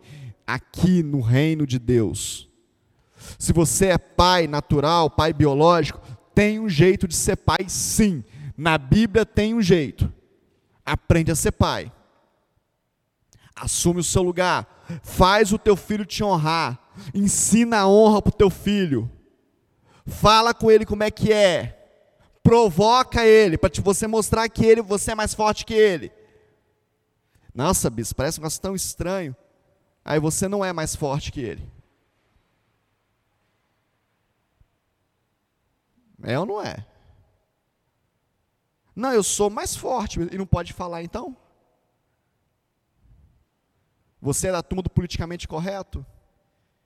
aqui 0.48 1.04
no 1.04 1.20
reino 1.20 1.68
de 1.68 1.78
Deus. 1.78 2.48
Se 3.38 3.52
você 3.52 3.88
é 3.88 3.98
pai 3.98 4.48
natural, 4.48 5.10
pai 5.10 5.34
biológico, 5.34 6.00
tem 6.34 6.58
um 6.58 6.70
jeito 6.70 7.06
de 7.06 7.16
ser 7.16 7.36
pai 7.36 7.68
sim. 7.68 8.24
Na 8.56 8.78
Bíblia 8.78 9.26
tem 9.26 9.54
um 9.54 9.62
jeito. 9.62 10.10
Aprende 10.86 11.32
a 11.32 11.36
ser 11.36 11.52
pai 11.52 11.92
assume 13.62 14.00
o 14.00 14.04
seu 14.04 14.24
lugar, 14.24 14.68
faz 15.04 15.54
o 15.54 15.58
teu 15.58 15.76
filho 15.76 16.04
te 16.04 16.24
honrar, 16.24 16.80
ensina 17.14 17.80
a 17.80 17.88
honra 17.88 18.22
para 18.22 18.30
o 18.30 18.36
teu 18.36 18.50
filho, 18.50 19.10
fala 20.06 20.52
com 20.52 20.72
ele 20.72 20.84
como 20.84 21.04
é 21.04 21.12
que 21.12 21.32
é, 21.32 21.81
provoca 22.44 23.26
ele, 23.26 23.58
para 23.58 23.70
você 23.82 24.08
mostrar 24.08 24.48
que 24.50 24.66
ele, 24.66 24.82
você 24.82 25.12
é 25.12 25.16
mais 25.16 25.34
forte 25.34 25.66
que 25.66 25.74
ele. 25.74 26.12
Nossa, 27.54 27.90
bispo, 27.90 28.16
parece 28.16 28.40
um 28.40 28.42
negócio 28.42 28.62
tão 28.62 28.76
estranho. 28.76 29.36
Aí 30.04 30.20
você 30.20 30.48
não 30.48 30.64
é 30.64 30.74
mais 30.74 30.96
forte 30.96 31.32
que 31.32 31.42
ele. 31.42 31.70
É 36.24 36.40
ou 36.40 36.46
não 36.46 36.62
é? 36.62 36.86
Não, 38.96 39.14
eu 39.14 39.24
sou 39.24 39.50
mais 39.50 39.76
forte. 39.76 40.20
E 40.20 40.38
não 40.38 40.46
pode 40.46 40.74
falar 40.74 41.04
então? 41.04 41.36
Você 44.22 44.48
é 44.48 44.52
da 44.52 44.62
turma 44.62 44.84
do 44.84 44.90
politicamente 44.90 45.48
correto? 45.48 46.06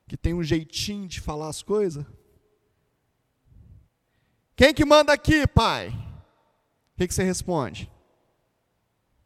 Que 0.08 0.16
tem 0.16 0.34
um 0.34 0.43
jeitinho 0.43 1.08
de 1.08 1.20
falar 1.20 1.49
as 1.49 1.62
coisas? 1.62 2.06
Quem 4.56 4.74
que 4.74 4.86
manda 4.86 5.12
aqui, 5.12 5.45
pai? 5.45 5.89
O 5.89 6.97
que, 6.97 7.08
que 7.08 7.14
você 7.14 7.24
responde? 7.24 7.91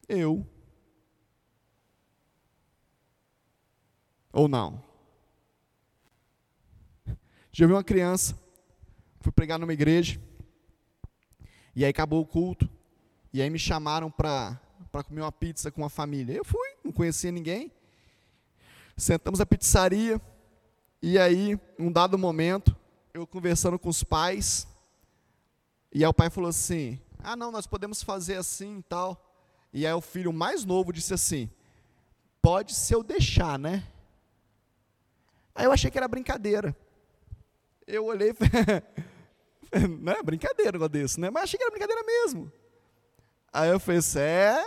Eu. 0.08 0.44
Ou 4.34 4.48
não? 4.48 4.84
Já 7.52 7.68
vi 7.68 7.74
uma 7.74 7.84
criança, 7.84 8.36
fui 9.22 9.32
pregar 9.32 9.60
numa 9.60 9.74
igreja, 9.74 10.20
e 11.76 11.84
aí 11.84 11.92
acabou 11.92 12.22
o 12.22 12.26
culto, 12.26 12.68
e 13.32 13.42
aí 13.42 13.50
me 13.50 13.60
chamaram 13.60 14.10
para 14.10 14.60
comer 15.06 15.22
uma 15.22 15.32
pizza 15.32 15.70
com 15.70 15.82
uma 15.82 15.90
família. 15.90 16.34
Eu 16.34 16.46
fui, 16.46 16.70
não 16.84 16.92
conhecia 16.92 17.32
ninguém. 17.32 17.72
Sentamos 18.98 19.40
na 19.40 19.46
pizzaria 19.46 20.20
e 21.02 21.20
aí, 21.20 21.60
um 21.78 21.92
dado 21.92 22.18
momento, 22.18 22.76
eu 23.14 23.28
conversando 23.28 23.78
com 23.78 23.90
os 23.90 24.04
pais, 24.04 24.68
e 25.92 26.04
aí 26.04 26.10
o 26.10 26.14
pai 26.14 26.30
falou 26.30 26.50
assim: 26.50 27.00
"Ah, 27.20 27.36
não, 27.36 27.52
nós 27.52 27.68
podemos 27.68 28.04
fazer 28.04 28.36
assim 28.36 28.80
e 28.80 28.84
tal". 28.84 29.26
E 29.72 29.86
aí 29.86 29.94
o 29.94 30.02
filho 30.02 30.34
mais 30.34 30.66
novo 30.66 30.92
disse 30.92 31.14
assim: 31.14 31.50
"Pode 32.42 32.74
se 32.74 32.94
eu 32.94 33.04
deixar, 33.04 33.58
né?" 33.58 33.88
Aí 35.54 35.66
eu 35.66 35.72
achei 35.72 35.92
que 35.92 35.98
era 35.98 36.08
brincadeira. 36.08 36.76
Eu 37.86 38.06
olhei, 38.06 38.34
não 40.00 40.14
é 40.14 40.24
brincadeira 40.24 40.78
igual 40.78 40.88
desse, 40.88 41.20
né? 41.20 41.30
Mas 41.30 41.44
achei 41.44 41.58
que 41.58 41.64
era 41.64 41.72
brincadeira 41.72 42.04
mesmo. 42.04 42.52
Aí 43.52 43.70
eu 43.70 43.80
falei, 43.80 44.00
é, 44.16 44.64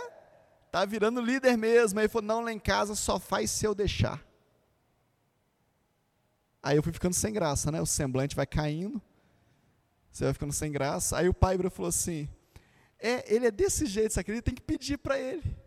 Tá 0.73 0.85
virando 0.85 1.21
líder 1.21 1.55
mesmo. 1.55 1.99
Aí 1.99 2.05
ele 2.05 2.11
falou: 2.11 2.27
não, 2.27 2.41
lá 2.41 2.51
em 2.51 2.57
casa 2.57 2.95
só 2.95 3.19
faz 3.19 3.51
se 3.51 3.63
eu 3.63 3.75
deixar. 3.75 4.19
Aí 6.63 6.75
eu 6.75 6.81
fui 6.81 6.91
ficando 6.91 7.13
sem 7.13 7.31
graça, 7.31 7.71
né? 7.71 7.79
O 7.79 7.85
semblante 7.85 8.35
vai 8.35 8.47
caindo. 8.47 8.99
Você 10.13 10.25
vai 10.25 10.33
ficando 10.33 10.53
sem 10.53 10.71
graça. 10.71 11.17
Aí 11.17 11.27
o 11.27 11.33
pai 11.33 11.57
falou 11.71 11.89
assim: 11.89 12.29
É, 12.99 13.33
ele 13.33 13.47
é 13.47 13.51
desse 13.51 13.87
jeito, 13.87 14.13
sabe? 14.13 14.31
Ele 14.31 14.43
tem 14.43 14.53
que 14.53 14.61
pedir 14.61 14.99
para 14.99 15.19
ele. 15.19 15.57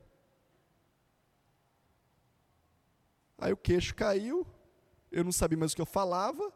Aí 3.37 3.53
o 3.53 3.57
queixo 3.57 3.93
caiu. 3.95 4.47
Eu 5.11 5.25
não 5.25 5.33
sabia 5.33 5.59
mais 5.59 5.73
o 5.73 5.75
que 5.75 5.83
eu 5.83 5.87
falava. 5.87 6.53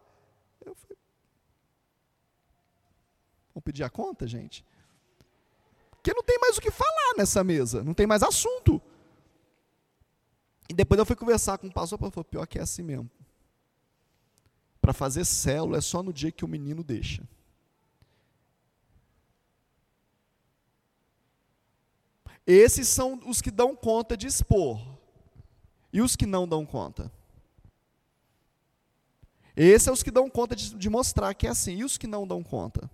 Eu 0.65 0.75
falei, 0.75 0.97
Vamos 3.53 3.65
pedir 3.65 3.83
a 3.83 3.91
conta, 3.91 4.25
gente? 4.25 4.65
Porque 5.91 6.15
não 6.15 6.23
tem 6.23 6.39
mais 6.39 6.57
o 6.57 6.61
que 6.61 6.71
falar 6.71 7.15
nessa 7.19 7.43
mesa, 7.43 7.83
não 7.83 7.93
tem 7.93 8.07
mais 8.07 8.23
assunto. 8.23 8.81
E 10.69 10.73
depois 10.73 10.99
eu 10.99 11.05
fui 11.05 11.17
conversar 11.17 11.59
com 11.59 11.67
o 11.67 11.73
pastor, 11.73 11.99
e 11.99 12.11
falou, 12.11 12.25
pior 12.25 12.47
que 12.47 12.59
é 12.59 12.63
assim 12.63 12.83
mesmo. 12.83 13.11
Para 14.81 14.93
fazer 14.93 15.25
célula 15.25 15.79
é 15.79 15.81
só 15.81 16.03
no 16.03 16.13
dia 16.13 16.31
que 16.31 16.45
o 16.45 16.49
menino 16.49 16.85
deixa. 16.85 17.29
Esses 22.47 22.89
são 22.89 23.21
os 23.27 23.41
que 23.41 23.51
dão 23.51 23.77
conta 23.77 24.17
de 24.17 24.27
expor. 24.27 24.81
E 25.93 26.01
os 26.01 26.17
que 26.17 26.27
não 26.27 26.47
dão 26.47 26.65
conta? 26.65 27.11
Esses 29.57 29.83
são 29.83 29.95
os 29.95 30.03
que 30.03 30.11
dão 30.11 30.29
conta 30.31 30.55
de, 30.57 30.75
de 30.75 30.91
mostrar 30.91 31.35
que 31.35 31.47
é 31.47 31.51
assim. 31.51 31.77
E 31.77 31.85
os 31.85 31.99
que 31.99 32.07
não 32.07 32.27
dão 32.27 32.43
conta? 32.43 32.91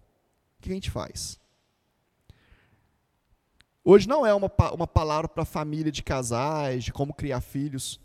O 0.58 0.62
que 0.62 0.70
a 0.70 0.74
gente 0.74 0.90
faz? 0.90 1.38
Hoje 3.84 4.08
não 4.08 4.26
é 4.26 4.34
uma, 4.34 4.50
uma 4.72 4.86
palavra 4.86 5.28
para 5.28 5.44
família 5.44 5.92
de 5.92 6.02
casais, 6.02 6.82
de 6.84 6.92
como 6.92 7.14
criar 7.14 7.40
filhos. 7.40 8.00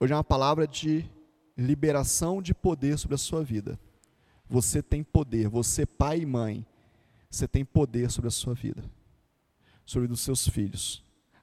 Hoje 0.00 0.12
é 0.12 0.16
uma 0.16 0.24
palavra 0.24 0.66
de 0.66 1.08
liberação 1.56 2.42
de 2.42 2.54
poder 2.54 2.98
sobre 2.98 3.14
a 3.14 3.18
sua 3.18 3.44
vida. 3.44 3.78
Você 4.48 4.82
tem 4.82 5.04
poder, 5.04 5.48
você 5.48 5.84
pai 5.84 6.20
e 6.20 6.26
mãe, 6.26 6.66
você 7.30 7.46
tem 7.46 7.64
poder 7.64 8.10
sobre 8.10 8.28
a 8.28 8.30
sua 8.30 8.54
vida, 8.54 8.82
sobre 9.88 10.12
os 10.12 10.20
seus 10.20 10.46
filhos. 10.46 11.02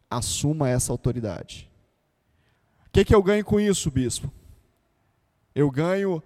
Assuma 0.10 0.70
essa 0.70 0.94
autoridade. 0.94 1.68
O 2.86 2.90
que, 2.92 3.04
que 3.04 3.16
eu 3.16 3.24
ganho 3.24 3.44
com 3.44 3.60
isso, 3.60 3.90
bispo? 3.90 4.32
eu 5.56 5.72
ganho 5.72 6.22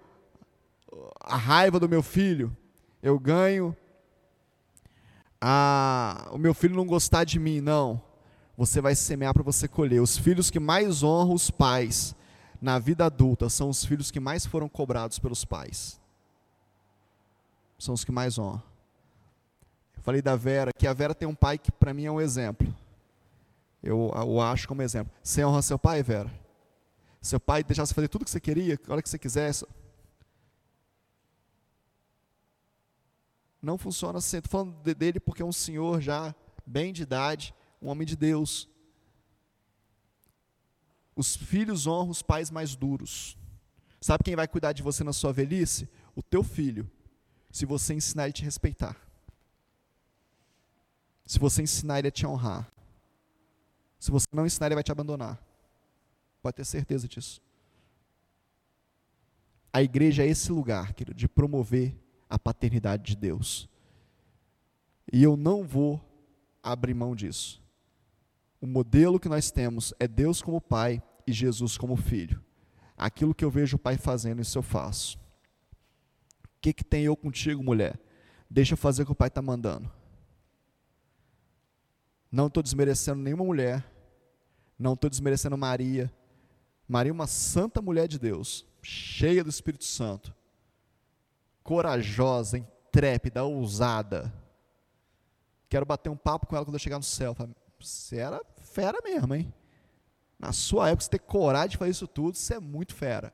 a 1.20 1.36
raiva 1.36 1.78
do 1.78 1.88
meu 1.88 2.02
filho, 2.02 2.54
eu 3.00 3.16
ganho 3.16 3.74
a, 5.40 6.28
o 6.32 6.36
meu 6.36 6.52
filho 6.52 6.74
não 6.74 6.84
gostar 6.84 7.22
de 7.22 7.38
mim, 7.38 7.60
não. 7.60 8.02
Você 8.56 8.80
vai 8.80 8.94
semear 8.94 9.32
para 9.32 9.44
você 9.44 9.68
colher. 9.68 10.02
Os 10.02 10.18
filhos 10.18 10.50
que 10.50 10.58
mais 10.58 11.02
honram 11.02 11.32
os 11.32 11.50
pais 11.50 12.14
na 12.60 12.78
vida 12.78 13.06
adulta 13.06 13.48
são 13.48 13.70
os 13.70 13.84
filhos 13.84 14.10
que 14.10 14.20
mais 14.20 14.44
foram 14.44 14.68
cobrados 14.68 15.18
pelos 15.18 15.44
pais. 15.44 15.98
São 17.78 17.94
os 17.94 18.04
que 18.04 18.12
mais 18.12 18.36
honram. 18.36 18.62
Falei 20.02 20.22
da 20.22 20.34
Vera, 20.34 20.72
que 20.72 20.86
a 20.86 20.92
Vera 20.92 21.14
tem 21.14 21.28
um 21.28 21.34
pai 21.34 21.58
que 21.58 21.70
para 21.70 21.92
mim 21.92 22.04
é 22.04 22.10
um 22.10 22.20
exemplo. 22.20 22.74
Eu 23.82 23.98
o 23.98 24.40
acho 24.40 24.66
como 24.66 24.82
exemplo. 24.82 25.12
Você 25.22 25.44
honra 25.44 25.62
seu 25.62 25.78
pai, 25.78 26.02
Vera? 26.02 26.30
Seu 27.20 27.38
pai 27.38 27.62
deixasse 27.62 27.92
fazer 27.92 28.08
tudo 28.08 28.22
o 28.22 28.24
que 28.24 28.30
você 28.30 28.40
queria, 28.40 28.78
a 28.88 28.92
hora 28.92 29.02
que 29.02 29.08
você 29.08 29.18
quisesse. 29.18 29.66
Não 33.60 33.76
funciona 33.76 34.18
assim. 34.18 34.38
Estou 34.38 34.50
falando 34.50 34.94
dele 34.94 35.20
porque 35.20 35.42
é 35.42 35.44
um 35.44 35.52
senhor 35.52 36.00
já 36.00 36.34
bem 36.66 36.92
de 36.92 37.02
idade, 37.02 37.54
um 37.80 37.88
homem 37.88 38.06
de 38.06 38.16
Deus. 38.16 38.68
Os 41.14 41.36
filhos 41.36 41.86
honram 41.86 42.08
os 42.08 42.22
pais 42.22 42.50
mais 42.50 42.74
duros. 42.74 43.36
Sabe 44.00 44.24
quem 44.24 44.34
vai 44.36 44.48
cuidar 44.48 44.72
de 44.72 44.82
você 44.82 45.04
na 45.04 45.12
sua 45.12 45.30
velhice? 45.30 45.86
O 46.14 46.22
teu 46.22 46.42
filho, 46.42 46.90
se 47.50 47.66
você 47.66 47.92
ensinar 47.92 48.24
ele 48.24 48.30
a 48.30 48.32
te 48.32 48.44
respeitar. 48.44 49.09
Se 51.30 51.38
você 51.38 51.62
ensinar 51.62 52.00
ele 52.00 52.08
a 52.08 52.10
te 52.10 52.26
honrar. 52.26 52.68
Se 54.00 54.10
você 54.10 54.26
não 54.32 54.44
ensinar, 54.44 54.66
ele 54.66 54.74
vai 54.74 54.82
te 54.82 54.90
abandonar. 54.90 55.40
Pode 56.42 56.56
ter 56.56 56.64
certeza 56.64 57.06
disso. 57.06 57.40
A 59.72 59.80
igreja 59.80 60.24
é 60.24 60.26
esse 60.26 60.50
lugar, 60.50 60.92
querido, 60.92 61.16
de 61.16 61.28
promover 61.28 61.96
a 62.28 62.36
paternidade 62.36 63.04
de 63.04 63.16
Deus. 63.16 63.68
E 65.12 65.22
eu 65.22 65.36
não 65.36 65.62
vou 65.62 66.04
abrir 66.60 66.94
mão 66.94 67.14
disso. 67.14 67.62
O 68.60 68.66
modelo 68.66 69.20
que 69.20 69.28
nós 69.28 69.52
temos 69.52 69.94
é 70.00 70.08
Deus 70.08 70.42
como 70.42 70.60
Pai 70.60 71.00
e 71.24 71.32
Jesus 71.32 71.78
como 71.78 71.94
Filho. 71.94 72.42
Aquilo 72.96 73.36
que 73.36 73.44
eu 73.44 73.52
vejo 73.52 73.76
o 73.76 73.78
Pai 73.80 73.96
fazendo, 73.96 74.42
isso 74.42 74.58
eu 74.58 74.64
faço. 74.64 75.16
O 75.16 76.60
que, 76.60 76.72
que 76.72 76.82
tem 76.82 77.04
eu 77.04 77.16
contigo, 77.16 77.62
mulher? 77.62 78.00
Deixa 78.50 78.72
eu 78.72 78.76
fazer 78.76 79.04
o 79.04 79.06
que 79.06 79.12
o 79.12 79.14
Pai 79.14 79.28
está 79.28 79.40
mandando. 79.40 79.99
Não 82.30 82.46
estou 82.46 82.62
desmerecendo 82.62 83.20
nenhuma 83.20 83.44
mulher. 83.44 83.84
Não 84.78 84.94
estou 84.94 85.10
desmerecendo 85.10 85.56
Maria. 85.58 86.12
Maria 86.88 87.10
é 87.10 87.12
uma 87.12 87.26
santa 87.26 87.80
mulher 87.82 88.08
de 88.08 88.18
Deus, 88.18 88.66
cheia 88.82 89.44
do 89.44 89.50
Espírito 89.50 89.84
Santo 89.84 90.34
corajosa, 91.62 92.58
intrépida, 92.58 93.44
ousada. 93.44 94.32
Quero 95.68 95.86
bater 95.86 96.08
um 96.08 96.16
papo 96.16 96.46
com 96.46 96.56
ela 96.56 96.64
quando 96.64 96.74
eu 96.74 96.80
chegar 96.80 96.98
no 96.98 97.04
céu. 97.04 97.32
Você 97.78 98.16
era 98.16 98.44
fera 98.56 98.98
mesmo, 99.04 99.34
hein? 99.34 99.54
Na 100.36 100.52
sua 100.52 100.88
época, 100.88 101.04
você 101.04 101.10
ter 101.10 101.20
coragem 101.20 101.70
de 101.70 101.76
fazer 101.76 101.90
isso 101.92 102.08
tudo, 102.08 102.36
você 102.36 102.54
é 102.54 102.60
muito 102.60 102.92
fera. 102.92 103.32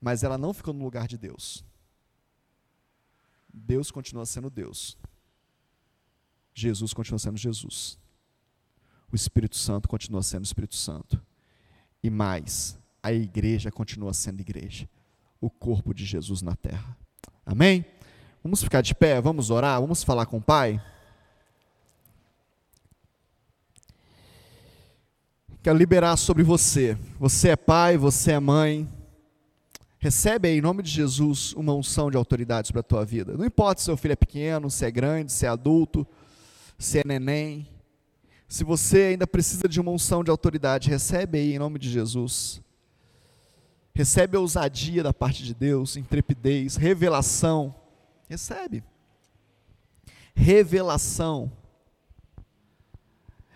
Mas 0.00 0.22
ela 0.22 0.38
não 0.38 0.54
ficou 0.54 0.72
no 0.72 0.82
lugar 0.82 1.06
de 1.06 1.18
Deus. 1.18 1.62
Deus 3.52 3.90
continua 3.90 4.24
sendo 4.24 4.48
Deus. 4.48 4.96
Jesus 6.54 6.92
continua 6.92 7.18
sendo 7.18 7.36
Jesus. 7.36 7.98
O 9.12 9.16
Espírito 9.16 9.56
Santo 9.56 9.88
continua 9.88 10.22
sendo 10.22 10.44
Espírito 10.44 10.76
Santo. 10.76 11.20
E 12.02 12.10
mais, 12.10 12.78
a 13.02 13.12
igreja 13.12 13.70
continua 13.70 14.12
sendo 14.12 14.40
igreja 14.40 14.88
o 15.40 15.48
corpo 15.48 15.94
de 15.94 16.04
Jesus 16.04 16.42
na 16.42 16.54
terra. 16.54 16.96
Amém? 17.44 17.84
Vamos 18.42 18.62
ficar 18.62 18.82
de 18.82 18.94
pé, 18.94 19.20
vamos 19.20 19.50
orar, 19.50 19.80
vamos 19.80 20.04
falar 20.04 20.26
com 20.26 20.36
o 20.36 20.42
Pai. 20.42 20.82
Quero 25.62 25.76
liberar 25.76 26.16
sobre 26.16 26.42
você. 26.42 26.96
Você 27.18 27.50
é 27.50 27.56
pai, 27.56 27.98
você 27.98 28.32
é 28.32 28.40
mãe. 28.40 28.88
Recebe 29.98 30.48
aí, 30.48 30.56
em 30.56 30.62
nome 30.62 30.82
de 30.82 30.90
Jesus, 30.90 31.52
uma 31.52 31.74
unção 31.74 32.10
de 32.10 32.16
autoridade 32.16 32.68
sobre 32.68 32.80
a 32.80 32.82
tua 32.82 33.04
vida. 33.04 33.36
Não 33.36 33.44
importa 33.44 33.78
se 33.78 33.84
seu 33.84 33.96
filho 33.96 34.12
é 34.12 34.16
pequeno, 34.16 34.70
se 34.70 34.86
é 34.86 34.90
grande, 34.90 35.30
se 35.30 35.44
é 35.44 35.50
adulto, 35.50 36.06
se 36.80 36.98
é 36.98 37.02
neném. 37.04 37.68
Se 38.48 38.64
você 38.64 39.02
ainda 39.02 39.26
precisa 39.28 39.68
de 39.68 39.80
uma 39.80 39.92
unção 39.92 40.24
de 40.24 40.30
autoridade, 40.30 40.90
recebe 40.90 41.38
aí, 41.38 41.54
em 41.54 41.58
nome 41.60 41.78
de 41.78 41.88
Jesus 41.88 42.60
recebe 44.00 44.36
ousadia 44.36 45.02
da 45.02 45.12
parte 45.12 45.42
de 45.42 45.54
Deus, 45.54 45.96
intrepidez, 45.96 46.76
revelação. 46.76 47.74
Recebe. 48.28 48.82
Revelação. 50.34 51.52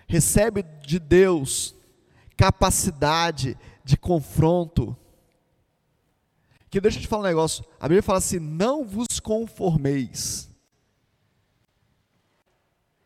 Recebe 0.06 0.62
de 0.84 0.98
Deus 0.98 1.74
capacidade 2.36 3.56
de 3.82 3.96
confronto. 3.96 4.94
Que 6.68 6.80
deixa 6.80 6.98
eu 6.98 7.02
te 7.02 7.08
falar 7.08 7.22
um 7.22 7.26
negócio. 7.26 7.64
A 7.80 7.84
Bíblia 7.84 8.02
fala 8.02 8.18
assim: 8.18 8.38
não 8.38 8.84
vos 8.84 9.18
conformeis. 9.20 10.50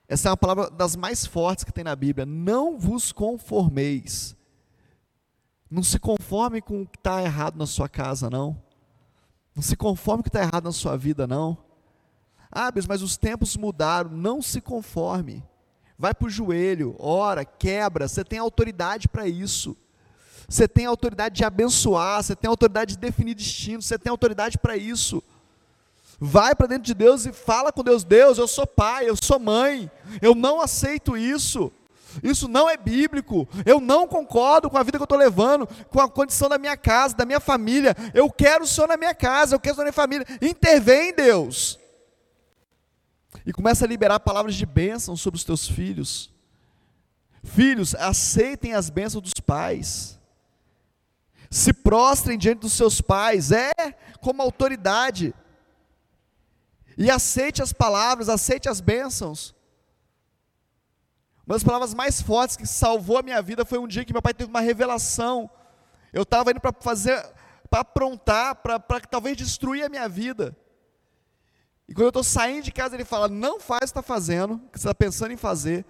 Essa 0.08 0.28
é 0.28 0.30
uma 0.30 0.36
palavra 0.36 0.70
das 0.70 0.96
mais 0.96 1.26
fortes 1.26 1.64
que 1.64 1.72
tem 1.72 1.84
na 1.84 1.94
Bíblia. 1.94 2.24
Não 2.24 2.78
vos 2.78 3.12
conformeis 3.12 4.38
não 5.70 5.82
se 5.82 5.98
conforme 5.98 6.60
com 6.62 6.82
o 6.82 6.86
que 6.86 6.96
está 6.96 7.22
errado 7.22 7.56
na 7.56 7.66
sua 7.66 7.88
casa, 7.88 8.30
não. 8.30 8.60
Não 9.54 9.62
se 9.62 9.76
conforme 9.76 10.22
com 10.22 10.28
o 10.28 10.30
que 10.30 10.36
está 10.36 10.42
errado 10.42 10.64
na 10.64 10.72
sua 10.72 10.96
vida, 10.96 11.26
não. 11.26 11.58
Ah, 12.50 12.70
mas 12.88 13.02
os 13.02 13.16
tempos 13.16 13.56
mudaram. 13.56 14.10
Não 14.10 14.40
se 14.40 14.60
conforme. 14.60 15.44
Vai 15.98 16.14
para 16.14 16.26
o 16.26 16.30
joelho, 16.30 16.96
ora, 16.98 17.44
quebra. 17.44 18.08
Você 18.08 18.24
tem 18.24 18.38
autoridade 18.38 19.08
para 19.08 19.28
isso. 19.28 19.76
Você 20.48 20.66
tem 20.66 20.86
autoridade 20.86 21.34
de 21.34 21.44
abençoar. 21.44 22.22
Você 22.22 22.34
tem 22.34 22.48
autoridade 22.48 22.94
de 22.94 22.98
definir 22.98 23.34
destino. 23.34 23.82
Você 23.82 23.98
tem 23.98 24.10
autoridade 24.10 24.56
para 24.56 24.76
isso. 24.76 25.22
Vai 26.20 26.54
para 26.54 26.66
dentro 26.66 26.84
de 26.84 26.94
Deus 26.94 27.26
e 27.26 27.32
fala 27.32 27.72
com 27.72 27.84
Deus: 27.84 28.02
Deus, 28.02 28.38
eu 28.38 28.48
sou 28.48 28.66
pai, 28.66 29.08
eu 29.08 29.14
sou 29.16 29.38
mãe. 29.38 29.90
Eu 30.20 30.34
não 30.34 30.60
aceito 30.60 31.16
isso. 31.16 31.72
Isso 32.22 32.48
não 32.48 32.68
é 32.68 32.76
bíblico. 32.76 33.48
Eu 33.64 33.80
não 33.80 34.08
concordo 34.08 34.68
com 34.68 34.76
a 34.76 34.82
vida 34.82 34.98
que 34.98 35.02
eu 35.02 35.04
estou 35.04 35.18
levando, 35.18 35.66
com 35.88 36.00
a 36.00 36.08
condição 36.08 36.48
da 36.48 36.58
minha 36.58 36.76
casa, 36.76 37.14
da 37.14 37.24
minha 37.24 37.38
família. 37.38 37.94
Eu 38.12 38.30
quero 38.30 38.64
o 38.64 38.66
Senhor 38.66 38.88
na 38.88 38.96
minha 38.96 39.14
casa, 39.14 39.54
eu 39.54 39.60
quero 39.60 39.74
o 39.74 39.76
Senhor 39.76 39.84
na 39.84 39.90
minha 39.90 39.92
família. 39.92 40.26
Intervém, 40.42 41.14
Deus. 41.14 41.78
E 43.46 43.52
começa 43.52 43.84
a 43.84 43.88
liberar 43.88 44.20
palavras 44.20 44.54
de 44.54 44.66
bênção 44.66 45.16
sobre 45.16 45.38
os 45.38 45.44
teus 45.44 45.68
filhos. 45.68 46.30
Filhos, 47.44 47.94
aceitem 47.94 48.74
as 48.74 48.90
bênçãos 48.90 49.22
dos 49.22 49.34
pais. 49.34 50.18
Se 51.50 51.72
prostrem 51.72 52.36
diante 52.36 52.60
dos 52.60 52.72
seus 52.72 53.00
pais, 53.00 53.52
é 53.52 53.72
como 54.20 54.42
autoridade. 54.42 55.34
E 56.98 57.08
aceite 57.12 57.62
as 57.62 57.72
palavras, 57.72 58.28
aceite 58.28 58.68
as 58.68 58.80
bênçãos. 58.80 59.54
Uma 61.46 61.54
das 61.54 61.62
palavras 61.62 61.94
mais 61.94 62.20
fortes 62.20 62.56
que 62.56 62.66
salvou 62.66 63.18
a 63.18 63.22
minha 63.22 63.40
vida 63.40 63.64
foi 63.64 63.78
um 63.78 63.86
dia 63.86 64.04
que 64.04 64.12
meu 64.12 64.20
pai 64.20 64.34
teve 64.34 64.50
uma 64.50 64.60
revelação. 64.60 65.48
Eu 66.12 66.24
estava 66.24 66.50
indo 66.50 66.60
para 66.60 66.74
fazer, 66.80 67.24
para 67.70 67.82
aprontar, 67.82 68.56
para 68.56 68.80
talvez 69.00 69.36
destruir 69.36 69.84
a 69.84 69.88
minha 69.88 70.08
vida. 70.08 70.56
E 71.88 71.94
quando 71.94 72.06
eu 72.06 72.08
estou 72.08 72.24
saindo 72.24 72.64
de 72.64 72.72
casa, 72.72 72.96
ele 72.96 73.04
fala: 73.04 73.28
Não 73.28 73.60
faz 73.60 73.78
o 73.90 73.94
que 73.94 74.00
está 74.00 74.02
fazendo, 74.02 74.54
o 74.54 74.58
que 74.68 74.80
você 74.80 74.88
está 74.88 74.94
pensando 74.94 75.32
em 75.32 75.36
fazer, 75.36 75.86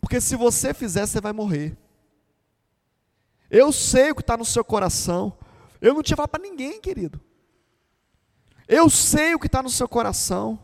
porque 0.00 0.20
se 0.20 0.34
você 0.34 0.74
fizer, 0.74 1.06
você 1.06 1.20
vai 1.20 1.32
morrer. 1.32 1.78
Eu 3.48 3.70
sei 3.70 4.10
o 4.10 4.16
que 4.16 4.20
está 4.20 4.36
no 4.36 4.44
seu 4.44 4.64
coração. 4.64 5.38
Eu 5.80 5.94
não 5.94 6.02
tinha 6.02 6.16
falado 6.16 6.30
para 6.30 6.42
ninguém, 6.42 6.80
querido. 6.80 7.20
Eu 8.68 8.90
sei 8.90 9.34
o 9.34 9.38
que 9.38 9.46
está 9.46 9.62
no 9.62 9.70
seu 9.70 9.88
coração. 9.88 10.58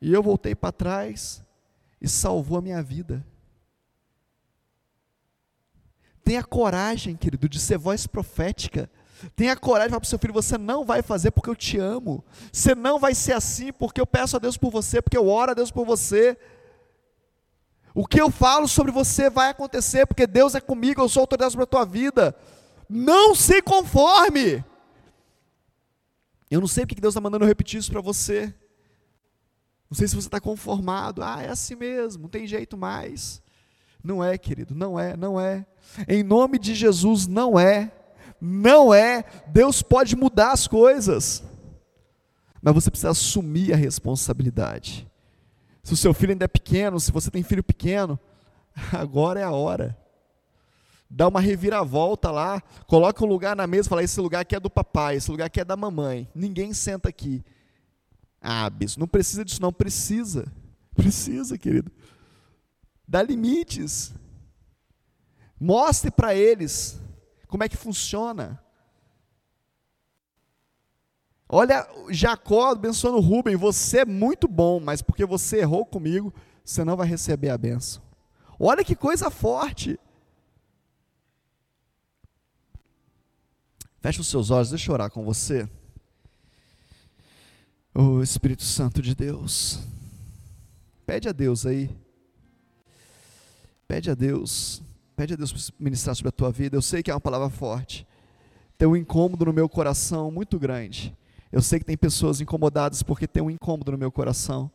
E 0.00 0.12
eu 0.12 0.22
voltei 0.22 0.54
para 0.54 0.72
trás 0.72 1.42
e 2.00 2.08
salvou 2.08 2.58
a 2.58 2.62
minha 2.62 2.82
vida. 2.82 3.26
Tenha 6.22 6.44
coragem, 6.44 7.16
querido, 7.16 7.48
de 7.48 7.58
ser 7.58 7.78
voz 7.78 8.06
profética. 8.06 8.88
Tenha 9.34 9.56
coragem 9.56 9.88
de 9.88 9.90
falar 9.90 10.00
para 10.00 10.06
o 10.06 10.08
seu 10.08 10.18
filho: 10.18 10.32
você 10.32 10.56
não 10.56 10.84
vai 10.84 11.02
fazer 11.02 11.30
porque 11.32 11.50
eu 11.50 11.56
te 11.56 11.78
amo. 11.78 12.24
Você 12.52 12.74
não 12.74 12.98
vai 12.98 13.14
ser 13.14 13.32
assim 13.32 13.72
porque 13.72 14.00
eu 14.00 14.06
peço 14.06 14.36
a 14.36 14.38
Deus 14.38 14.56
por 14.56 14.70
você, 14.70 15.02
porque 15.02 15.16
eu 15.16 15.26
oro 15.26 15.50
a 15.50 15.54
Deus 15.54 15.70
por 15.70 15.84
você. 15.84 16.38
O 17.94 18.06
que 18.06 18.20
eu 18.20 18.30
falo 18.30 18.68
sobre 18.68 18.92
você 18.92 19.28
vai 19.28 19.50
acontecer 19.50 20.06
porque 20.06 20.26
Deus 20.26 20.54
é 20.54 20.60
comigo, 20.60 21.00
eu 21.00 21.08
sou 21.08 21.22
autoridade 21.22 21.52
sobre 21.52 21.64
a 21.64 21.66
tua 21.66 21.84
vida. 21.84 22.36
Não 22.88 23.34
se 23.34 23.60
conforme. 23.60 24.64
Eu 26.50 26.60
não 26.60 26.68
sei 26.68 26.86
porque 26.86 27.00
Deus 27.00 27.12
está 27.12 27.20
mandando 27.20 27.44
eu 27.44 27.48
repetir 27.48 27.78
isso 27.78 27.90
para 27.90 28.00
você. 28.00 28.54
Não 29.90 29.96
sei 29.96 30.06
se 30.06 30.14
você 30.14 30.28
está 30.28 30.40
conformado. 30.40 31.22
Ah, 31.22 31.42
é 31.42 31.48
assim 31.48 31.74
mesmo, 31.74 32.22
não 32.22 32.28
tem 32.28 32.46
jeito 32.46 32.76
mais. 32.76 33.42
Não 34.02 34.22
é, 34.22 34.38
querido, 34.38 34.74
não 34.74 34.98
é, 34.98 35.16
não 35.16 35.40
é. 35.40 35.66
Em 36.06 36.22
nome 36.22 36.58
de 36.58 36.74
Jesus, 36.74 37.26
não 37.26 37.58
é. 37.58 37.92
Não 38.40 38.94
é. 38.94 39.24
Deus 39.48 39.82
pode 39.82 40.14
mudar 40.14 40.52
as 40.52 40.66
coisas. 40.66 41.42
Mas 42.62 42.74
você 42.74 42.90
precisa 42.90 43.10
assumir 43.10 43.72
a 43.72 43.76
responsabilidade. 43.76 45.08
Se 45.82 45.94
o 45.94 45.96
seu 45.96 46.12
filho 46.12 46.32
ainda 46.32 46.44
é 46.44 46.48
pequeno, 46.48 47.00
se 47.00 47.10
você 47.10 47.30
tem 47.30 47.42
filho 47.42 47.62
pequeno, 47.62 48.18
agora 48.92 49.40
é 49.40 49.42
a 49.42 49.52
hora. 49.52 49.96
Dá 51.10 51.26
uma 51.26 51.40
reviravolta 51.40 52.30
lá, 52.30 52.60
coloca 52.86 53.24
um 53.24 53.28
lugar 53.28 53.56
na 53.56 53.66
mesa 53.66 53.88
fala: 53.88 54.02
esse 54.02 54.20
lugar 54.20 54.40
aqui 54.40 54.54
é 54.54 54.60
do 54.60 54.68
papai, 54.68 55.16
esse 55.16 55.30
lugar 55.30 55.46
aqui 55.46 55.60
é 55.60 55.64
da 55.64 55.76
mamãe. 55.76 56.28
Ninguém 56.34 56.72
senta 56.72 57.08
aqui. 57.08 57.42
Ah, 58.40 58.68
bispo, 58.68 59.00
não 59.00 59.08
precisa 59.08 59.44
disso, 59.44 59.62
não. 59.62 59.72
Precisa. 59.72 60.52
Precisa, 60.94 61.56
querido. 61.56 61.90
Dá 63.06 63.22
limites. 63.22 64.12
Mostre 65.58 66.10
para 66.10 66.34
eles 66.34 67.00
como 67.46 67.64
é 67.64 67.68
que 67.68 67.76
funciona. 67.76 68.62
Olha, 71.48 71.88
Jacó 72.10 72.72
abençoando 72.72 73.20
Rubem, 73.20 73.56
você 73.56 74.00
é 74.00 74.04
muito 74.04 74.46
bom, 74.46 74.78
mas 74.78 75.00
porque 75.00 75.24
você 75.24 75.60
errou 75.60 75.86
comigo, 75.86 76.32
você 76.62 76.84
não 76.84 76.94
vai 76.96 77.08
receber 77.08 77.48
a 77.48 77.56
benção. 77.56 78.02
Olha 78.60 78.84
que 78.84 78.94
coisa 78.94 79.30
forte. 79.30 79.98
Feche 84.08 84.22
os 84.22 84.28
seus 84.28 84.50
olhos, 84.50 84.70
deixa 84.70 84.90
eu 84.90 84.94
orar 84.94 85.10
com 85.10 85.22
você. 85.22 85.68
O 87.94 88.02
oh, 88.02 88.22
Espírito 88.22 88.62
Santo 88.62 89.02
de 89.02 89.14
Deus. 89.14 89.80
Pede 91.04 91.28
a 91.28 91.32
Deus 91.32 91.66
aí. 91.66 91.90
Pede 93.86 94.10
a 94.10 94.14
Deus. 94.14 94.80
Pede 95.14 95.34
a 95.34 95.36
Deus 95.36 95.70
ministrar 95.78 96.16
sobre 96.16 96.30
a 96.30 96.32
tua 96.32 96.50
vida. 96.50 96.74
Eu 96.74 96.80
sei 96.80 97.02
que 97.02 97.10
é 97.10 97.14
uma 97.14 97.20
palavra 97.20 97.50
forte. 97.50 98.06
Tem 98.78 98.88
um 98.88 98.96
incômodo 98.96 99.44
no 99.44 99.52
meu 99.52 99.68
coração 99.68 100.30
muito 100.30 100.58
grande. 100.58 101.14
Eu 101.52 101.60
sei 101.60 101.78
que 101.78 101.84
tem 101.84 101.94
pessoas 101.98 102.40
incomodadas 102.40 103.02
porque 103.02 103.26
tem 103.26 103.42
um 103.42 103.50
incômodo 103.50 103.92
no 103.92 103.98
meu 103.98 104.10
coração. 104.10 104.70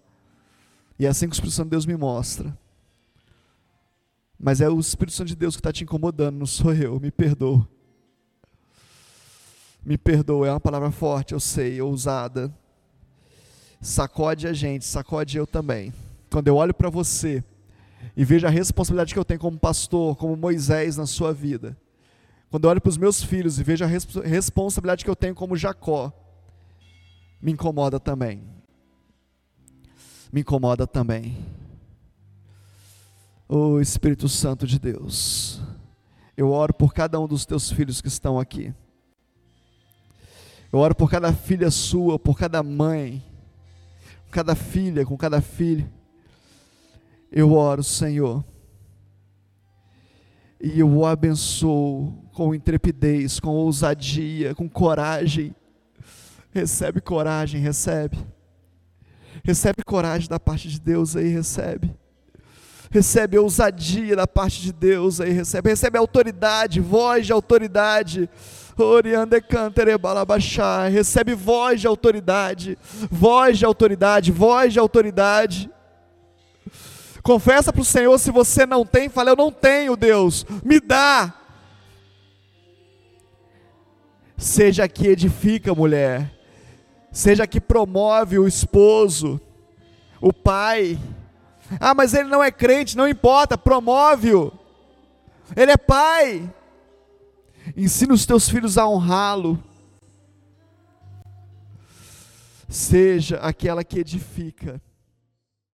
E 1.00 1.08
é 1.08 1.10
assim 1.10 1.26
que 1.26 1.32
o 1.32 1.34
Espírito 1.34 1.56
Santo 1.56 1.70
de 1.70 1.72
Deus 1.72 1.88
me 1.88 1.98
mostra. 1.98 2.56
Mas 4.40 4.62
é 4.62 4.70
o 4.70 4.80
Espírito 4.80 5.16
Santo 5.16 5.30
de 5.30 5.36
Deus 5.36 5.56
que 5.56 5.60
está 5.60 5.74
te 5.74 5.84
incomodando, 5.84 6.38
não 6.38 6.46
sou 6.46 6.72
eu. 6.72 7.00
Me 7.00 7.10
perdoa. 7.10 7.68
Me 9.86 9.98
perdoa, 9.98 10.48
é 10.48 10.52
uma 10.52 10.60
palavra 10.60 10.92
forte, 10.92 11.34
eu 11.34 11.40
sei, 11.40 11.82
ousada. 11.82 12.54
Sacode 13.82 14.48
a 14.48 14.54
gente, 14.54 14.86
sacode 14.86 15.38
eu 15.38 15.46
também. 15.46 15.94
Quando 16.32 16.48
eu 16.48 16.56
olho 16.56 16.74
para 16.74 16.90
você 16.90 17.44
e 18.16 18.24
vejo 18.24 18.48
a 18.48 18.50
responsabilidade 18.50 19.14
que 19.14 19.20
eu 19.20 19.26
tenho 19.26 19.40
como 19.40 19.60
pastor, 19.60 20.16
como 20.16 20.38
Moisés 20.38 20.96
na 20.96 21.06
sua 21.06 21.34
vida, 21.34 21.78
quando 22.50 22.64
eu 22.64 22.70
olho 22.70 22.80
para 22.80 22.90
os 22.90 22.98
meus 22.98 23.22
filhos 23.22 23.60
e 23.60 23.64
vejo 23.64 23.84
a 23.84 23.88
responsabilidade 23.88 25.04
que 25.04 25.10
eu 25.10 25.16
tenho 25.16 25.36
como 25.36 25.58
Jacó, 25.58 26.14
me 27.42 27.52
incomoda 27.52 28.00
também. 28.00 28.42
Me 30.32 30.42
incomoda 30.42 30.88
também. 30.88 31.46
O 33.50 33.58
oh, 33.58 33.82
Espírito 33.82 34.30
Santo 34.30 34.66
de 34.66 34.80
Deus, 34.80 35.62
eu 36.38 36.52
oro 36.52 36.74
por 36.74 36.94
cada 36.94 37.20
um 37.20 37.28
dos 37.28 37.46
teus 37.46 37.70
filhos 37.70 38.00
que 38.00 38.08
estão 38.08 38.40
aqui. 38.40 38.74
Eu 40.74 40.80
oro 40.80 40.94
por 40.94 41.10
cada 41.10 41.32
filha 41.32 41.72
sua, 41.72 42.20
por 42.20 42.38
cada 42.38 42.62
mãe, 42.62 43.24
cada 44.32 44.56
filha, 44.56 45.06
com 45.06 45.16
cada 45.16 45.40
filho 45.40 45.90
eu 47.36 47.52
oro, 47.54 47.84
Senhor, 47.84 48.46
e 50.62 50.80
eu 50.80 50.88
o 50.88 51.04
abençoo 51.04 52.14
com 52.32 52.54
intrepidez, 52.54 53.40
com 53.40 53.50
ousadia, 53.50 54.54
com 54.54 54.70
coragem. 54.70 55.56
Recebe 56.52 57.02
coragem, 57.02 57.60
recebe. 57.60 58.20
Recebe 59.44 59.84
coragem 59.84 60.30
da 60.30 60.40
parte 60.40 60.68
de 60.68 60.80
Deus 60.80 61.16
aí, 61.16 61.28
recebe. 61.28 61.92
Recebe 62.92 63.40
ousadia 63.40 64.16
da 64.16 64.28
parte 64.28 64.62
de 64.62 64.72
Deus 64.72 65.20
aí, 65.20 65.32
recebe. 65.32 65.70
Recebe 65.70 65.98
autoridade, 65.98 66.80
voz 66.80 67.26
de 67.26 67.34
autoridade. 67.34 68.30
Recebe 70.92 71.34
voz 71.34 71.82
de 71.82 71.88
autoridade, 71.88 72.78
voz 73.10 73.58
de 73.58 73.66
autoridade, 73.66 74.32
voz 74.32 74.74
de 74.74 74.80
autoridade. 74.80 75.70
Confessa 77.22 77.72
para 77.72 77.82
o 77.82 77.86
Senhor 77.86 78.18
se 78.20 78.32
você 78.32 78.66
não 78.66 78.86
tem, 78.86 79.08
fala, 79.08 79.30
eu 79.30 79.36
não 79.36 79.52
tenho, 79.52 79.96
Deus, 79.96 80.46
me 80.64 80.80
dá. 80.80 81.34
Seja 84.36 84.88
que 84.90 85.08
edifica, 85.08 85.74
mulher, 85.74 86.30
seja 87.12 87.48
que 87.48 87.62
promove 87.62 88.38
o 88.38 88.48
esposo, 88.48 89.40
o 90.20 90.34
pai. 90.34 91.00
Ah, 91.80 91.94
mas 91.94 92.14
ele 92.14 92.28
não 92.28 92.44
é 92.44 92.52
crente, 92.52 92.98
não 92.98 93.08
importa, 93.08 93.58
promove-o. 93.58 94.52
Ele 95.56 95.72
é 95.72 95.78
pai. 95.78 96.50
Ensina 97.76 98.14
os 98.14 98.26
teus 98.26 98.48
filhos 98.48 98.78
a 98.78 98.88
honrá-lo. 98.88 99.62
Seja 102.70 103.38
aquela 103.38 103.84
que 103.84 104.00
edifica 104.00 104.82